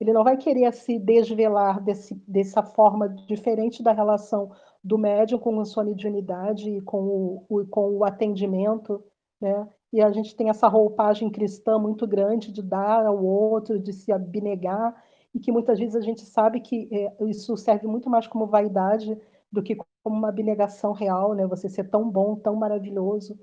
Ele 0.00 0.12
não 0.12 0.24
vai 0.24 0.36
querer 0.36 0.72
se 0.72 0.98
desvelar 0.98 1.82
desse, 1.82 2.14
dessa 2.26 2.62
forma 2.62 3.08
diferente 3.08 3.82
da 3.82 3.92
relação 3.92 4.50
do 4.82 4.98
médium 4.98 5.38
com 5.38 5.58
a 5.60 5.64
sua 5.64 5.84
mediunidade 5.84 6.68
e 6.68 6.80
com 6.82 6.98
o, 6.98 7.46
o, 7.48 7.66
com 7.66 7.96
o 7.96 8.04
atendimento, 8.04 9.02
né? 9.40 9.68
E 9.92 10.02
a 10.02 10.10
gente 10.10 10.34
tem 10.34 10.50
essa 10.50 10.66
roupagem 10.66 11.30
cristã 11.30 11.78
muito 11.78 12.06
grande 12.06 12.50
de 12.50 12.60
dar 12.60 13.06
ao 13.06 13.24
outro, 13.24 13.78
de 13.78 13.92
se 13.92 14.12
abnegar, 14.12 14.92
e 15.32 15.38
que 15.38 15.52
muitas 15.52 15.78
vezes 15.78 15.94
a 15.94 16.00
gente 16.00 16.22
sabe 16.22 16.60
que 16.60 16.88
é, 16.92 17.24
isso 17.26 17.56
serve 17.56 17.86
muito 17.86 18.10
mais 18.10 18.26
como 18.26 18.46
vaidade 18.46 19.16
do 19.52 19.62
que 19.62 19.76
como 20.04 20.16
uma 20.16 20.28
abnegação 20.28 20.92
real, 20.92 21.34
né? 21.34 21.46
Você 21.46 21.68
ser 21.68 21.90
tão 21.90 22.10
bom, 22.10 22.36
tão 22.36 22.54
maravilhoso, 22.56 23.38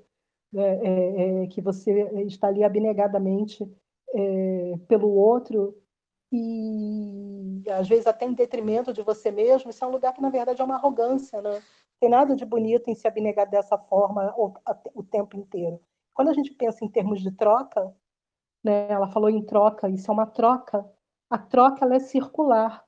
né? 0.52 0.76
é, 0.82 1.42
é, 1.44 1.46
que 1.48 1.60
você 1.60 2.02
está 2.26 2.48
ali 2.48 2.64
abnegadamente 2.64 3.64
é, 4.14 4.78
pelo 4.88 5.10
outro 5.10 5.76
e 6.32 7.62
às 7.70 7.88
vezes 7.88 8.06
até 8.06 8.24
em 8.26 8.34
detrimento 8.34 8.92
de 8.92 9.02
você 9.02 9.30
mesmo. 9.30 9.70
Isso 9.70 9.84
é 9.84 9.88
um 9.88 9.92
lugar 9.92 10.14
que 10.14 10.22
na 10.22 10.30
verdade 10.30 10.62
é 10.62 10.64
uma 10.64 10.76
arrogância, 10.76 11.42
né? 11.42 11.62
Tem 12.00 12.08
nada 12.08 12.34
de 12.34 12.44
bonito 12.44 12.88
em 12.88 12.94
se 12.94 13.06
abnegar 13.06 13.48
dessa 13.48 13.78
forma 13.78 14.34
o, 14.36 14.52
o 14.94 15.02
tempo 15.02 15.36
inteiro. 15.36 15.80
Quando 16.14 16.28
a 16.30 16.34
gente 16.34 16.52
pensa 16.54 16.84
em 16.84 16.88
termos 16.88 17.20
de 17.20 17.30
troca, 17.32 17.94
né? 18.64 18.88
Ela 18.90 19.08
falou 19.08 19.30
em 19.30 19.42
troca. 19.44 19.88
Isso 19.88 20.10
é 20.10 20.14
uma 20.14 20.26
troca. 20.26 20.88
A 21.30 21.38
troca 21.38 21.84
ela 21.84 21.96
é 21.96 22.00
circular. 22.00 22.84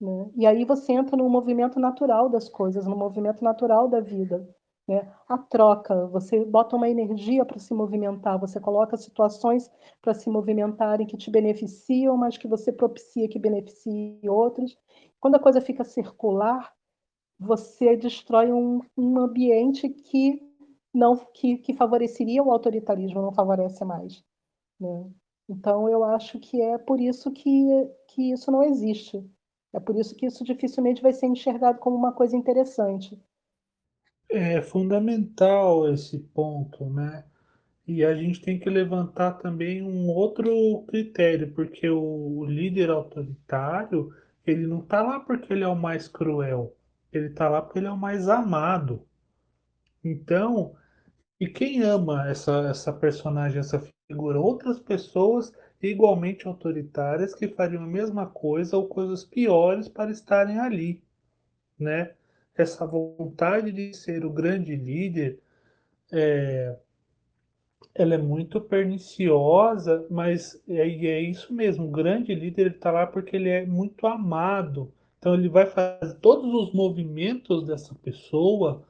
Né? 0.00 0.30
E 0.36 0.46
aí 0.46 0.64
você 0.64 0.92
entra 0.92 1.16
no 1.16 1.28
movimento 1.28 1.80
natural 1.80 2.28
das 2.28 2.48
coisas, 2.48 2.86
no 2.86 2.96
movimento 2.96 3.42
natural 3.42 3.88
da 3.88 4.00
vida. 4.00 4.46
Né? 4.88 5.10
A 5.28 5.36
troca, 5.36 6.06
você 6.06 6.44
bota 6.44 6.76
uma 6.76 6.88
energia 6.88 7.44
para 7.44 7.58
se 7.58 7.74
movimentar, 7.74 8.38
você 8.38 8.60
coloca 8.60 8.96
situações 8.96 9.70
para 10.00 10.14
se 10.14 10.30
movimentarem 10.30 11.06
que 11.06 11.16
te 11.16 11.30
beneficiam, 11.30 12.16
mas 12.16 12.38
que 12.38 12.46
você 12.46 12.72
propicia 12.72 13.28
que 13.28 13.38
beneficie 13.38 14.20
outros. 14.28 14.78
Quando 15.18 15.36
a 15.36 15.40
coisa 15.40 15.60
fica 15.60 15.82
circular, 15.82 16.72
você 17.38 17.96
destrói 17.96 18.52
um, 18.52 18.80
um 18.96 19.18
ambiente 19.18 19.88
que 19.88 20.40
não 20.94 21.16
que, 21.16 21.58
que 21.58 21.74
favoreceria 21.74 22.42
o 22.42 22.50
autoritarismo, 22.50 23.20
não 23.20 23.32
favorece 23.32 23.84
mais. 23.84 24.24
Né? 24.80 25.10
Então, 25.48 25.88
eu 25.88 26.02
acho 26.04 26.40
que 26.40 26.60
é 26.60 26.78
por 26.78 27.00
isso 27.00 27.30
que, 27.32 27.66
que 28.08 28.32
isso 28.32 28.50
não 28.50 28.62
existe. 28.62 29.24
É 29.76 29.80
por 29.80 29.94
isso 29.94 30.16
que 30.16 30.24
isso 30.24 30.42
dificilmente 30.42 31.02
vai 31.02 31.12
ser 31.12 31.26
enxergado 31.26 31.78
como 31.78 31.94
uma 31.96 32.10
coisa 32.10 32.34
interessante. 32.34 33.20
É 34.26 34.62
fundamental 34.62 35.92
esse 35.92 36.18
ponto, 36.18 36.86
né? 36.86 37.26
E 37.86 38.02
a 38.02 38.14
gente 38.14 38.40
tem 38.40 38.58
que 38.58 38.70
levantar 38.70 39.32
também 39.32 39.82
um 39.82 40.08
outro 40.08 40.82
critério, 40.88 41.52
porque 41.52 41.90
o 41.90 42.46
líder 42.46 42.88
autoritário, 42.88 44.14
ele 44.46 44.66
não 44.66 44.80
está 44.80 45.02
lá 45.02 45.20
porque 45.20 45.52
ele 45.52 45.62
é 45.62 45.68
o 45.68 45.76
mais 45.76 46.08
cruel, 46.08 46.74
ele 47.12 47.26
está 47.26 47.46
lá 47.46 47.60
porque 47.60 47.78
ele 47.78 47.86
é 47.86 47.92
o 47.92 47.98
mais 47.98 48.30
amado. 48.30 49.06
Então, 50.02 50.74
e 51.38 51.46
quem 51.48 51.82
ama 51.82 52.26
essa, 52.30 52.66
essa 52.70 52.94
personagem, 52.94 53.60
essa 53.60 53.78
figura? 54.08 54.40
Outras 54.40 54.80
pessoas 54.80 55.52
igualmente 55.82 56.46
autoritárias 56.46 57.34
que 57.34 57.48
fariam 57.48 57.84
a 57.84 57.86
mesma 57.86 58.26
coisa 58.26 58.76
ou 58.76 58.88
coisas 58.88 59.24
piores 59.24 59.88
para 59.88 60.10
estarem 60.10 60.58
ali, 60.58 61.02
né? 61.78 62.12
Essa 62.54 62.86
vontade 62.86 63.70
de 63.70 63.92
ser 63.94 64.24
o 64.24 64.30
grande 64.30 64.74
líder 64.74 65.38
é, 66.10 66.76
ela 67.94 68.14
é 68.14 68.18
muito 68.18 68.60
perniciosa, 68.60 70.06
mas 70.10 70.62
é, 70.68 70.88
é 70.88 71.20
isso 71.20 71.52
mesmo. 71.52 71.86
O 71.86 71.90
grande 71.90 72.34
líder 72.34 72.72
está 72.72 72.90
lá 72.90 73.06
porque 73.06 73.36
ele 73.36 73.48
é 73.48 73.66
muito 73.66 74.06
amado. 74.06 74.92
Então 75.18 75.34
ele 75.34 75.48
vai 75.48 75.66
fazer 75.66 76.14
todos 76.20 76.52
os 76.54 76.72
movimentos 76.72 77.64
dessa 77.64 77.94
pessoa, 77.96 78.84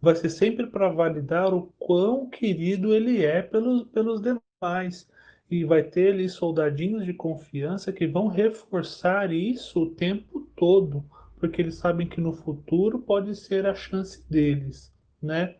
vai 0.00 0.14
ser 0.14 0.28
sempre 0.30 0.66
para 0.66 0.88
validar 0.88 1.54
o 1.54 1.72
quão 1.78 2.28
querido 2.28 2.94
ele 2.94 3.24
é 3.24 3.42
pelos, 3.42 3.84
pelos 3.84 4.20
demais 4.20 5.08
e 5.50 5.64
vai 5.64 5.82
ter 5.82 6.12
ali 6.12 6.28
soldadinhos 6.28 7.04
de 7.04 7.14
confiança 7.14 7.92
que 7.92 8.06
vão 8.06 8.26
reforçar 8.26 9.32
isso 9.32 9.82
o 9.82 9.90
tempo 9.90 10.46
todo, 10.54 11.04
porque 11.38 11.62
eles 11.62 11.76
sabem 11.76 12.06
que 12.06 12.20
no 12.20 12.32
futuro 12.32 12.98
pode 12.98 13.34
ser 13.34 13.66
a 13.66 13.74
chance 13.74 14.22
deles, 14.28 14.92
né? 15.22 15.54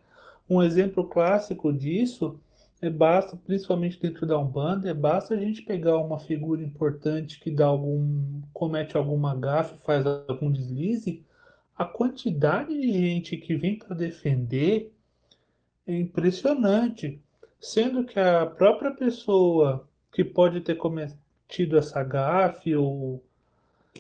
Um 0.49 0.63
exemplo 0.63 1.05
clássico 1.05 1.73
disso 1.73 2.39
é 2.81 2.89
basta, 2.89 3.37
principalmente 3.37 4.01
dentro 4.01 4.25
da 4.25 4.39
Umbanda, 4.39 4.89
é 4.89 4.95
basta 4.95 5.35
a 5.35 5.37
gente 5.37 5.63
pegar 5.63 5.99
uma 5.99 6.19
figura 6.19 6.63
importante 6.63 7.41
que 7.41 7.51
dá 7.51 7.67
algum, 7.67 8.41
comete 8.53 8.97
alguma 8.97 9.35
gafe, 9.35 9.77
faz 9.85 10.07
algum 10.07 10.51
deslize, 10.51 11.25
a 11.77 11.85
quantidade 11.85 12.79
de 12.79 12.93
gente 12.93 13.37
que 13.37 13.55
vem 13.57 13.79
para 13.79 13.97
defender 13.97 14.93
é 15.87 15.97
impressionante 15.99 17.21
sendo 17.61 18.05
que 18.05 18.19
a 18.19 18.47
própria 18.47 18.91
pessoa 18.91 19.89
que 20.13 20.25
pode 20.25 20.61
ter 20.61 20.77
cometido 20.77 21.77
essa 21.77 22.03
gafe 22.03 22.75
ou, 22.75 23.23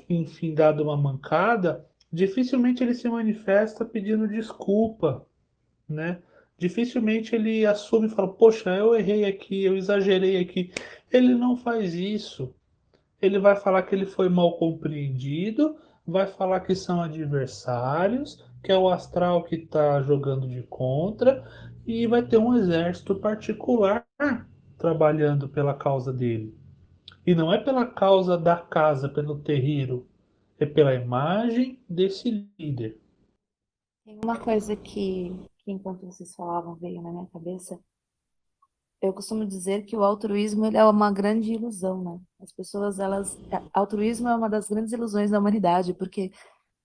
enfim, 0.08 0.54
dado 0.54 0.82
uma 0.82 0.96
mancada, 0.96 1.84
dificilmente 2.12 2.82
ele 2.82 2.94
se 2.94 3.08
manifesta 3.08 3.84
pedindo 3.84 4.28
desculpa, 4.28 5.26
né? 5.88 6.18
Dificilmente 6.56 7.36
ele 7.36 7.64
assume 7.64 8.08
e 8.08 8.10
fala: 8.10 8.28
Poxa, 8.28 8.70
eu 8.70 8.94
errei 8.94 9.24
aqui, 9.24 9.64
eu 9.64 9.76
exagerei 9.76 10.38
aqui. 10.38 10.72
Ele 11.10 11.34
não 11.34 11.56
faz 11.56 11.94
isso. 11.94 12.52
Ele 13.22 13.38
vai 13.38 13.54
falar 13.54 13.82
que 13.82 13.94
ele 13.94 14.06
foi 14.06 14.28
mal 14.28 14.58
compreendido, 14.58 15.76
vai 16.06 16.26
falar 16.26 16.60
que 16.60 16.74
são 16.74 17.00
adversários, 17.00 18.44
que 18.62 18.72
é 18.72 18.76
o 18.76 18.88
astral 18.88 19.44
que 19.44 19.56
está 19.56 20.02
jogando 20.02 20.48
de 20.48 20.62
contra, 20.64 21.44
e 21.88 22.06
vai 22.06 22.22
ter 22.22 22.36
um 22.36 22.54
exército 22.54 23.14
particular 23.14 24.06
trabalhando 24.76 25.48
pela 25.48 25.72
causa 25.72 26.12
dele. 26.12 26.54
E 27.26 27.34
não 27.34 27.50
é 27.50 27.58
pela 27.58 27.86
causa 27.86 28.36
da 28.36 28.58
casa, 28.58 29.08
pelo 29.08 29.38
terreiro, 29.38 30.06
é 30.58 30.66
pela 30.66 30.94
imagem 30.94 31.82
desse 31.88 32.46
líder. 32.58 33.00
Tem 34.04 34.20
uma 34.22 34.38
coisa 34.38 34.76
que, 34.76 35.34
que 35.64 35.72
enquanto 35.72 36.04
vocês 36.04 36.34
falavam 36.34 36.74
veio 36.74 37.00
na 37.00 37.10
minha 37.10 37.26
cabeça. 37.26 37.80
Eu 39.00 39.14
costumo 39.14 39.46
dizer 39.46 39.86
que 39.86 39.96
o 39.96 40.04
altruísmo 40.04 40.66
é 40.66 40.84
uma 40.84 41.10
grande 41.10 41.54
ilusão, 41.54 42.02
né? 42.02 42.20
As 42.40 42.52
pessoas, 42.52 42.98
elas, 42.98 43.38
altruísmo 43.72 44.28
é 44.28 44.36
uma 44.36 44.50
das 44.50 44.68
grandes 44.68 44.92
ilusões 44.92 45.30
da 45.30 45.38
humanidade, 45.38 45.94
porque 45.94 46.32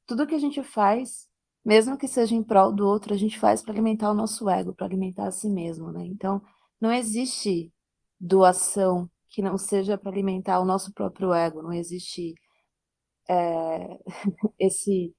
tudo 0.06 0.28
que 0.28 0.36
a 0.36 0.40
gente 0.40 0.64
faz 0.64 1.28
mesmo 1.66 1.98
que 1.98 2.08
seja 2.08 2.36
em 2.36 2.44
prol 2.44 2.72
do 2.74 2.86
outro, 2.88 3.14
a 3.14 3.18
gente 3.18 3.40
faz 3.40 3.62
para 3.62 3.74
alimentar 3.74 4.12
o 4.12 4.14
nosso 4.14 4.50
ego, 4.50 4.74
para 4.74 4.86
alimentar 4.86 5.28
a 5.28 5.32
si 5.32 5.50
mesmo, 5.50 5.92
né? 5.92 6.06
Então, 6.06 6.42
não 6.80 6.92
existe 6.92 7.72
doação 8.20 9.10
que 9.30 9.42
não 9.42 9.58
seja 9.58 9.98
para 9.98 10.12
alimentar 10.12 10.60
o 10.60 10.66
nosso 10.66 10.94
próprio 10.94 11.34
ego, 11.34 11.62
não 11.62 11.74
existe 11.74 12.36
é, 13.30 14.00
esse 14.60 15.16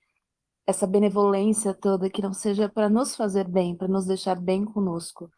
essa 0.66 0.86
benevolência 0.86 1.74
toda 1.74 2.11
que 2.11 2.22
não 2.22 2.32
seja 2.32 2.68
para 2.68 2.88
nos 2.88 3.14
fazer 3.16 3.47
bem, 3.49 3.76
para 3.76 3.88
nos 3.88 4.07
deixar 4.07 4.36
bem 4.40 4.64
conosco. 4.64 5.30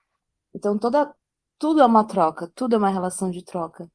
Então, 0.54 0.78
toda 0.78 1.14
tudo 1.58 1.80
é 1.80 1.86
uma 1.86 2.04
troca, 2.06 2.50
tudo 2.54 2.74
é 2.74 2.78
uma 2.78 2.90
relação 2.90 3.30
de 3.30 3.44
troca. 3.44 3.90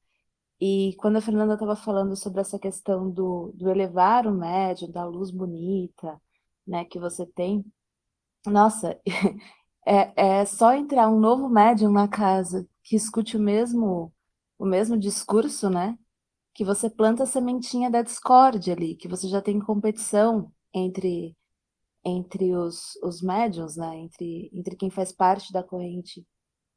E 0.60 0.96
quando 1.00 1.18
a 1.18 1.22
Fernanda 1.22 1.54
estava 1.56 1.76
falando 1.76 2.16
sobre 2.16 2.42
essa 2.42 2.60
questão 2.60 3.10
do, 3.10 3.52
do 3.56 3.70
elevar 3.70 4.28
o 4.28 4.32
médium, 4.34 4.92
da 4.92 5.06
luz 5.06 5.32
bonita, 5.32 6.22
né, 6.72 6.86
que 6.86 7.00
você 7.00 7.26
tem, 7.26 7.66
nossa, 8.46 9.00
é, 9.86 10.42
é 10.42 10.46
só 10.46 10.74
entrar 10.74 11.10
um 11.10 11.20
novo 11.20 11.50
médium 11.50 11.92
na 11.92 12.08
casa 12.08 12.68
que 12.84 12.96
escute 12.96 13.38
o 13.38 13.40
mesmo 13.40 14.14
o 14.60 14.66
mesmo 14.66 14.98
discurso, 14.98 15.70
né? 15.72 15.98
Que 16.54 16.64
você 16.66 16.90
planta 16.90 17.24
a 17.24 17.26
sementinha 17.28 17.90
da 17.90 18.02
discórdia 18.04 18.74
ali, 18.76 18.96
que 18.96 19.08
você 19.08 19.28
já 19.28 19.42
tem 19.42 19.60
competição 19.60 20.52
entre 20.74 21.36
entre 22.06 22.56
os, 22.56 22.96
os 23.04 23.22
médiums, 23.22 23.78
né? 23.78 23.98
Entre, 23.98 24.50
entre 24.54 24.76
quem 24.76 24.90
faz 24.90 25.12
parte 25.12 25.54
da 25.54 25.64
corrente. 25.64 26.26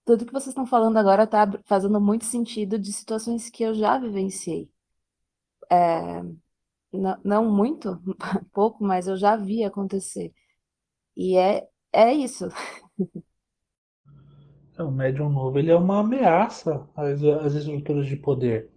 Tudo 0.05 0.27
que 0.27 0.33
vocês 0.33 0.49
estão 0.49 0.67
falando 0.67 0.99
agora 0.99 1.25
está 1.25 1.47
fazendo 1.67 2.01
muito 2.01 2.25
sentido 2.27 2.79
de 2.79 2.93
situações 2.93 3.51
que 3.51 3.63
eu 3.65 3.75
já 3.75 3.99
vivenciei. 3.99 4.71
É, 5.71 6.23
não, 6.99 7.19
não 7.25 7.51
muito, 7.51 8.01
pouco, 8.53 8.85
mas 8.85 9.07
eu 9.07 9.17
já 9.17 9.37
vi 9.37 9.65
acontecer. 9.65 10.33
E 11.17 11.37
é, 11.37 11.69
é 11.93 12.13
isso. 12.13 12.49
É, 14.77 14.83
o 14.83 14.91
médium 14.91 15.29
novo 15.29 15.59
ele 15.59 15.71
é 15.71 15.77
uma 15.77 16.01
ameaça 16.01 16.87
às, 16.97 17.23
às 17.23 17.55
estruturas 17.55 18.07
de 18.07 18.17
poder. 18.17 18.71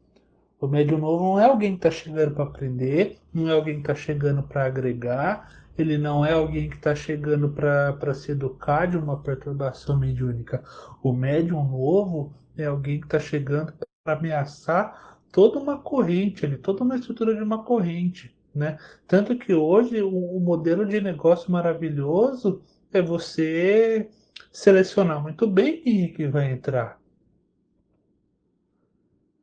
O 0.60 0.68
médium 0.68 0.98
novo 1.00 1.24
não 1.24 1.40
é 1.40 1.46
alguém 1.46 1.72
que 1.72 1.88
está 1.88 1.92
chegando 1.92 2.34
para 2.36 2.44
aprender, 2.44 3.20
não 3.34 3.48
é 3.48 3.54
alguém 3.54 3.76
que 3.76 3.82
está 3.82 3.96
chegando 3.96 4.44
para 4.44 4.66
agregar, 4.66 5.50
ele 5.78 5.98
não 5.98 6.26
é 6.26 6.34
alguém 6.34 6.70
que 6.70 6.76
está 6.76 6.96
chegando 6.96 7.50
para 7.50 8.14
se 8.14 8.32
educar 8.32 8.88
de 8.88 8.98
uma 8.98 9.22
perturbação 9.22 9.98
mediúnica. 9.98 10.64
O 11.04 11.14
médium 11.14 11.64
novo 11.64 12.34
é 12.58 12.66
alguém 12.66 13.00
que 13.00 13.06
está 13.06 13.20
chegando 13.20 13.74
para 14.04 14.18
ameaçar 14.18 15.17
toda 15.32 15.60
uma 15.60 15.78
corrente, 15.78 16.46
ali, 16.46 16.58
toda 16.58 16.84
uma 16.84 16.96
estrutura 16.96 17.36
de 17.36 17.42
uma 17.42 17.64
corrente. 17.64 18.36
Né? 18.54 18.78
Tanto 19.08 19.38
que 19.38 19.54
hoje 19.54 20.02
o, 20.02 20.10
o 20.10 20.40
modelo 20.40 20.86
de 20.86 21.00
negócio 21.00 21.52
maravilhoso 21.52 22.62
é 22.92 23.02
você 23.02 24.10
selecionar 24.52 25.22
muito 25.22 25.46
bem 25.46 25.82
quem 25.82 26.06
é 26.06 26.08
que 26.08 26.28
vai 26.28 26.52
entrar. 26.52 27.00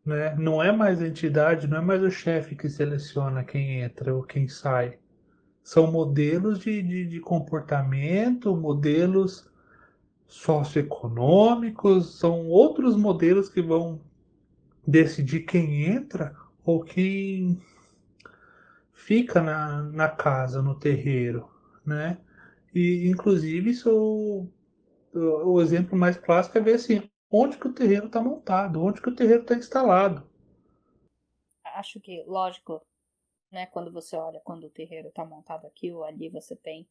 Né? 0.04 0.34
Não 0.36 0.62
é 0.62 0.70
mais 0.72 1.00
a 1.00 1.06
entidade, 1.06 1.66
não 1.66 1.78
é 1.78 1.80
mais 1.80 2.02
o 2.02 2.10
chefe 2.10 2.54
que 2.56 2.68
seleciona 2.68 3.44
quem 3.44 3.80
entra 3.80 4.14
ou 4.14 4.22
quem 4.22 4.48
sai. 4.48 4.98
São 5.62 5.90
modelos 5.90 6.58
de, 6.58 6.82
de, 6.82 7.06
de 7.06 7.20
comportamento, 7.20 8.54
modelos 8.54 9.50
socioeconômicos, 10.26 12.18
são 12.18 12.48
outros 12.48 12.96
modelos 12.96 13.48
que 13.48 13.62
vão 13.62 14.00
decidir 14.86 15.40
quem 15.40 15.84
entra 15.84 16.36
ou 16.64 16.82
quem 16.82 17.60
fica 18.92 19.42
na, 19.42 19.82
na 19.82 20.08
casa, 20.08 20.62
no 20.62 20.78
terreiro, 20.78 21.48
né? 21.84 22.18
E 22.74 23.08
inclusive 23.08 23.70
isso 23.70 24.48
o 25.14 25.60
exemplo 25.60 25.96
mais 25.96 26.16
clássico 26.16 26.58
é 26.58 26.60
ver 26.60 26.74
assim, 26.74 27.08
onde 27.30 27.56
que 27.56 27.68
o 27.68 27.72
terreiro 27.72 28.06
está 28.06 28.20
montado, 28.20 28.82
onde 28.82 29.00
que 29.00 29.08
o 29.08 29.14
terreiro 29.14 29.42
está 29.42 29.54
instalado. 29.54 30.28
Acho 31.64 32.00
que, 32.00 32.24
lógico, 32.26 32.80
né, 33.50 33.66
quando 33.66 33.92
você 33.92 34.16
olha 34.16 34.40
quando 34.44 34.64
o 34.64 34.70
terreiro 34.70 35.08
está 35.08 35.24
montado 35.24 35.66
aqui 35.66 35.92
ou 35.92 36.04
ali, 36.04 36.28
você 36.28 36.56
tem 36.56 36.88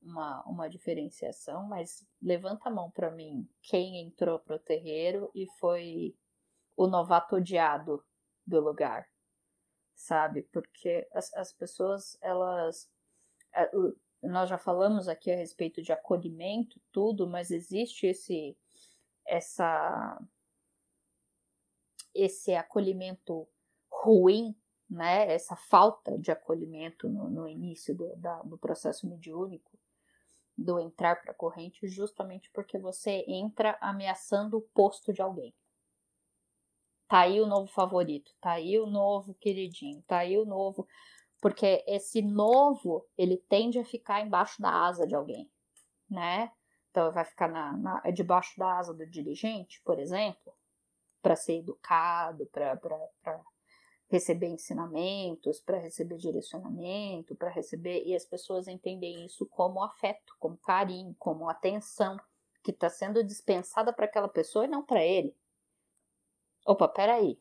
uma, 0.00 0.42
uma 0.44 0.68
diferenciação, 0.68 1.66
mas 1.66 2.06
levanta 2.20 2.68
a 2.68 2.72
mão 2.72 2.90
para 2.90 3.10
mim 3.10 3.48
quem 3.62 4.00
entrou 4.02 4.38
para 4.38 4.56
o 4.56 4.58
terreiro 4.58 5.30
e 5.34 5.46
foi 5.58 6.14
o 6.76 6.86
novato 6.86 7.36
odiado 7.36 8.04
do 8.46 8.60
lugar, 8.60 9.08
sabe? 9.94 10.42
Porque 10.52 11.08
as, 11.12 11.32
as 11.34 11.52
pessoas, 11.52 12.16
elas. 12.20 12.90
É, 13.54 13.70
nós 14.22 14.48
já 14.48 14.56
falamos 14.56 15.08
aqui 15.08 15.30
a 15.30 15.36
respeito 15.36 15.82
de 15.82 15.92
acolhimento, 15.92 16.80
tudo, 16.90 17.26
mas 17.26 17.50
existe 17.50 18.06
esse. 18.06 18.56
essa 19.26 20.20
esse 22.14 22.54
acolhimento 22.54 23.48
ruim 23.90 24.54
né, 24.92 25.32
essa 25.32 25.56
falta 25.56 26.18
de 26.18 26.30
acolhimento 26.30 27.08
no, 27.08 27.30
no 27.30 27.48
início 27.48 27.94
do, 27.94 28.14
da, 28.16 28.42
do 28.42 28.58
processo 28.58 29.08
mediúnico, 29.08 29.78
do 30.56 30.78
entrar 30.78 31.16
para 31.16 31.32
a 31.32 31.34
corrente, 31.34 31.88
justamente 31.88 32.50
porque 32.50 32.78
você 32.78 33.24
entra 33.26 33.78
ameaçando 33.80 34.58
o 34.58 34.60
posto 34.60 35.12
de 35.12 35.22
alguém. 35.22 35.54
Tá 37.12 37.20
aí 37.20 37.42
o 37.42 37.46
novo 37.46 37.70
favorito, 37.70 38.32
tá 38.40 38.52
aí 38.52 38.78
o 38.78 38.86
novo 38.86 39.34
queridinho, 39.34 40.02
tá 40.06 40.20
aí 40.20 40.38
o 40.38 40.46
novo. 40.46 40.88
Porque 41.42 41.84
esse 41.86 42.22
novo, 42.22 43.06
ele 43.18 43.36
tende 43.36 43.78
a 43.78 43.84
ficar 43.84 44.22
embaixo 44.22 44.62
da 44.62 44.70
asa 44.86 45.06
de 45.06 45.14
alguém, 45.14 45.46
né? 46.08 46.50
Então, 46.90 47.12
vai 47.12 47.26
ficar 47.26 47.48
na, 47.48 47.76
na 47.76 48.00
debaixo 48.12 48.58
da 48.58 48.78
asa 48.78 48.94
do 48.94 49.06
dirigente, 49.06 49.82
por 49.84 49.98
exemplo, 49.98 50.54
para 51.20 51.36
ser 51.36 51.58
educado, 51.58 52.46
para 52.46 52.80
receber 54.08 54.48
ensinamentos, 54.48 55.60
para 55.60 55.76
receber 55.76 56.16
direcionamento, 56.16 57.36
para 57.36 57.50
receber. 57.50 58.04
E 58.06 58.16
as 58.16 58.24
pessoas 58.24 58.66
entendem 58.66 59.26
isso 59.26 59.44
como 59.50 59.84
afeto, 59.84 60.34
como 60.40 60.56
carinho, 60.56 61.14
como 61.18 61.46
atenção 61.46 62.16
que 62.64 62.70
está 62.70 62.88
sendo 62.88 63.22
dispensada 63.22 63.92
para 63.92 64.06
aquela 64.06 64.28
pessoa 64.28 64.64
e 64.64 64.68
não 64.68 64.82
para 64.82 65.04
ele. 65.04 65.36
Opa, 66.66 66.88
peraí. 66.88 67.38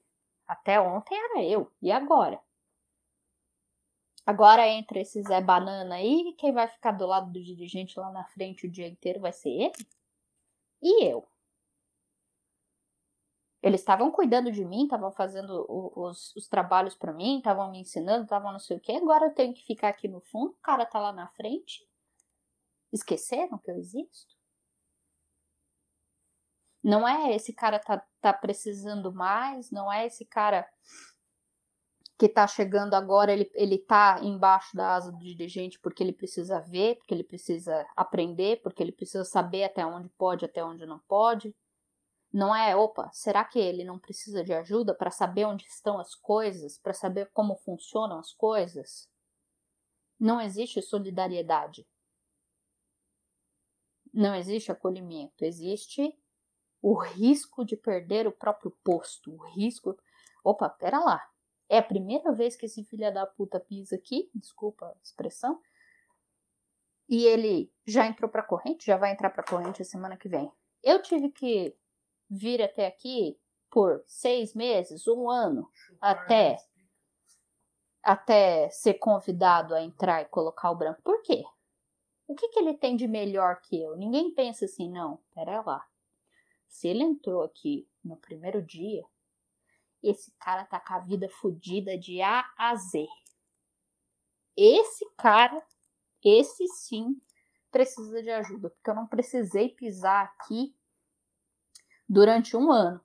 Até 0.48 0.80
ontem 0.80 1.16
era 1.16 1.44
eu. 1.44 1.72
E 1.82 1.92
agora? 1.92 2.42
Agora 4.26 4.68
entra 4.68 5.00
esse 5.00 5.22
Zé 5.24 5.42
Banana 5.42 5.96
aí, 5.96 6.34
quem 6.38 6.54
vai 6.54 6.68
ficar 6.68 6.92
do 6.92 7.06
lado 7.08 7.32
do 7.32 7.44
dirigente 7.44 8.00
lá 8.00 8.12
na 8.12 8.24
frente 8.26 8.68
o 8.68 8.72
dia 8.72 8.88
inteiro 8.88 9.20
vai 9.20 9.34
ser 9.34 9.50
ele? 9.50 9.88
E 10.82 11.06
eu? 11.06 11.28
Eles 13.64 13.82
estavam 13.82 14.12
cuidando 14.12 14.52
de 14.52 14.66
mim, 14.66 14.84
estavam 14.84 15.12
fazendo 15.12 15.66
os, 15.70 16.36
os 16.36 16.48
trabalhos 16.48 16.96
para 16.96 17.14
mim, 17.14 17.38
estavam 17.38 17.70
me 17.70 17.80
ensinando, 17.80 18.24
estavam 18.24 18.52
não 18.52 18.60
sei 18.60 18.78
o 18.78 18.80
que. 18.80 18.92
Agora 18.92 19.26
eu 19.28 19.34
tenho 19.36 19.54
que 19.54 19.64
ficar 19.64 19.90
aqui 19.90 20.08
no 20.08 20.20
fundo, 20.22 20.52
o 20.52 20.62
cara 20.62 20.86
tá 20.86 21.00
lá 21.00 21.14
na 21.14 21.28
frente. 21.30 21.88
Esqueceram 22.92 23.58
que 23.60 23.70
eu 23.70 23.76
existo? 23.78 24.36
Não 26.84 27.08
é 27.08 27.36
esse 27.36 27.54
cara 27.54 27.80
tá, 27.80 28.04
tá 28.20 28.34
precisando 28.34 29.14
mais, 29.14 29.70
não 29.72 29.92
é 29.92 30.08
esse 30.08 30.26
cara 30.26 30.68
que 32.18 32.30
tá 32.30 32.46
chegando 32.46 32.94
agora, 32.94 33.34
ele, 33.34 33.50
ele 33.56 33.80
tá 33.80 34.20
embaixo 34.22 34.76
da 34.76 34.94
asa 34.94 35.12
do 35.12 35.18
dirigente 35.18 35.80
porque 35.80 36.04
ele 36.04 36.14
precisa 36.14 36.60
ver, 36.60 36.98
porque 36.98 37.14
ele 37.14 37.24
precisa 37.24 37.86
aprender, 37.96 38.62
porque 38.62 38.84
ele 38.84 38.92
precisa 38.92 39.26
saber 39.26 39.64
até 39.64 39.84
onde 39.84 40.08
pode, 40.10 40.46
até 40.46 40.64
onde 40.64 40.86
não 40.86 41.00
pode. 41.08 41.56
Não 42.32 42.56
é, 42.56 42.76
opa, 42.76 43.10
será 43.12 43.44
que 43.44 43.60
ele 43.60 43.84
não 43.84 44.00
precisa 44.00 44.44
de 44.44 44.54
ajuda 44.54 44.94
para 44.94 45.12
saber 45.12 45.46
onde 45.46 45.66
estão 45.66 46.00
as 46.00 46.16
coisas, 46.16 46.78
para 46.78 46.94
saber 46.94 47.30
como 47.34 47.58
funcionam 47.58 48.20
as 48.20 48.32
coisas? 48.34 49.10
Não 50.20 50.40
existe 50.40 50.82
solidariedade. 50.82 51.88
Não 54.14 54.36
existe 54.36 54.72
acolhimento. 54.72 55.44
Existe 55.44 56.16
o 56.82 56.94
risco 56.94 57.64
de 57.64 57.76
perder 57.76 58.28
o 58.28 58.32
próprio 58.32 58.72
posto. 58.84 59.32
O 59.32 59.38
risco. 59.38 59.98
Opa, 60.44 60.70
pera 60.70 61.00
lá. 61.00 61.22
É 61.70 61.78
a 61.78 61.84
primeira 61.84 62.34
vez 62.34 62.56
que 62.56 62.66
esse 62.66 62.84
filho 62.84 63.14
da 63.14 63.26
puta 63.26 63.60
pisa 63.60 63.96
aqui, 63.96 64.30
desculpa 64.34 64.88
a 64.88 64.96
expressão, 65.02 65.62
e 67.08 67.26
ele 67.26 67.72
já 67.86 68.08
entrou 68.08 68.30
pra 68.30 68.44
corrente, 68.44 68.86
já 68.86 68.98
vai 68.98 69.12
entrar 69.12 69.30
pra 69.30 69.44
corrente 69.44 69.82
a 69.82 69.86
semana 69.86 70.18
que 70.18 70.28
vem. 70.28 70.52
Eu 70.84 71.02
tive 71.02 71.30
que 71.30 71.76
vir 72.30 72.62
até 72.62 72.88
aqui 72.88 73.40
por 73.70 74.04
seis 74.06 74.54
meses, 74.54 75.08
um 75.08 75.30
ano, 75.30 75.70
até 76.02 76.58
até 78.04 78.70
ser 78.70 78.96
convidado 78.96 79.76
a 79.76 79.82
entrar 79.82 80.22
e 80.22 80.26
colocar 80.26 80.72
o 80.72 80.76
branco. 80.76 81.02
Por 81.04 81.22
quê? 81.22 81.44
O 82.28 82.34
que, 82.34 82.48
que 82.50 82.60
ele 82.60 82.74
tem 82.74 82.96
de 82.96 83.08
melhor 83.08 83.62
que 83.62 83.80
eu? 83.80 83.96
Ninguém 83.96 84.34
pensa 84.34 84.66
assim, 84.66 84.90
não, 84.90 85.20
pera 85.36 85.62
lá. 85.62 85.86
Se 86.72 86.88
ele 86.88 87.04
entrou 87.04 87.44
aqui 87.44 87.86
no 88.02 88.16
primeiro 88.16 88.64
dia, 88.64 89.04
esse 90.02 90.32
cara 90.40 90.66
tá 90.66 90.80
com 90.80 90.94
a 90.94 91.00
vida 91.00 91.30
fodida 91.30 91.98
de 91.98 92.22
A 92.22 92.50
a 92.58 92.74
Z. 92.76 93.06
Esse 94.56 95.06
cara, 95.18 95.62
esse 96.24 96.66
sim, 96.70 97.20
precisa 97.70 98.24
de 98.24 98.30
ajuda, 98.32 98.70
porque 98.70 98.90
eu 98.90 98.96
não 98.96 99.06
precisei 99.06 99.68
pisar 99.68 100.24
aqui 100.24 100.74
durante 102.08 102.56
um 102.56 102.72
ano. 102.72 103.04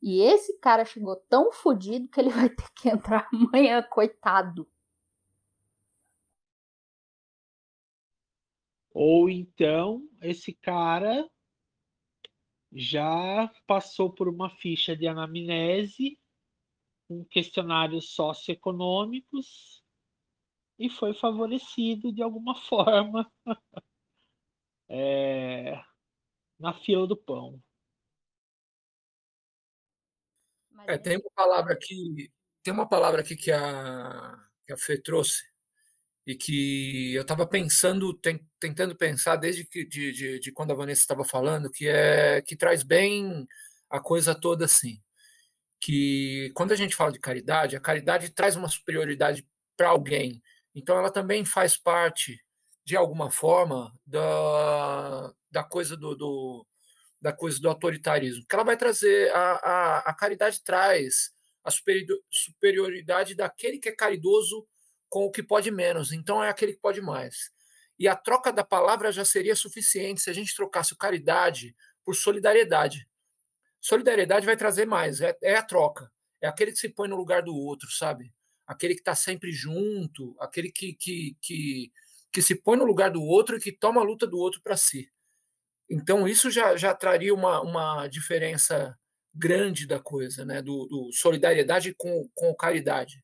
E 0.00 0.20
esse 0.20 0.58
cara 0.58 0.84
chegou 0.84 1.16
tão 1.16 1.50
fodido 1.50 2.06
que 2.08 2.20
ele 2.20 2.28
vai 2.28 2.50
ter 2.50 2.70
que 2.74 2.90
entrar 2.90 3.26
amanhã, 3.32 3.82
coitado. 3.82 4.70
Ou 8.92 9.28
então 9.30 10.06
esse 10.20 10.52
cara 10.52 11.28
já 12.74 13.48
passou 13.66 14.12
por 14.12 14.28
uma 14.28 14.50
ficha 14.50 14.96
de 14.96 15.06
anamnese, 15.06 16.18
um 17.08 17.24
questionários 17.24 18.10
socioeconômicos 18.14 19.84
e 20.76 20.90
foi 20.90 21.14
favorecido 21.14 22.12
de 22.12 22.22
alguma 22.22 22.54
forma. 22.68 23.30
é, 24.88 25.80
na 26.58 26.72
fila 26.72 27.06
do 27.06 27.16
pão. 27.16 27.62
É, 30.88 30.98
tem 30.98 31.16
uma 31.16 31.30
palavra 31.34 31.74
aqui, 31.74 32.30
tem 32.62 32.74
uma 32.74 32.88
palavra 32.88 33.20
aqui 33.20 33.36
que 33.36 33.52
a, 33.52 34.36
que 34.64 34.72
a 34.72 34.76
Fê 34.76 35.00
trouxe 35.00 35.53
e 36.26 36.34
que 36.34 37.14
eu 37.14 37.22
estava 37.22 37.46
pensando, 37.46 38.18
tentando 38.58 38.96
pensar 38.96 39.36
desde 39.36 39.64
que 39.64 39.84
de, 39.84 40.12
de, 40.12 40.40
de 40.40 40.52
quando 40.52 40.72
a 40.72 40.74
Vanessa 40.74 41.02
estava 41.02 41.24
falando, 41.24 41.70
que 41.70 41.86
é 41.86 42.40
que 42.42 42.56
traz 42.56 42.82
bem 42.82 43.46
a 43.90 44.00
coisa 44.00 44.34
toda 44.34 44.64
assim, 44.64 45.00
que 45.80 46.50
quando 46.54 46.72
a 46.72 46.76
gente 46.76 46.96
fala 46.96 47.12
de 47.12 47.20
caridade, 47.20 47.76
a 47.76 47.80
caridade 47.80 48.30
traz 48.30 48.56
uma 48.56 48.68
superioridade 48.68 49.46
para 49.76 49.88
alguém, 49.88 50.42
então 50.74 50.98
ela 50.98 51.10
também 51.10 51.44
faz 51.44 51.76
parte 51.76 52.40
de 52.84 52.96
alguma 52.96 53.30
forma 53.30 53.92
da, 54.06 55.32
da 55.50 55.64
coisa 55.64 55.96
do, 55.96 56.14
do 56.14 56.66
da 57.20 57.32
coisa 57.32 57.58
do 57.58 57.68
autoritarismo, 57.70 58.44
que 58.46 58.54
ela 58.54 58.64
vai 58.64 58.76
trazer 58.76 59.32
a, 59.34 59.52
a, 59.54 59.98
a 60.10 60.14
caridade 60.14 60.62
traz 60.62 61.32
a 61.64 61.70
superioridade 62.30 63.34
daquele 63.34 63.78
que 63.78 63.88
é 63.88 63.92
caridoso 63.92 64.66
com 65.14 65.26
o 65.26 65.30
que 65.30 65.44
pode 65.44 65.70
menos, 65.70 66.10
então 66.10 66.42
é 66.42 66.48
aquele 66.48 66.72
que 66.72 66.80
pode 66.80 67.00
mais. 67.00 67.52
E 67.96 68.08
a 68.08 68.16
troca 68.16 68.52
da 68.52 68.64
palavra 68.64 69.12
já 69.12 69.24
seria 69.24 69.54
suficiente 69.54 70.20
se 70.20 70.28
a 70.28 70.32
gente 70.32 70.56
trocasse 70.56 70.96
caridade 70.96 71.72
por 72.04 72.16
solidariedade. 72.16 73.08
Solidariedade 73.80 74.44
vai 74.44 74.56
trazer 74.56 74.86
mais, 74.86 75.20
é, 75.20 75.38
é 75.40 75.54
a 75.54 75.62
troca. 75.62 76.10
É 76.40 76.48
aquele 76.48 76.72
que 76.72 76.78
se 76.78 76.88
põe 76.88 77.08
no 77.08 77.14
lugar 77.14 77.42
do 77.42 77.54
outro, 77.54 77.88
sabe? 77.92 78.34
Aquele 78.66 78.94
que 78.94 79.02
está 79.02 79.14
sempre 79.14 79.52
junto, 79.52 80.34
aquele 80.40 80.72
que, 80.72 80.94
que, 80.94 81.36
que, 81.40 81.92
que 82.32 82.42
se 82.42 82.56
põe 82.56 82.76
no 82.76 82.84
lugar 82.84 83.12
do 83.12 83.22
outro 83.22 83.56
e 83.56 83.60
que 83.60 83.70
toma 83.70 84.00
a 84.00 84.04
luta 84.04 84.26
do 84.26 84.36
outro 84.36 84.60
para 84.62 84.76
si. 84.76 85.08
Então, 85.88 86.26
isso 86.26 86.50
já, 86.50 86.74
já 86.76 86.92
traria 86.92 87.32
uma, 87.32 87.60
uma 87.60 88.08
diferença 88.08 88.98
grande 89.32 89.86
da 89.86 90.00
coisa, 90.00 90.44
né? 90.44 90.60
do, 90.60 90.86
do 90.86 91.12
solidariedade 91.12 91.94
com, 91.94 92.28
com 92.34 92.52
caridade. 92.52 93.23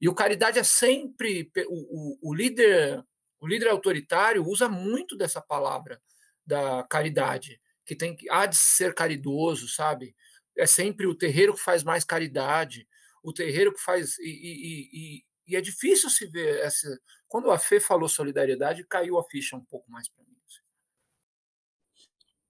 E 0.00 0.08
o 0.08 0.14
caridade 0.14 0.58
é 0.58 0.62
sempre 0.62 1.50
o, 1.68 2.18
o, 2.20 2.30
o, 2.30 2.34
líder, 2.34 3.02
o 3.40 3.46
líder 3.46 3.68
autoritário 3.68 4.46
usa 4.46 4.68
muito 4.68 5.16
dessa 5.16 5.40
palavra 5.40 6.00
da 6.44 6.84
caridade, 6.84 7.60
que 7.84 7.96
tem 7.96 8.14
que 8.14 8.30
há 8.30 8.46
de 8.46 8.56
ser 8.56 8.94
caridoso, 8.94 9.68
sabe? 9.68 10.14
É 10.56 10.66
sempre 10.66 11.06
o 11.06 11.14
terreiro 11.14 11.54
que 11.54 11.60
faz 11.60 11.82
mais 11.82 12.04
caridade, 12.04 12.86
o 13.22 13.32
terreiro 13.32 13.72
que 13.72 13.80
faz 13.80 14.18
e, 14.18 14.28
e, 14.28 14.90
e, 14.92 15.24
e 15.48 15.56
é 15.56 15.60
difícil 15.60 16.10
se 16.10 16.26
ver 16.26 16.60
essa. 16.60 17.00
Quando 17.26 17.50
a 17.50 17.58
Fê 17.58 17.80
falou 17.80 18.08
solidariedade, 18.08 18.86
caiu 18.86 19.18
a 19.18 19.24
ficha 19.24 19.56
um 19.56 19.64
pouco 19.64 19.90
mais 19.90 20.08
para 20.08 20.24
mim. 20.24 20.36
Assim. 20.46 20.60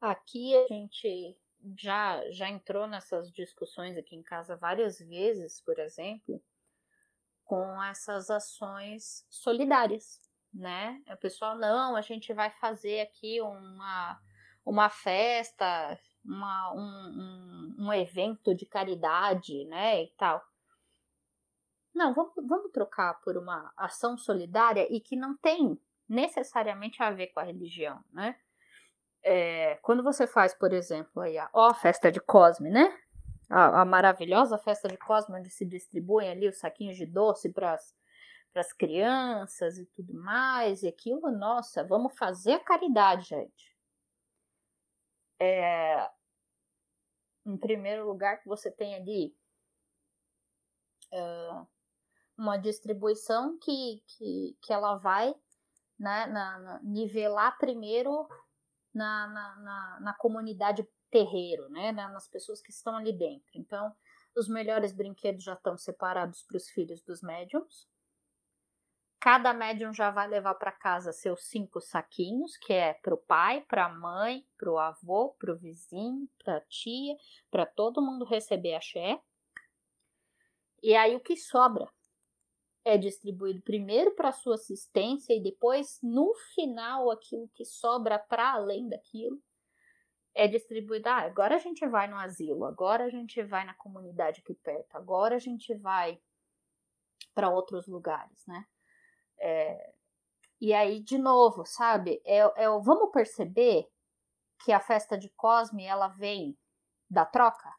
Aqui 0.00 0.56
a 0.56 0.66
gente 0.66 1.36
já 1.78 2.22
já 2.30 2.48
entrou 2.48 2.86
nessas 2.86 3.32
discussões 3.32 3.96
aqui 3.96 4.14
em 4.14 4.22
casa 4.22 4.56
várias 4.56 4.98
vezes, 4.98 5.60
por 5.60 5.78
exemplo, 5.78 6.42
com 7.46 7.82
essas 7.84 8.28
ações 8.28 9.24
solidárias, 9.30 10.20
né? 10.52 11.00
O 11.10 11.16
pessoal, 11.16 11.56
não, 11.56 11.96
a 11.96 12.02
gente 12.02 12.34
vai 12.34 12.50
fazer 12.50 13.00
aqui 13.00 13.40
uma, 13.40 14.20
uma 14.64 14.90
festa, 14.90 15.98
uma, 16.24 16.72
um, 16.74 17.76
um, 17.78 17.86
um 17.86 17.92
evento 17.92 18.54
de 18.54 18.66
caridade, 18.66 19.64
né, 19.66 20.02
e 20.02 20.08
tal. 20.18 20.44
Não, 21.94 22.12
vamos, 22.12 22.32
vamos 22.46 22.72
trocar 22.72 23.14
por 23.20 23.38
uma 23.38 23.72
ação 23.76 24.18
solidária 24.18 24.86
e 24.90 25.00
que 25.00 25.16
não 25.16 25.36
tem 25.36 25.80
necessariamente 26.08 27.02
a 27.02 27.10
ver 27.10 27.28
com 27.28 27.40
a 27.40 27.44
religião, 27.44 28.04
né? 28.12 28.36
É, 29.22 29.76
quando 29.82 30.02
você 30.02 30.26
faz, 30.26 30.54
por 30.54 30.72
exemplo, 30.72 31.22
aí 31.22 31.38
a, 31.38 31.48
ó, 31.52 31.72
festa 31.74 32.12
de 32.12 32.20
Cosme, 32.20 32.70
né? 32.70 32.96
A, 33.48 33.82
a 33.82 33.84
maravilhosa 33.84 34.58
festa 34.58 34.88
de 34.88 34.96
Cosmo, 34.96 35.36
onde 35.36 35.50
se 35.50 35.64
distribuem 35.64 36.30
ali 36.30 36.48
os 36.48 36.58
saquinhos 36.58 36.96
de 36.96 37.06
doce 37.06 37.52
para 37.52 37.78
as 38.54 38.72
crianças 38.72 39.78
e 39.78 39.86
tudo 39.86 40.14
mais, 40.14 40.82
e 40.82 40.88
aquilo, 40.88 41.30
nossa, 41.30 41.84
vamos 41.84 42.16
fazer 42.16 42.54
a 42.54 42.64
caridade, 42.64 43.28
gente. 43.28 43.76
É, 45.38 46.10
em 47.44 47.56
primeiro 47.56 48.06
lugar, 48.06 48.40
que 48.40 48.48
você 48.48 48.70
tem 48.70 48.94
ali 48.94 49.36
é, 51.12 51.66
uma 52.36 52.56
distribuição 52.56 53.58
que, 53.58 54.02
que, 54.06 54.58
que 54.62 54.72
ela 54.72 54.96
vai 54.96 55.34
né, 55.98 56.26
na, 56.26 56.58
na, 56.58 56.80
nivelar 56.82 57.56
primeiro 57.58 58.28
na, 58.92 59.26
na, 59.28 59.56
na, 59.56 60.00
na 60.00 60.14
comunidade 60.14 60.86
terreiro, 61.10 61.68
né, 61.68 61.92
nas 61.92 62.28
pessoas 62.28 62.60
que 62.60 62.70
estão 62.70 62.96
ali 62.96 63.12
dentro. 63.12 63.50
Então, 63.54 63.94
os 64.36 64.48
melhores 64.48 64.92
brinquedos 64.92 65.42
já 65.42 65.54
estão 65.54 65.78
separados 65.78 66.42
para 66.42 66.56
os 66.56 66.68
filhos 66.68 67.02
dos 67.02 67.22
médiums. 67.22 67.88
Cada 69.18 69.52
médium 69.54 69.92
já 69.92 70.10
vai 70.10 70.28
levar 70.28 70.54
para 70.54 70.70
casa 70.70 71.12
seus 71.12 71.46
cinco 71.46 71.80
saquinhos, 71.80 72.56
que 72.58 72.72
é 72.72 72.94
para 72.94 73.14
o 73.14 73.18
pai, 73.18 73.62
para 73.62 73.86
a 73.86 73.88
mãe, 73.88 74.46
para 74.58 74.70
o 74.70 74.78
avô, 74.78 75.34
para 75.38 75.52
o 75.52 75.56
vizinho, 75.56 76.28
para 76.44 76.58
a 76.58 76.60
tia, 76.60 77.16
para 77.50 77.64
todo 77.64 78.02
mundo 78.02 78.24
receber 78.24 78.74
axé. 78.74 79.20
E 80.82 80.94
aí 80.94 81.16
o 81.16 81.20
que 81.20 81.36
sobra 81.36 81.90
é 82.84 82.96
distribuído 82.96 83.62
primeiro 83.62 84.14
para 84.14 84.30
sua 84.30 84.54
assistência 84.54 85.34
e 85.34 85.42
depois, 85.42 85.98
no 86.02 86.32
final, 86.54 87.10
aquilo 87.10 87.48
que 87.54 87.64
sobra 87.64 88.18
para 88.18 88.52
além 88.52 88.88
daquilo 88.88 89.42
é 90.36 90.46
distribuída. 90.46 91.10
Ah, 91.10 91.22
agora 91.22 91.56
a 91.56 91.58
gente 91.58 91.84
vai 91.88 92.06
no 92.06 92.16
asilo, 92.16 92.66
agora 92.66 93.04
a 93.04 93.08
gente 93.08 93.42
vai 93.42 93.64
na 93.64 93.74
comunidade 93.74 94.42
aqui 94.42 94.54
perto, 94.54 94.94
agora 94.94 95.36
a 95.36 95.38
gente 95.38 95.74
vai 95.74 96.20
para 97.34 97.48
outros 97.48 97.86
lugares, 97.86 98.46
né? 98.46 98.66
É, 99.38 99.94
e 100.60 100.72
aí, 100.72 101.00
de 101.00 101.18
novo, 101.18 101.64
sabe? 101.64 102.22
É, 102.24 102.38
é, 102.64 102.68
vamos 102.82 103.10
perceber 103.10 103.90
que 104.64 104.72
a 104.72 104.80
festa 104.80 105.18
de 105.18 105.30
Cosme 105.30 105.84
ela 105.84 106.08
vem 106.08 106.56
da 107.10 107.24
troca. 107.24 107.74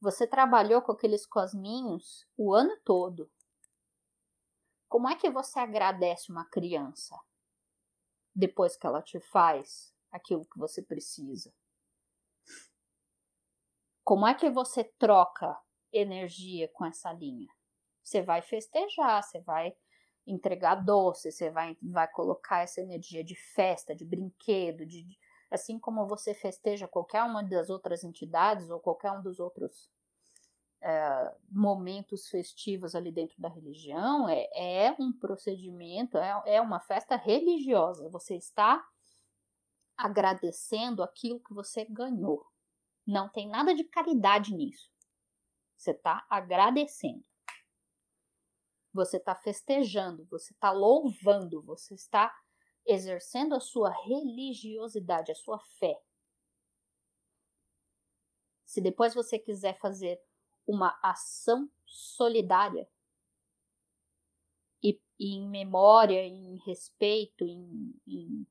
Você 0.00 0.26
trabalhou 0.26 0.82
com 0.82 0.92
aqueles 0.92 1.26
cosminhos 1.26 2.26
o 2.36 2.52
ano 2.52 2.76
todo. 2.84 3.30
Como 4.88 5.08
é 5.08 5.16
que 5.16 5.30
você 5.30 5.58
agradece 5.58 6.30
uma 6.30 6.44
criança 6.44 7.18
depois 8.34 8.76
que 8.76 8.86
ela 8.86 9.00
te 9.00 9.18
faz 9.20 9.93
aquilo 10.14 10.46
que 10.46 10.58
você 10.58 10.80
precisa. 10.80 11.52
Como 14.04 14.26
é 14.26 14.32
que 14.34 14.48
você 14.48 14.84
troca 14.84 15.58
energia 15.92 16.68
com 16.68 16.86
essa 16.86 17.12
linha? 17.12 17.48
Você 18.02 18.22
vai 18.22 18.40
festejar, 18.40 19.22
você 19.22 19.40
vai 19.40 19.74
entregar 20.26 20.76
doce, 20.76 21.32
você 21.32 21.50
vai, 21.50 21.76
vai 21.82 22.06
colocar 22.08 22.60
essa 22.60 22.80
energia 22.80 23.24
de 23.24 23.34
festa, 23.34 23.94
de 23.94 24.04
brinquedo, 24.04 24.86
de, 24.86 25.04
assim 25.50 25.78
como 25.78 26.06
você 26.06 26.32
festeja 26.32 26.86
qualquer 26.86 27.24
uma 27.24 27.42
das 27.42 27.68
outras 27.68 28.04
entidades 28.04 28.70
ou 28.70 28.78
qualquer 28.78 29.10
um 29.10 29.22
dos 29.22 29.40
outros 29.40 29.90
é, 30.80 31.34
momentos 31.50 32.28
festivos 32.28 32.94
ali 32.94 33.10
dentro 33.10 33.40
da 33.40 33.48
religião, 33.48 34.28
é, 34.28 34.86
é 34.86 34.96
um 34.98 35.12
procedimento, 35.12 36.18
é, 36.18 36.42
é 36.56 36.60
uma 36.60 36.78
festa 36.78 37.16
religiosa. 37.16 38.08
Você 38.10 38.36
está 38.36 38.86
agradecendo 39.96 41.02
aquilo 41.02 41.40
que 41.40 41.54
você 41.54 41.84
ganhou. 41.84 42.46
Não 43.06 43.28
tem 43.28 43.48
nada 43.48 43.74
de 43.74 43.84
caridade 43.84 44.54
nisso. 44.54 44.90
Você 45.76 45.90
está 45.90 46.26
agradecendo. 46.30 47.24
Você 48.92 49.16
está 49.16 49.34
festejando, 49.34 50.24
você 50.26 50.52
está 50.52 50.70
louvando, 50.70 51.62
você 51.62 51.94
está 51.94 52.32
exercendo 52.86 53.54
a 53.54 53.60
sua 53.60 53.90
religiosidade, 54.04 55.32
a 55.32 55.34
sua 55.34 55.58
fé. 55.78 56.00
Se 58.64 58.80
depois 58.80 59.14
você 59.14 59.38
quiser 59.38 59.78
fazer 59.78 60.20
uma 60.66 60.98
ação 61.02 61.70
solidária 61.86 62.88
e, 64.82 65.00
e 65.18 65.36
em 65.36 65.48
memória, 65.48 66.22
em 66.24 66.58
respeito, 66.64 67.46
em, 67.46 67.94
em 68.06 68.46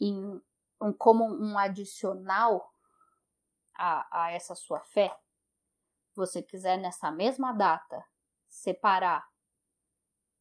em, 0.00 0.40
como 0.98 1.24
um 1.24 1.58
adicional 1.58 2.72
a, 3.76 4.24
a 4.24 4.30
essa 4.32 4.54
sua 4.54 4.80
fé, 4.80 5.16
você 6.14 6.42
quiser 6.42 6.78
nessa 6.78 7.10
mesma 7.10 7.52
data 7.52 8.04
separar 8.48 9.26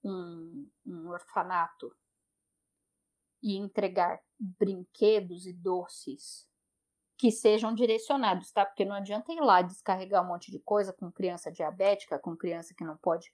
um, 0.04 0.70
um 0.86 1.10
orfanato 1.10 1.96
e 3.42 3.58
entregar 3.58 4.22
brinquedos 4.38 5.46
e 5.46 5.54
doces 5.54 6.48
que 7.18 7.32
sejam 7.32 7.76
direcionados, 7.76 8.52
tá? 8.52 8.66
Porque 8.66 8.86
não 8.86 8.96
adianta 8.96 9.34
ir 9.34 9.42
lá 9.42 9.62
descarregar 9.62 10.24
um 10.24 10.28
monte 10.28 10.52
de 10.52 10.60
coisa 10.60 10.94
com 10.94 11.12
criança 11.12 11.52
diabética, 11.52 12.18
com 12.18 12.36
criança 12.36 12.74
que 12.74 12.84
não 12.84 12.96
pode 12.96 13.30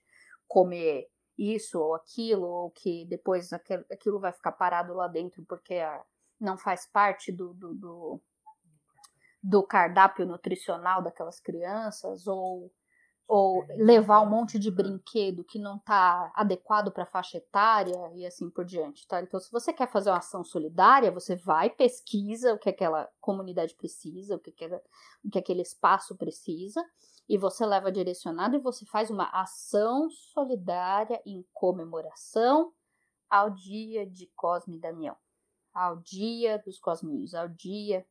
comer 0.48 1.08
isso 1.38 1.78
ou 1.80 1.94
aquilo, 1.94 2.46
ou 2.46 2.70
que 2.70 3.04
depois 3.06 3.52
aquilo 3.52 4.18
vai 4.18 4.32
ficar 4.32 4.52
parado 4.52 4.92
lá 4.92 5.06
dentro 5.06 5.44
porque 5.44 5.74
a, 5.74 6.04
não 6.40 6.56
faz 6.58 6.86
parte 6.86 7.32
do, 7.32 7.54
do, 7.54 7.74
do, 7.74 8.20
do 9.42 9.62
cardápio 9.62 10.26
nutricional 10.26 11.02
daquelas 11.02 11.40
crianças 11.40 12.26
ou 12.26 12.70
ou 13.28 13.66
levar 13.76 14.20
um 14.20 14.28
monte 14.28 14.58
de 14.58 14.70
brinquedo 14.70 15.42
que 15.42 15.58
não 15.58 15.76
está 15.76 16.30
adequado 16.34 16.92
para 16.92 17.02
a 17.02 17.10
faixa 17.10 17.38
etária 17.38 18.12
e 18.14 18.24
assim 18.24 18.48
por 18.48 18.64
diante, 18.64 19.06
tá? 19.06 19.20
Então, 19.20 19.40
se 19.40 19.50
você 19.50 19.72
quer 19.72 19.90
fazer 19.90 20.10
uma 20.10 20.18
ação 20.18 20.44
solidária, 20.44 21.10
você 21.10 21.34
vai, 21.34 21.68
pesquisa 21.68 22.54
o 22.54 22.58
que 22.58 22.68
aquela 22.68 23.10
comunidade 23.20 23.74
precisa, 23.74 24.36
o 24.36 24.38
que, 24.38 24.50
aquela, 24.50 24.80
o 25.24 25.30
que 25.30 25.38
aquele 25.38 25.62
espaço 25.62 26.16
precisa, 26.16 26.84
e 27.28 27.36
você 27.36 27.66
leva 27.66 27.90
direcionado 27.90 28.54
e 28.54 28.60
você 28.60 28.86
faz 28.86 29.10
uma 29.10 29.28
ação 29.30 30.08
solidária 30.10 31.20
em 31.26 31.44
comemoração 31.52 32.72
ao 33.28 33.50
dia 33.50 34.06
de 34.06 34.30
Cosme 34.36 34.76
e 34.76 34.80
Damião, 34.80 35.16
ao 35.76 35.96
dia 35.96 36.58
dos 36.58 36.78
Cosminhos, 36.78 37.34
ao 37.34 37.48
dia 37.48 38.06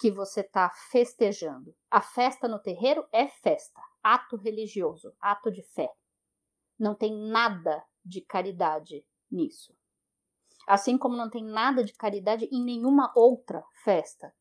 que 0.00 0.10
você 0.10 0.40
está 0.40 0.68
festejando. 0.90 1.74
A 1.88 2.02
festa 2.02 2.48
no 2.48 2.58
terreiro 2.58 3.06
é 3.12 3.28
festa, 3.28 3.80
ato 4.02 4.36
religioso, 4.36 5.14
ato 5.20 5.50
de 5.50 5.62
fé. 5.62 5.88
Não 6.76 6.94
tem 6.94 7.16
nada 7.16 7.82
de 8.04 8.20
caridade 8.20 9.06
nisso. 9.30 9.72
Assim 10.66 10.98
como 10.98 11.16
não 11.16 11.30
tem 11.30 11.44
nada 11.44 11.84
de 11.84 11.94
caridade 11.94 12.46
em 12.46 12.62
nenhuma 12.62 13.12
outra 13.14 13.62
festa. 13.84 14.34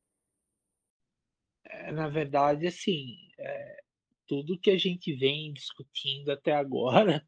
É, 1.63 1.91
na 1.91 2.09
verdade, 2.09 2.65
assim, 2.65 3.15
é, 3.37 3.83
tudo 4.27 4.59
que 4.59 4.71
a 4.71 4.77
gente 4.77 5.13
vem 5.13 5.53
discutindo 5.53 6.31
até 6.31 6.53
agora 6.53 7.25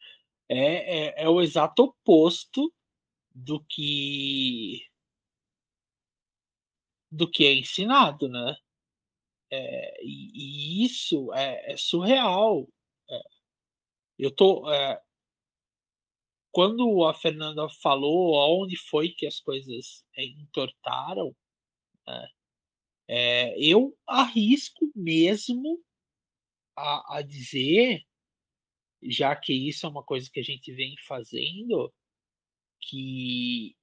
é, 0.48 1.20
é, 1.20 1.24
é 1.24 1.28
o 1.28 1.42
exato 1.42 1.82
oposto 1.82 2.72
do 3.38 3.60
que 3.64 4.84
do 7.10 7.30
que 7.30 7.44
é 7.44 7.54
ensinado, 7.54 8.28
né? 8.28 8.56
É, 9.50 10.04
e, 10.04 10.82
e, 10.82 10.84
isso 10.84 11.32
é, 11.32 11.72
é 11.72 11.76
surreal. 11.76 12.68
É, 13.10 13.22
eu 14.18 14.30
tô. 14.34 14.70
É, 14.70 15.02
quando 16.52 17.04
a 17.04 17.14
Fernanda 17.14 17.68
falou 17.82 18.38
aonde 18.40 18.76
foi 18.76 19.10
que 19.10 19.26
as 19.26 19.40
coisas 19.40 20.04
é, 20.16 20.24
entortaram, 20.24 21.34
né, 22.06 22.28
é, 23.08 23.58
eu 23.58 23.96
arrisco 24.06 24.90
mesmo 24.94 25.82
a, 26.76 27.18
a 27.18 27.22
dizer, 27.22 28.04
já 29.02 29.36
que 29.36 29.52
isso 29.52 29.86
é 29.86 29.88
uma 29.88 30.02
coisa 30.04 30.28
que 30.30 30.40
a 30.40 30.42
gente 30.42 30.72
vem 30.72 30.94
fazendo, 31.06 31.92
que 32.80 33.76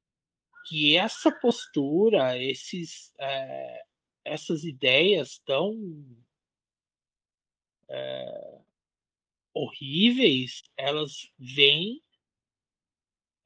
que 0.66 0.96
essa 0.98 1.32
postura, 1.32 2.42
esses, 2.42 3.14
é, 3.20 3.86
essas 4.24 4.64
ideias 4.64 5.38
tão 5.46 5.76
é, 7.88 8.62
horríveis, 9.54 10.64
elas 10.76 11.32
vêm 11.38 12.02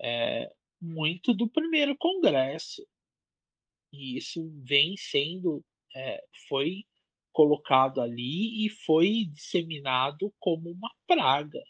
é, 0.02 0.50
muito 0.82 1.34
do 1.34 1.48
primeiro 1.50 1.96
congresso. 1.98 2.88
E 3.92 4.18
isso 4.18 4.50
vem 4.64 4.96
sendo, 4.96 5.66
foi 6.48 6.86
colocado 7.34 8.00
ali 8.00 8.66
e 8.66 8.70
foi 8.70 9.26
disseminado 9.26 10.34
como 10.40 10.70
uma 10.70 10.92
praga 11.06 11.62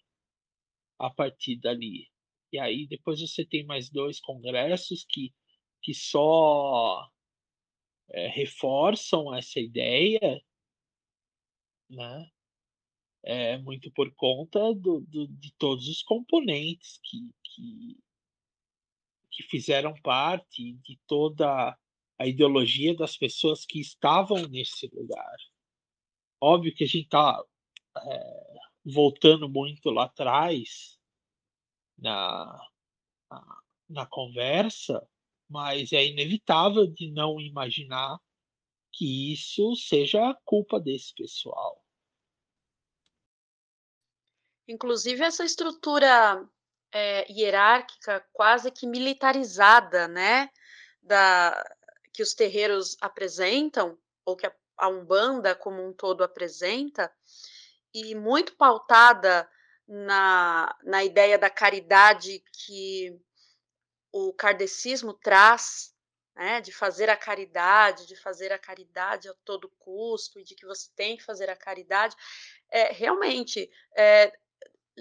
a 0.99 1.09
partir 1.09 1.55
dali. 1.55 2.07
E 2.52 2.60
aí 2.60 2.88
depois 2.88 3.20
você 3.20 3.45
tem 3.45 3.66
mais 3.66 3.89
dois 3.89 4.20
congressos 4.20 5.06
que 5.08 5.34
que 5.82 5.93
só 5.93 7.10
é, 8.10 8.28
reforçam 8.28 9.34
essa 9.36 9.60
ideia, 9.60 10.41
né? 11.89 12.30
É 13.24 13.58
muito 13.58 13.91
por 13.91 14.14
conta 14.16 14.74
do, 14.74 15.02
do, 15.02 15.28
de 15.28 15.54
todos 15.58 15.88
os 15.88 16.02
componentes 16.04 17.00
que, 17.04 17.18
que, 17.43 17.97
que 19.32 19.43
fizeram 19.43 19.93
parte 20.02 20.74
de 20.74 20.97
toda 21.06 21.78
a 22.18 22.28
ideologia 22.28 22.95
das 22.95 23.18
pessoas 23.18 23.66
que 23.66 23.80
estavam 23.80 24.47
nesse 24.47 24.88
lugar. 24.93 25.36
Óbvio 26.41 26.74
que 26.74 26.86
a 26.86 26.88
gente 26.88 27.06
está 27.06 27.43
é, 27.97 28.60
voltando 28.86 29.50
muito 29.50 29.89
lá 29.89 30.06
atrás 30.06 30.99
na, 32.02 32.68
na, 33.30 33.62
na 33.89 34.06
conversa, 34.06 35.08
mas 35.50 35.91
é 35.91 36.06
inevitável 36.06 36.88
de 36.88 37.12
não 37.12 37.39
imaginar 37.39 38.20
que 38.91 39.34
isso 39.34 39.76
seja 39.76 40.36
culpa 40.45 40.80
desse 40.80 41.14
pessoal. 41.14 41.84
Inclusive 44.68 45.24
essa 45.24 45.43
estrutura 45.43 46.47
é, 46.91 47.32
hierárquica 47.32 48.26
quase 48.32 48.72
que 48.72 48.86
militarizada, 48.86 50.08
né, 50.08 50.50
da, 51.02 51.64
que 52.14 52.22
os 52.22 52.34
terreiros 52.34 52.95
apresentam, 53.02 53.97
ou 54.26 54.36
que 54.36 54.45
a, 54.45 54.56
a 54.78 54.88
Umbanda 54.88 55.56
como 55.56 55.84
um 55.84 55.93
todo 55.93 56.24
apresenta, 56.24 57.12
e 57.93 58.14
muito 58.14 58.56
pautada 58.56 59.50
na, 59.89 60.77
na 60.83 61.03
ideia 61.03 61.37
da 61.39 61.49
caridade 61.49 62.43
que 62.53 63.19
o 64.11 64.31
kardecismo 64.31 65.13
traz, 65.15 65.95
né, 66.35 66.61
de 66.61 66.71
fazer 66.71 67.09
a 67.09 67.17
caridade, 67.17 68.05
de 68.05 68.15
fazer 68.15 68.51
a 68.51 68.59
caridade 68.59 69.27
a 69.27 69.33
todo 69.43 69.73
custo, 69.79 70.39
e 70.39 70.43
de 70.43 70.53
que 70.53 70.65
você 70.65 70.89
tem 70.95 71.17
que 71.17 71.23
fazer 71.23 71.49
a 71.49 71.55
caridade, 71.55 72.15
é, 72.69 72.91
realmente, 72.91 73.69
é, 73.97 74.31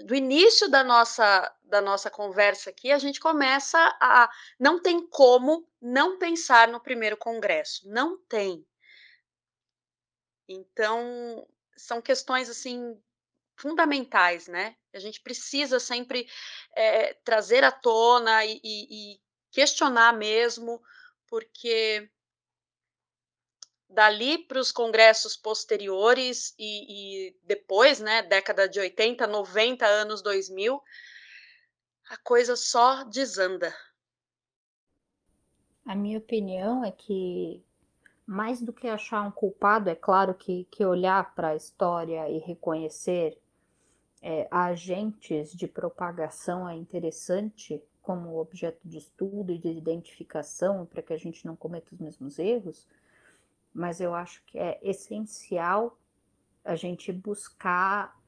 do 0.05 0.15
início 0.15 0.67
da 0.69 0.83
nossa, 0.83 1.55
da 1.63 1.81
nossa 1.81 2.09
conversa 2.09 2.71
aqui, 2.71 2.91
a 2.91 2.97
gente 2.97 3.19
começa 3.19 3.77
a. 4.01 4.29
Não 4.59 4.81
tem 4.81 5.05
como 5.07 5.69
não 5.81 6.17
pensar 6.17 6.67
no 6.67 6.79
primeiro 6.79 7.17
congresso. 7.17 7.87
Não 7.87 8.17
tem. 8.17 8.65
Então, 10.47 11.45
são 11.77 12.01
questões 12.01 12.49
assim 12.49 12.97
fundamentais, 13.57 14.47
né? 14.47 14.75
A 14.93 14.99
gente 14.99 15.21
precisa 15.21 15.79
sempre 15.79 16.27
é, 16.75 17.13
trazer 17.23 17.63
à 17.63 17.71
tona 17.71 18.45
e, 18.45 18.59
e, 18.63 19.13
e 19.13 19.21
questionar 19.51 20.13
mesmo, 20.13 20.81
porque 21.27 22.09
dali 23.89 24.37
para 24.37 24.59
os 24.59 24.71
congressos 24.71 25.35
posteriores 25.35 26.53
e, 26.57 27.27
e, 27.27 27.37
depois, 27.43 27.99
né, 27.99 28.21
década 28.21 28.69
de 28.69 28.79
80, 28.79 29.25
90, 29.25 29.85
anos 29.85 30.21
2000, 30.21 30.81
a 32.09 32.17
coisa 32.17 32.55
só 32.55 33.03
desanda. 33.03 33.75
A 35.85 35.95
minha 35.95 36.19
opinião 36.19 36.85
é 36.85 36.91
que 36.91 37.63
mais 38.25 38.61
do 38.61 38.71
que 38.71 38.87
achar 38.87 39.23
um 39.23 39.31
culpado, 39.31 39.89
é 39.89 39.95
claro 39.95 40.35
que, 40.35 40.65
que 40.65 40.85
olhar 40.85 41.33
para 41.33 41.49
a 41.49 41.55
história 41.55 42.29
e 42.29 42.37
reconhecer 42.37 43.41
é, 44.21 44.47
agentes 44.51 45.51
de 45.53 45.67
propagação 45.67 46.67
é 46.67 46.75
interessante 46.75 47.81
como 48.01 48.39
objeto 48.39 48.79
de 48.83 48.97
estudo 48.97 49.51
e 49.51 49.57
de 49.57 49.69
identificação 49.69 50.85
para 50.85 51.01
que 51.01 51.13
a 51.13 51.17
gente 51.17 51.45
não 51.45 51.55
cometa 51.55 51.93
os 51.93 51.99
mesmos 51.99 52.39
erros, 52.39 52.87
mas 53.73 54.01
eu 54.01 54.13
acho 54.13 54.43
que 54.45 54.57
é 54.57 54.79
essencial 54.81 55.97
a 56.63 56.75
gente 56.75 57.11
buscar 57.11 58.19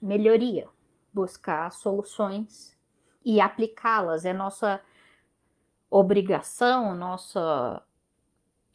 melhoria, 0.00 0.68
buscar 1.12 1.70
soluções 1.70 2.76
e 3.24 3.40
aplicá-las. 3.40 4.24
É 4.24 4.32
nossa 4.32 4.80
obrigação, 5.88 6.94
nossa. 6.94 7.82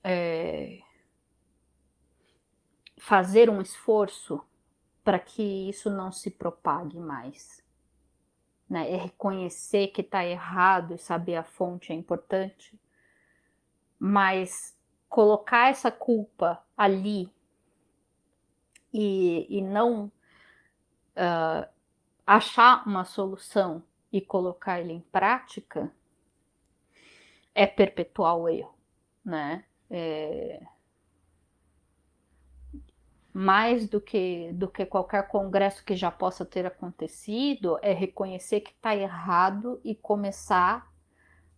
É, 0.01 0.80
fazer 2.97 3.49
um 3.49 3.61
esforço 3.61 4.41
para 5.10 5.18
que 5.18 5.41
isso 5.68 5.89
não 5.89 6.12
se 6.12 6.30
propague 6.30 6.99
mais. 6.99 7.64
Né? 8.70 8.91
É 8.91 8.95
reconhecer 8.95 9.88
que 9.88 10.01
está 10.01 10.24
errado 10.24 10.93
e 10.93 10.99
saber 10.99 11.36
a 11.36 11.43
fonte 11.43 11.91
é 11.91 11.95
importante, 11.95 12.80
mas 13.97 14.78
colocar 15.10 15.72
essa 15.72 15.89
culpa 15.89 16.64
ali 16.78 17.34
e, 18.93 19.47
e 19.49 19.64
não 19.64 20.12
uh, 21.16 21.68
achar 22.24 22.88
uma 22.88 23.03
solução 23.03 23.82
e 24.14 24.22
colocar 24.22 24.80
ele 24.80 24.93
em 24.93 25.01
prática 25.01 25.91
é 27.55 27.66
perpetuar 27.66 28.38
o 28.38 28.47
erro, 28.47 28.76
né? 29.26 29.66
É, 29.89 30.62
mais 33.39 33.87
do 33.87 34.01
que, 34.01 34.51
do 34.51 34.67
que 34.67 34.85
qualquer 34.85 35.25
congresso 35.29 35.81
que 35.85 35.95
já 35.95 36.11
possa 36.11 36.43
ter 36.43 36.65
acontecido, 36.65 37.79
é 37.81 37.93
reconhecer 37.93 38.59
que 38.59 38.71
está 38.71 38.93
errado 38.93 39.79
e 39.81 39.95
começar 39.95 40.91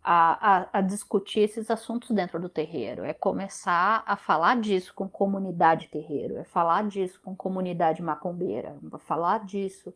a, 0.04 0.58
a, 0.58 0.70
a, 0.74 0.82
discutir 0.82 1.40
esses 1.40 1.72
assuntos 1.72 2.12
dentro 2.12 2.40
do 2.40 2.48
terreiro, 2.48 3.04
é 3.04 3.14
começar 3.14 4.04
a 4.06 4.16
falar 4.16 4.62
disso 4.62 4.94
com 4.94 5.10
comunidade 5.10 5.88
terreiro, 5.88 6.38
é 6.38 6.44
falar 6.44 6.88
disso 6.88 7.20
com 7.24 7.36
comunidade 7.36 8.00
macumbeira, 8.04 8.78
é 8.94 8.98
falar 9.00 9.44
disso 9.44 9.92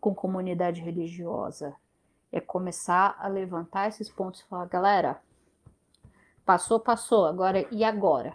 com 0.00 0.12
comunidade 0.12 0.80
religiosa, 0.80 1.76
é 2.32 2.40
começar 2.40 3.16
a 3.20 3.28
levantar 3.28 3.86
esses 3.86 4.10
pontos 4.10 4.40
e 4.40 4.48
falar, 4.48 4.66
galera, 4.66 5.22
passou, 6.44 6.80
passou, 6.80 7.24
agora 7.24 7.68
e 7.70 7.84
agora? 7.84 8.34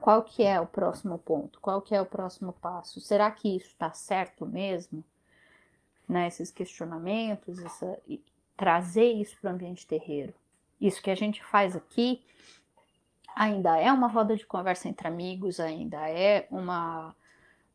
Qual 0.00 0.22
que 0.22 0.42
é 0.42 0.60
o 0.60 0.66
próximo 0.66 1.18
ponto? 1.18 1.60
Qual 1.60 1.82
que 1.82 1.94
é 1.94 2.00
o 2.00 2.06
próximo 2.06 2.52
passo? 2.54 3.00
Será 3.00 3.30
que 3.30 3.56
isso 3.56 3.68
está 3.68 3.92
certo 3.92 4.46
mesmo? 4.46 5.04
Né, 6.08 6.26
esses 6.26 6.50
questionamentos, 6.50 7.60
essa, 7.60 7.98
trazer 8.56 9.12
isso 9.12 9.38
para 9.40 9.50
o 9.50 9.54
ambiente 9.54 9.86
terreiro. 9.86 10.34
Isso 10.80 11.00
que 11.00 11.10
a 11.10 11.14
gente 11.14 11.44
faz 11.44 11.76
aqui 11.76 12.24
ainda 13.36 13.78
é 13.78 13.92
uma 13.92 14.08
roda 14.08 14.34
de 14.34 14.44
conversa 14.44 14.88
entre 14.88 15.06
amigos, 15.06 15.60
ainda 15.60 16.08
é 16.10 16.48
uma, 16.50 17.14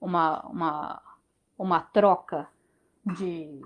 uma, 0.02 0.42
uma, 0.48 1.02
uma 1.58 1.80
troca 1.80 2.50
de, 3.06 3.62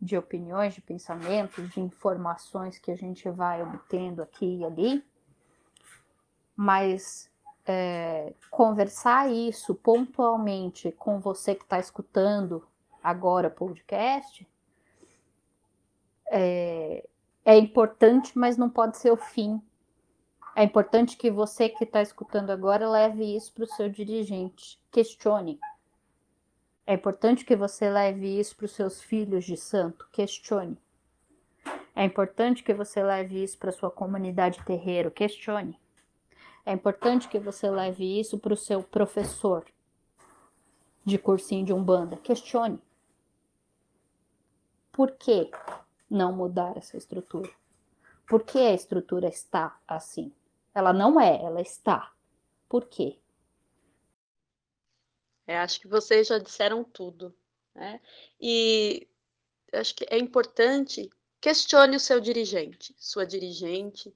de 0.00 0.16
opiniões, 0.16 0.74
de 0.74 0.80
pensamentos, 0.80 1.68
de 1.70 1.80
informações 1.80 2.78
que 2.78 2.90
a 2.90 2.96
gente 2.96 3.28
vai 3.30 3.62
obtendo 3.62 4.22
aqui 4.22 4.58
e 4.58 4.64
ali, 4.64 5.04
mas 6.54 7.31
é, 7.66 8.32
conversar 8.50 9.30
isso 9.30 9.74
pontualmente 9.74 10.92
com 10.92 11.20
você 11.20 11.54
que 11.54 11.64
está 11.64 11.78
escutando 11.78 12.66
agora 13.02 13.48
o 13.48 13.50
podcast 13.50 14.46
é, 16.34 17.06
é 17.44 17.58
importante, 17.58 18.32
mas 18.38 18.56
não 18.56 18.70
pode 18.70 18.96
ser 18.96 19.10
o 19.10 19.16
fim. 19.16 19.60
É 20.56 20.64
importante 20.64 21.16
que 21.16 21.30
você 21.30 21.68
que 21.68 21.84
está 21.84 22.00
escutando 22.00 22.50
agora 22.50 22.88
leve 22.88 23.36
isso 23.36 23.52
para 23.52 23.64
o 23.64 23.66
seu 23.66 23.88
dirigente. 23.88 24.80
Questione. 24.90 25.60
É 26.86 26.94
importante 26.94 27.44
que 27.44 27.54
você 27.54 27.88
leve 27.90 28.38
isso 28.38 28.56
para 28.56 28.64
os 28.64 28.72
seus 28.72 29.02
filhos 29.02 29.44
de 29.44 29.56
santo. 29.56 30.08
Questione. 30.10 30.78
É 31.94 32.04
importante 32.04 32.62
que 32.62 32.72
você 32.72 33.02
leve 33.02 33.42
isso 33.42 33.58
para 33.58 33.70
sua 33.70 33.90
comunidade 33.90 34.64
terreiro. 34.64 35.10
Questione. 35.10 35.78
É 36.64 36.72
importante 36.72 37.28
que 37.28 37.38
você 37.38 37.70
leve 37.70 38.20
isso 38.20 38.38
para 38.38 38.54
o 38.54 38.56
seu 38.56 38.82
professor 38.82 39.64
de 41.04 41.18
cursinho 41.18 41.66
de 41.66 41.72
umbanda. 41.72 42.16
Questione. 42.16 42.80
Por 44.92 45.12
quê? 45.12 45.50
não 46.12 46.32
mudar 46.32 46.76
essa 46.76 46.96
estrutura. 46.96 47.50
Por 48.26 48.44
que 48.44 48.58
a 48.58 48.74
estrutura 48.74 49.28
está 49.28 49.80
assim? 49.88 50.30
Ela 50.74 50.92
não 50.92 51.18
é, 51.18 51.42
ela 51.42 51.60
está. 51.60 52.12
Por 52.68 52.84
quê? 52.84 53.18
É, 55.46 55.58
acho 55.58 55.80
que 55.80 55.88
vocês 55.88 56.28
já 56.28 56.38
disseram 56.38 56.84
tudo. 56.84 57.34
Né? 57.74 58.00
E 58.38 59.08
acho 59.72 59.94
que 59.94 60.06
é 60.10 60.18
importante 60.18 61.10
questione 61.40 61.96
o 61.96 62.00
seu 62.00 62.20
dirigente, 62.20 62.94
sua 62.98 63.26
dirigente, 63.26 64.14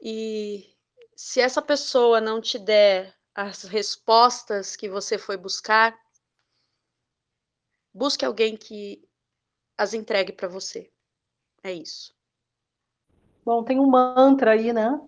e 0.00 0.72
se 1.18 1.40
essa 1.40 1.60
pessoa 1.60 2.20
não 2.20 2.40
te 2.40 2.60
der 2.60 3.12
as 3.34 3.64
respostas 3.64 4.76
que 4.76 4.88
você 4.88 5.18
foi 5.18 5.36
buscar, 5.36 5.98
busque 7.92 8.24
alguém 8.24 8.56
que 8.56 9.02
as 9.76 9.94
entregue 9.94 10.30
para 10.32 10.46
você. 10.46 10.88
É 11.64 11.72
isso. 11.72 12.14
Bom, 13.44 13.64
tem 13.64 13.80
um 13.80 13.86
mantra 13.88 14.52
aí, 14.52 14.72
né? 14.72 15.00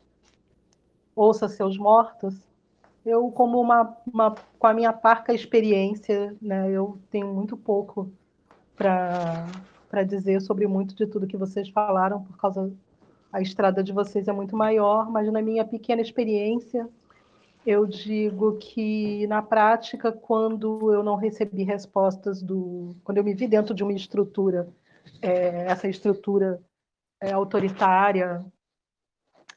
Ouça 1.15 1.49
seus 1.49 1.79
mortos. 1.79 2.35
Eu, 3.07 3.31
como 3.31 3.61
uma, 3.61 3.97
uma 4.05 4.35
com 4.59 4.67
a 4.67 4.75
minha 4.75 4.93
parca 4.93 5.33
experiência, 5.33 6.37
né? 6.43 6.73
Eu 6.73 7.01
tenho 7.09 7.33
muito 7.33 7.57
pouco 7.57 8.13
para 8.75 9.47
dizer 10.05 10.41
sobre 10.43 10.67
muito 10.67 10.93
de 10.93 11.07
tudo 11.07 11.29
que 11.29 11.37
vocês 11.37 11.69
falaram, 11.69 12.25
por 12.25 12.37
causa 12.37 12.73
a 13.33 13.41
estrada 13.41 13.83
de 13.83 13.93
vocês 13.93 14.29
é 14.29 14.33
muito 14.33 14.57
maior, 14.57 15.11
mas 15.11 15.31
na 15.33 15.41
minha 15.41 15.65
pequena 15.65 16.03
experiência, 16.03 16.89
eu 17.67 17.87
digo 17.87 18.57
que 18.59 19.27
na 19.27 19.43
prática, 19.43 20.11
quando 20.11 20.93
eu 20.93 21.03
não 21.03 21.17
recebi 21.17 21.63
respostas 21.63 22.43
do, 22.43 22.97
quando 23.05 23.19
eu 23.19 23.25
me 23.25 23.35
vi 23.35 23.47
dentro 23.47 23.75
de 23.75 23.83
uma 23.83 23.93
estrutura 23.93 24.69
é, 25.23 25.67
essa 25.67 25.89
estrutura 25.89 26.63
é, 27.21 27.33
autoritária 27.33 28.45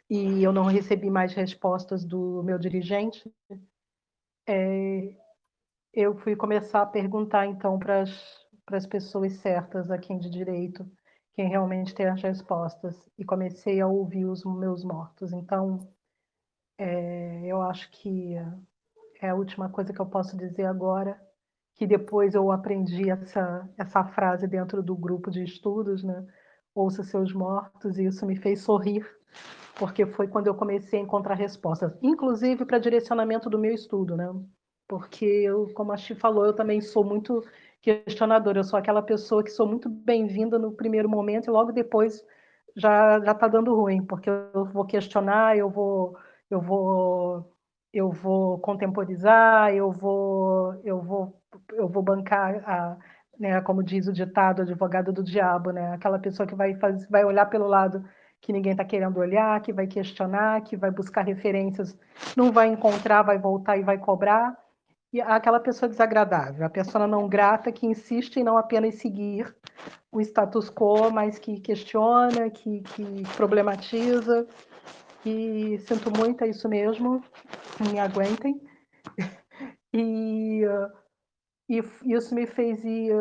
e 0.10 0.44
eu 0.44 0.52
não 0.52 0.66
recebi 0.66 1.10
mais 1.10 1.34
respostas 1.34 2.04
do 2.04 2.44
meu 2.44 2.58
dirigente, 2.58 3.32
é, 4.48 5.16
eu 5.94 6.16
fui 6.18 6.36
começar 6.36 6.82
a 6.82 6.88
perguntar 6.88 7.46
então 7.46 7.80
para 7.80 8.04
as 8.72 8.86
pessoas 8.86 9.34
certas, 9.34 9.90
a 9.90 9.98
quem 9.98 10.20
de 10.20 10.30
direito, 10.30 10.86
quem 11.34 11.48
realmente 11.50 11.96
tem 11.96 12.08
as 12.08 12.22
respostas, 12.22 13.10
e 13.18 13.26
comecei 13.26 13.82
a 13.82 13.88
ouvir 13.88 14.26
os 14.26 14.44
meus 14.46 14.84
mortos. 14.84 15.34
Então, 15.34 15.92
é, 16.78 17.46
eu 17.46 17.62
acho 17.62 17.90
que 17.92 18.36
é 19.22 19.30
a 19.30 19.36
última 19.36 19.70
coisa 19.70 19.94
que 19.94 20.00
eu 20.00 20.06
posso 20.06 20.38
dizer 20.38 20.66
agora 20.66 21.20
que 21.76 21.88
depois 21.88 22.36
eu 22.36 22.52
aprendi 22.52 23.10
essa, 23.10 23.68
essa 23.78 24.04
frase 24.04 24.48
dentro 24.48 24.84
do 24.84 24.96
grupo 24.96 25.32
de 25.32 25.44
estudos, 25.44 26.04
né? 26.04 26.26
Ouça 26.76 27.04
seus 27.04 27.34
mortos, 27.34 27.98
e 27.98 28.06
isso 28.06 28.26
me 28.26 28.36
fez 28.36 28.62
sorrir, 28.62 29.06
porque 29.76 30.06
foi 30.06 30.28
quando 30.28 30.48
eu 30.48 30.56
comecei 30.56 31.00
a 31.00 31.04
encontrar 31.04 31.36
respostas, 31.36 31.98
inclusive 32.02 32.66
para 32.66 32.78
direcionamento 32.78 33.50
do 33.50 33.58
meu 33.58 33.74
estudo, 33.74 34.16
né? 34.16 34.28
Porque, 34.88 35.26
eu, 35.26 35.72
como 35.74 35.92
a 35.92 35.98
Chi 35.98 36.14
falou, 36.14 36.46
eu 36.46 36.54
também 36.54 36.82
sou 36.82 37.04
muito 37.04 37.44
questionadora, 37.84 38.60
eu 38.60 38.64
sou 38.64 38.80
aquela 38.80 39.02
pessoa 39.02 39.44
que 39.44 39.52
sou 39.52 39.68
muito 39.68 39.90
bem-vinda 39.90 40.58
no 40.58 40.72
primeiro 40.72 41.10
momento 41.10 41.48
e 41.48 41.52
logo 41.52 41.72
depois 41.74 42.24
já 42.76 43.20
já 43.20 43.34
está 43.34 43.48
dando 43.48 43.76
ruim, 43.76 44.06
porque 44.06 44.30
eu 44.30 44.66
vou 44.66 44.86
questionar, 44.86 45.58
eu 45.58 45.70
vou 45.70 46.18
eu 46.50 46.62
vou 46.62 47.54
eu 47.94 48.10
vou 48.12 48.60
contemporizar, 48.60 49.74
eu 49.76 49.92
vou 49.92 50.76
eu 50.86 51.02
vou 51.02 51.42
eu 51.74 51.88
vou 51.90 52.02
bancar 52.04 52.64
a, 52.70 52.98
né, 53.40 53.62
como 53.62 53.84
diz 53.84 54.08
o 54.08 54.14
ditado, 54.14 54.62
advogado 54.62 55.12
do 55.12 55.24
diabo, 55.24 55.72
né? 55.72 55.94
Aquela 55.94 56.20
pessoa 56.20 56.48
que 56.48 56.56
vai 56.56 56.76
fazer, 56.76 57.08
vai 57.10 57.26
olhar 57.26 57.48
pelo 57.48 57.68
lado 57.68 58.04
que 58.42 58.54
ninguém 58.54 58.72
está 58.74 58.86
querendo 58.86 59.18
olhar, 59.20 59.62
que 59.62 59.74
vai 59.74 59.88
questionar, 59.88 60.62
que 60.62 60.78
vai 60.78 60.92
buscar 60.92 61.24
referências, 61.26 61.98
não 62.36 62.52
vai 62.52 62.68
encontrar, 62.68 63.24
vai 63.24 63.38
voltar 63.38 63.78
e 63.78 63.84
vai 63.84 63.98
cobrar. 63.98 64.63
Aquela 65.22 65.60
pessoa 65.60 65.90
desagradável, 65.90 66.66
a 66.66 66.70
pessoa 66.70 67.08
não 67.08 67.28
grata 67.28 67.72
que 67.72 67.86
insiste 67.86 68.38
em 68.38 68.44
não 68.44 68.58
apenas 68.58 68.96
seguir 68.96 69.56
o 70.12 70.20
status 70.22 70.70
quo, 70.70 71.12
mas 71.12 71.38
que 71.38 71.60
questiona, 71.60 72.50
que, 72.50 72.82
que 72.82 73.24
problematiza. 73.36 74.48
E 75.26 75.78
sinto 75.80 76.12
muito, 76.12 76.44
é 76.44 76.48
isso 76.48 76.68
mesmo, 76.68 77.24
me 77.92 78.00
aguentem. 78.00 78.62
E 79.96 80.64
e 81.70 81.82
isso 82.14 82.36
me 82.36 82.46
fez 82.46 82.84
ir, 82.84 83.16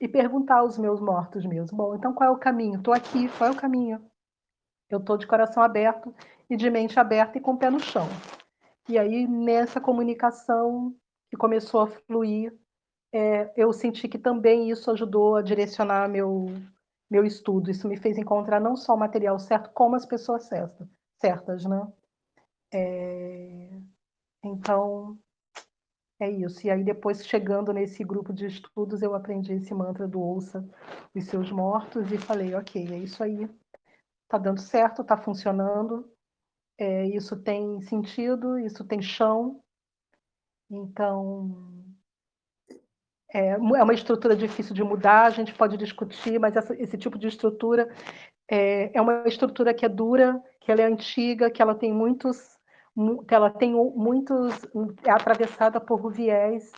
ir 0.00 0.08
perguntar 0.08 0.58
aos 0.58 0.78
meus 0.78 1.00
mortos 1.00 1.44
mesmo. 1.44 1.76
Bom, 1.76 1.94
então 1.94 2.12
qual 2.12 2.30
é 2.30 2.32
o 2.32 2.38
caminho? 2.38 2.78
Estou 2.78 2.94
aqui, 2.94 3.28
qual 3.36 3.50
é 3.50 3.52
o 3.52 3.56
caminho? 3.56 4.04
Eu 4.88 4.98
estou 4.98 5.16
de 5.16 5.26
coração 5.26 5.62
aberto 5.62 6.14
e 6.48 6.56
de 6.56 6.68
mente 6.70 6.98
aberta 6.98 7.38
e 7.38 7.40
com 7.40 7.52
o 7.52 7.58
pé 7.58 7.70
no 7.70 7.80
chão. 7.80 8.06
E 8.88 8.98
aí, 8.98 9.26
nessa 9.26 9.80
comunicação 9.80 10.94
que 11.30 11.36
começou 11.36 11.80
a 11.80 11.86
fluir, 11.86 12.56
é, 13.12 13.52
eu 13.56 13.72
senti 13.72 14.08
que 14.08 14.18
também 14.18 14.70
isso 14.70 14.90
ajudou 14.90 15.36
a 15.36 15.42
direcionar 15.42 16.08
meu, 16.08 16.46
meu 17.10 17.24
estudo. 17.24 17.70
Isso 17.70 17.88
me 17.88 17.96
fez 17.96 18.18
encontrar 18.18 18.60
não 18.60 18.76
só 18.76 18.94
o 18.94 18.98
material 18.98 19.38
certo, 19.38 19.70
como 19.72 19.94
as 19.96 20.06
pessoas 20.06 20.44
certas, 20.44 20.88
certas 21.20 21.64
né? 21.64 21.92
É, 22.72 23.70
então, 24.44 25.18
é 26.18 26.30
isso. 26.30 26.66
E 26.66 26.70
aí, 26.70 26.82
depois, 26.84 27.26
chegando 27.26 27.72
nesse 27.72 28.02
grupo 28.04 28.32
de 28.32 28.46
estudos, 28.46 29.02
eu 29.02 29.14
aprendi 29.14 29.54
esse 29.54 29.74
mantra 29.74 30.08
do 30.08 30.20
ouça 30.20 30.64
os 31.14 31.24
seus 31.26 31.50
mortos 31.50 32.10
e 32.12 32.18
falei, 32.18 32.54
ok, 32.54 32.86
é 32.92 32.98
isso 32.98 33.22
aí. 33.22 33.48
Tá 34.28 34.38
dando 34.38 34.60
certo, 34.60 35.04
tá 35.04 35.16
funcionando. 35.16 36.10
É, 36.78 37.06
isso 37.06 37.36
tem 37.36 37.80
sentido, 37.82 38.58
isso 38.58 38.84
tem 38.84 39.00
chão. 39.00 39.62
Então, 40.70 41.84
é, 43.32 43.50
é 43.50 43.58
uma 43.58 43.94
estrutura 43.94 44.36
difícil 44.36 44.74
de 44.74 44.82
mudar, 44.82 45.24
a 45.24 45.30
gente 45.30 45.54
pode 45.54 45.76
discutir, 45.76 46.38
mas 46.38 46.56
essa, 46.56 46.74
esse 46.80 46.96
tipo 46.96 47.18
de 47.18 47.28
estrutura 47.28 47.88
é, 48.48 48.96
é 48.96 49.00
uma 49.00 49.24
estrutura 49.26 49.72
que 49.72 49.84
é 49.84 49.88
dura, 49.88 50.42
que 50.60 50.70
ela 50.70 50.82
é 50.82 50.84
antiga, 50.84 51.50
que 51.50 51.62
ela 51.62 51.74
tem 51.74 51.92
muitos 51.92 52.52
que 53.26 53.34
ela 53.34 53.48
tem 53.48 53.72
muitos 53.72 54.52
é 55.02 55.10
atravessada 55.10 55.80
por 55.80 56.12
viés 56.12 56.70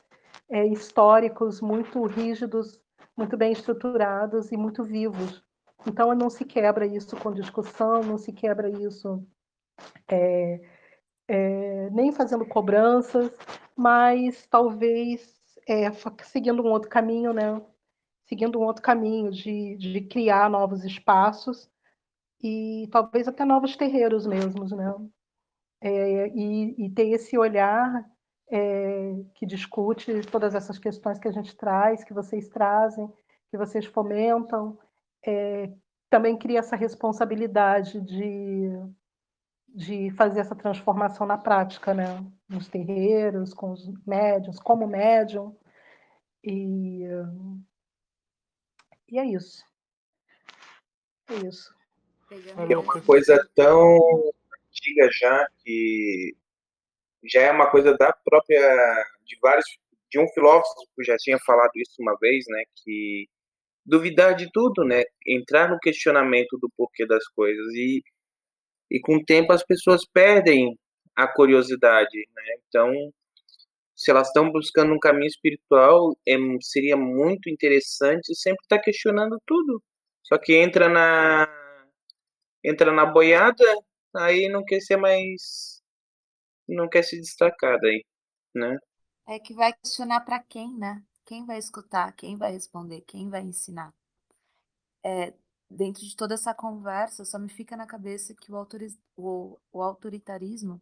é, 0.49 0.65
históricos 0.65 1.61
muito 1.61 2.05
rígidos, 2.07 2.81
muito 3.16 3.37
bem 3.37 3.51
estruturados 3.51 4.53
e 4.53 4.57
muito 4.57 4.85
vivos. 4.85 5.43
Então, 5.87 6.15
não 6.15 6.31
se 6.31 6.45
quebra 6.45 6.87
isso 6.87 7.16
com 7.16 7.33
discussão, 7.33 8.01
não 8.03 8.16
se 8.16 8.33
quebra 8.33 8.71
isso 8.71 9.27
é, 10.09 10.61
é, 11.29 11.91
nem 11.91 12.13
fazendo 12.13 12.47
cobranças, 12.47 13.31
mas 13.77 14.47
talvez 14.47 15.35
é, 15.69 15.91
seguindo 16.23 16.63
um 16.63 16.71
outro 16.71 16.89
caminho, 16.89 17.33
né? 17.33 17.61
Seguindo 18.27 18.59
um 18.59 18.65
outro 18.65 18.83
caminho 18.83 19.31
de, 19.31 19.77
de 19.77 20.01
criar 20.03 20.49
novos 20.51 20.85
espaços 20.85 21.71
e 22.43 22.89
talvez 22.93 23.29
até 23.29 23.45
novos 23.45 23.77
terreiros 23.77 24.27
mesmos, 24.27 24.73
né? 24.73 24.95
É, 25.81 26.29
e, 26.29 26.87
e, 26.87 26.91
ter 26.91 27.09
esse 27.09 27.37
olhar 27.37 28.11
é, 28.51 29.15
que 29.35 29.45
discute 29.45 30.23
todas 30.31 30.55
essas 30.55 30.79
questões 30.79 31.19
que 31.19 31.29
a 31.29 31.33
gente 31.33 31.55
traz, 31.57 32.03
que 32.05 32.15
vocês 32.15 32.49
trazem, 32.49 33.11
que 33.51 33.59
vocês 33.59 33.85
fomentam, 33.85 34.79
é, 35.27 35.71
também 36.09 36.39
cria 36.39 36.61
essa 36.61 36.77
responsabilidade 36.77 38.01
de, 38.01 38.71
de 39.75 40.11
fazer 40.13 40.41
essa 40.41 40.55
transformação 40.55 41.27
na 41.27 41.37
prática, 41.37 41.93
né? 41.93 42.25
Nos 42.49 42.69
terreiros, 42.69 43.53
com 43.53 43.73
os 43.73 43.93
médiums, 44.07 44.61
como 44.61 44.87
médium. 44.87 45.57
E, 46.45 47.03
e 49.09 49.19
é 49.19 49.27
isso. 49.27 49.65
É 51.29 51.35
isso. 51.47 51.75
É 52.69 52.77
uma 52.77 53.03
coisa 53.03 53.49
tão 53.55 53.99
antiga 54.69 55.09
já 55.13 55.49
que 55.59 56.37
já 57.25 57.41
é 57.41 57.51
uma 57.51 57.71
coisa 57.71 57.97
da 57.97 58.13
própria 58.13 59.07
de 59.25 59.39
vários 59.41 59.67
de 60.11 60.21
um 60.21 60.29
filósofo 60.29 60.87
que 60.95 61.03
já 61.03 61.17
tinha 61.17 61.39
falado 61.41 61.73
isso 61.75 61.97
uma 61.99 62.17
vez, 62.21 62.45
né, 62.49 62.63
que 62.77 63.29
duvidar 63.85 64.37
de 64.37 64.51
tudo, 64.53 64.85
né, 64.85 65.03
entrar 65.27 65.69
no 65.69 65.79
questionamento 65.81 66.57
do 66.59 66.71
porquê 66.77 67.05
das 67.05 67.27
coisas 67.29 67.67
e 67.75 68.03
e 68.90 69.01
com 69.01 69.16
o 69.16 69.24
tempo 69.24 69.52
as 69.52 69.65
pessoas 69.65 70.02
perdem 70.12 70.78
a 71.16 71.27
curiosidade, 71.28 72.28
né? 72.35 72.43
Então, 72.69 72.93
se 73.94 74.11
elas 74.11 74.28
estão 74.28 74.51
buscando 74.51 74.93
um 74.93 74.98
caminho 74.98 75.28
espiritual, 75.28 76.16
é, 76.27 76.36
seria 76.61 76.97
muito 76.97 77.48
interessante 77.48 78.35
sempre 78.35 78.62
estar 78.65 78.78
tá 78.78 78.82
questionando 78.82 79.39
tudo. 79.47 79.82
Só 80.23 80.39
que 80.39 80.55
entra 80.55 80.89
na 80.89 81.48
entra 82.65 82.90
na 82.93 83.05
boiada, 83.05 83.65
aí 84.16 84.48
não 84.48 84.65
quer 84.65 84.81
ser 84.81 84.97
mais 84.97 85.82
não 86.69 86.89
quer 86.89 87.02
se 87.02 87.20
destacar 87.20 87.78
daí, 87.81 88.05
né? 88.55 88.78
É 89.28 89.39
que 89.39 89.55
vai 89.55 89.73
questionar 89.73 90.20
para 90.20 90.43
quem, 90.43 90.77
né? 90.77 91.02
Quem 91.27 91.47
vai 91.47 91.59
escutar, 91.59 92.12
quem 92.12 92.36
vai 92.36 92.52
responder, 92.52 93.02
quem 93.02 93.31
vai 93.31 93.43
ensinar. 93.43 93.93
É, 95.05 95.32
dentro 95.75 96.03
de 96.07 96.17
toda 96.17 96.35
essa 96.35 96.55
conversa, 96.55 97.25
só 97.25 97.39
me 97.39 97.49
fica 97.49 97.77
na 97.77 97.87
cabeça 97.87 98.35
que 98.35 98.53
o, 98.53 98.57
autoriz... 98.57 98.99
o, 99.17 99.59
o 99.73 99.83
autoritarismo, 99.83 100.81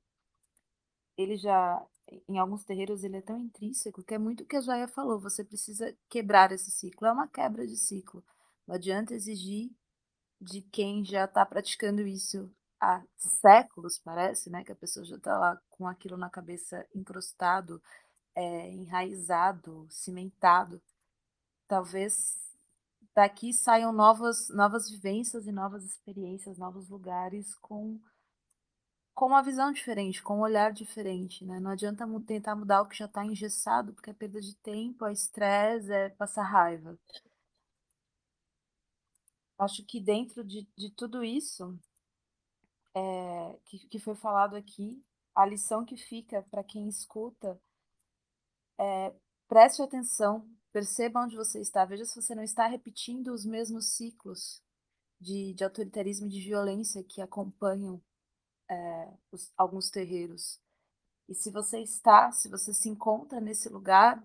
ele 1.16 1.36
já, 1.36 1.84
em 2.28 2.38
alguns 2.38 2.64
terreiros, 2.64 3.04
ele 3.04 3.16
é 3.18 3.22
tão 3.22 3.38
intrínseco 3.38 4.02
que 4.02 4.14
é 4.14 4.18
muito 4.18 4.42
o 4.44 4.46
que 4.46 4.56
a 4.56 4.60
Jaya 4.60 4.88
falou, 4.88 5.20
você 5.20 5.44
precisa 5.44 5.96
quebrar 6.08 6.52
esse 6.52 6.70
ciclo, 6.70 7.06
é 7.06 7.12
uma 7.12 7.28
quebra 7.28 7.66
de 7.66 7.76
ciclo. 7.76 8.24
Não 8.66 8.74
adianta 8.74 9.14
exigir 9.14 9.70
de 10.40 10.62
quem 10.62 11.04
já 11.04 11.24
está 11.24 11.44
praticando 11.46 12.02
isso 12.02 12.50
há 12.80 13.02
séculos, 13.16 13.98
parece, 13.98 14.50
né? 14.50 14.64
Que 14.64 14.72
a 14.72 14.76
pessoa 14.76 15.04
já 15.04 15.16
está 15.16 15.38
lá 15.38 15.60
com 15.70 15.86
aquilo 15.86 16.16
na 16.16 16.28
cabeça 16.28 16.86
encrustado, 16.94 17.80
é, 18.34 18.70
enraizado, 18.72 19.86
cimentado. 19.90 20.82
Talvez 21.68 22.36
daqui 23.14 23.52
saiam 23.52 23.92
novas, 23.92 24.48
novas 24.48 24.90
vivências 24.90 25.46
e 25.46 25.52
novas 25.52 25.84
experiências, 25.84 26.58
novos 26.58 26.88
lugares 26.88 27.54
com, 27.56 28.00
com 29.14 29.26
uma 29.26 29.42
visão 29.42 29.72
diferente, 29.72 30.22
com 30.22 30.38
um 30.38 30.42
olhar 30.42 30.72
diferente. 30.72 31.44
Né? 31.44 31.60
Não 31.60 31.70
adianta 31.70 32.06
tentar 32.26 32.56
mudar 32.56 32.82
o 32.82 32.88
que 32.88 32.96
já 32.96 33.06
está 33.06 33.24
engessado, 33.24 33.92
porque 33.92 34.10
é 34.10 34.14
perda 34.14 34.40
de 34.40 34.54
tempo, 34.56 35.06
é 35.06 35.12
estresse, 35.12 35.92
é 35.92 36.08
passar 36.10 36.44
raiva. 36.44 36.98
Acho 39.58 39.84
que 39.84 40.00
dentro 40.00 40.42
de, 40.42 40.66
de 40.76 40.90
tudo 40.90 41.22
isso 41.22 41.78
é, 42.94 43.58
que, 43.64 43.78
que 43.88 43.98
foi 43.98 44.14
falado 44.14 44.56
aqui, 44.56 45.04
a 45.34 45.46
lição 45.46 45.84
que 45.84 45.96
fica 45.96 46.42
para 46.50 46.64
quem 46.64 46.88
escuta 46.88 47.60
é 48.78 49.14
preste 49.48 49.82
atenção 49.82 50.48
Perceba 50.72 51.20
onde 51.20 51.36
você 51.36 51.60
está, 51.60 51.84
veja 51.84 52.04
se 52.04 52.20
você 52.20 52.34
não 52.34 52.42
está 52.42 52.66
repetindo 52.66 53.28
os 53.32 53.44
mesmos 53.44 53.94
ciclos 53.94 54.62
de, 55.20 55.52
de 55.54 55.64
autoritarismo 55.64 56.26
e 56.26 56.30
de 56.30 56.40
violência 56.40 57.04
que 57.04 57.20
acompanham 57.20 58.02
é, 58.68 59.12
os, 59.30 59.52
alguns 59.56 59.90
terreiros. 59.90 60.58
E 61.28 61.34
se 61.34 61.50
você 61.50 61.80
está, 61.80 62.32
se 62.32 62.48
você 62.48 62.72
se 62.74 62.88
encontra 62.88 63.40
nesse 63.40 63.68
lugar, 63.68 64.22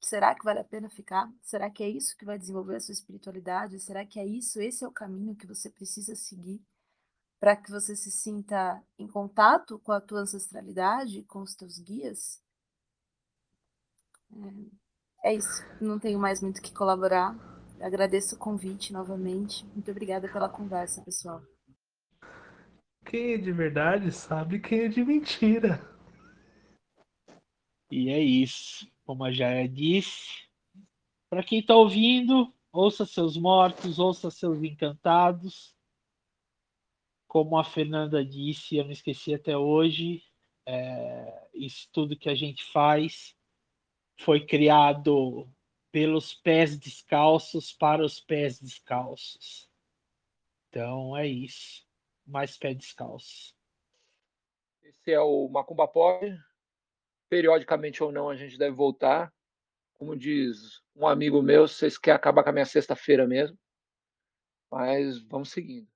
será 0.00 0.34
que 0.34 0.44
vale 0.44 0.60
a 0.60 0.64
pena 0.64 0.90
ficar? 0.90 1.32
Será 1.42 1.70
que 1.70 1.82
é 1.82 1.88
isso 1.88 2.16
que 2.16 2.24
vai 2.24 2.38
desenvolver 2.38 2.76
a 2.76 2.80
sua 2.80 2.92
espiritualidade? 2.92 3.80
Será 3.80 4.04
que 4.04 4.18
é 4.18 4.26
isso, 4.26 4.60
esse 4.60 4.84
é 4.84 4.88
o 4.88 4.92
caminho 4.92 5.36
que 5.36 5.46
você 5.46 5.70
precisa 5.70 6.14
seguir 6.16 6.60
para 7.40 7.56
que 7.56 7.70
você 7.70 7.96
se 7.96 8.10
sinta 8.10 8.82
em 8.98 9.08
contato 9.08 9.78
com 9.78 9.92
a 9.92 10.00
tua 10.00 10.20
ancestralidade, 10.20 11.22
com 11.24 11.40
os 11.40 11.54
teus 11.54 11.78
guias? 11.78 12.42
É, 14.32 14.79
é 15.24 15.34
isso. 15.34 15.64
Não 15.80 15.98
tenho 15.98 16.18
mais 16.18 16.42
muito 16.42 16.62
que 16.62 16.72
colaborar. 16.72 17.36
Agradeço 17.80 18.36
o 18.36 18.38
convite 18.38 18.92
novamente. 18.92 19.64
Muito 19.66 19.90
obrigada 19.90 20.30
pela 20.30 20.48
conversa, 20.48 21.02
pessoal. 21.02 21.42
Quem 23.04 23.34
é 23.34 23.38
de 23.38 23.52
verdade 23.52 24.12
sabe 24.12 24.60
quem 24.60 24.80
é 24.80 24.88
de 24.88 25.04
mentira. 25.04 25.80
E 27.90 28.10
é 28.10 28.18
isso. 28.18 28.90
Como 29.04 29.24
a 29.24 29.32
Jaya 29.32 29.68
disse, 29.68 30.48
para 31.28 31.42
quem 31.42 31.58
está 31.60 31.74
ouvindo, 31.74 32.52
ouça 32.72 33.04
seus 33.04 33.36
mortos, 33.36 33.98
ouça 33.98 34.30
seus 34.30 34.62
encantados. 34.62 35.74
Como 37.26 37.58
a 37.58 37.64
Fernanda 37.64 38.24
disse, 38.24 38.76
eu 38.76 38.84
não 38.84 38.92
esqueci 38.92 39.34
até 39.34 39.56
hoje, 39.56 40.22
é, 40.66 41.48
isso 41.54 41.88
tudo 41.92 42.16
que 42.16 42.28
a 42.28 42.34
gente 42.34 42.64
faz 42.72 43.34
foi 44.20 44.44
criado 44.44 45.48
pelos 45.90 46.34
pés 46.34 46.78
descalços 46.78 47.72
para 47.72 48.04
os 48.04 48.20
pés 48.20 48.60
descalços. 48.60 49.68
Então 50.68 51.16
é 51.16 51.26
isso. 51.26 51.84
Mais 52.26 52.56
pé 52.56 52.74
descalço. 52.74 53.54
Esse 54.82 55.12
é 55.12 55.20
o 55.20 55.48
Macumba 55.48 55.88
Pop. 55.88 56.24
Periodicamente 57.28 58.02
ou 58.02 58.12
não, 58.12 58.28
a 58.28 58.36
gente 58.36 58.58
deve 58.58 58.76
voltar. 58.76 59.32
Como 59.94 60.16
diz 60.16 60.82
um 60.94 61.06
amigo 61.06 61.42
meu, 61.42 61.66
vocês 61.66 61.96
querem 61.96 62.16
acabar 62.16 62.42
com 62.42 62.50
a 62.50 62.52
minha 62.52 62.66
sexta-feira 62.66 63.26
mesmo. 63.26 63.58
Mas 64.70 65.18
vamos 65.22 65.50
seguindo. 65.50 65.88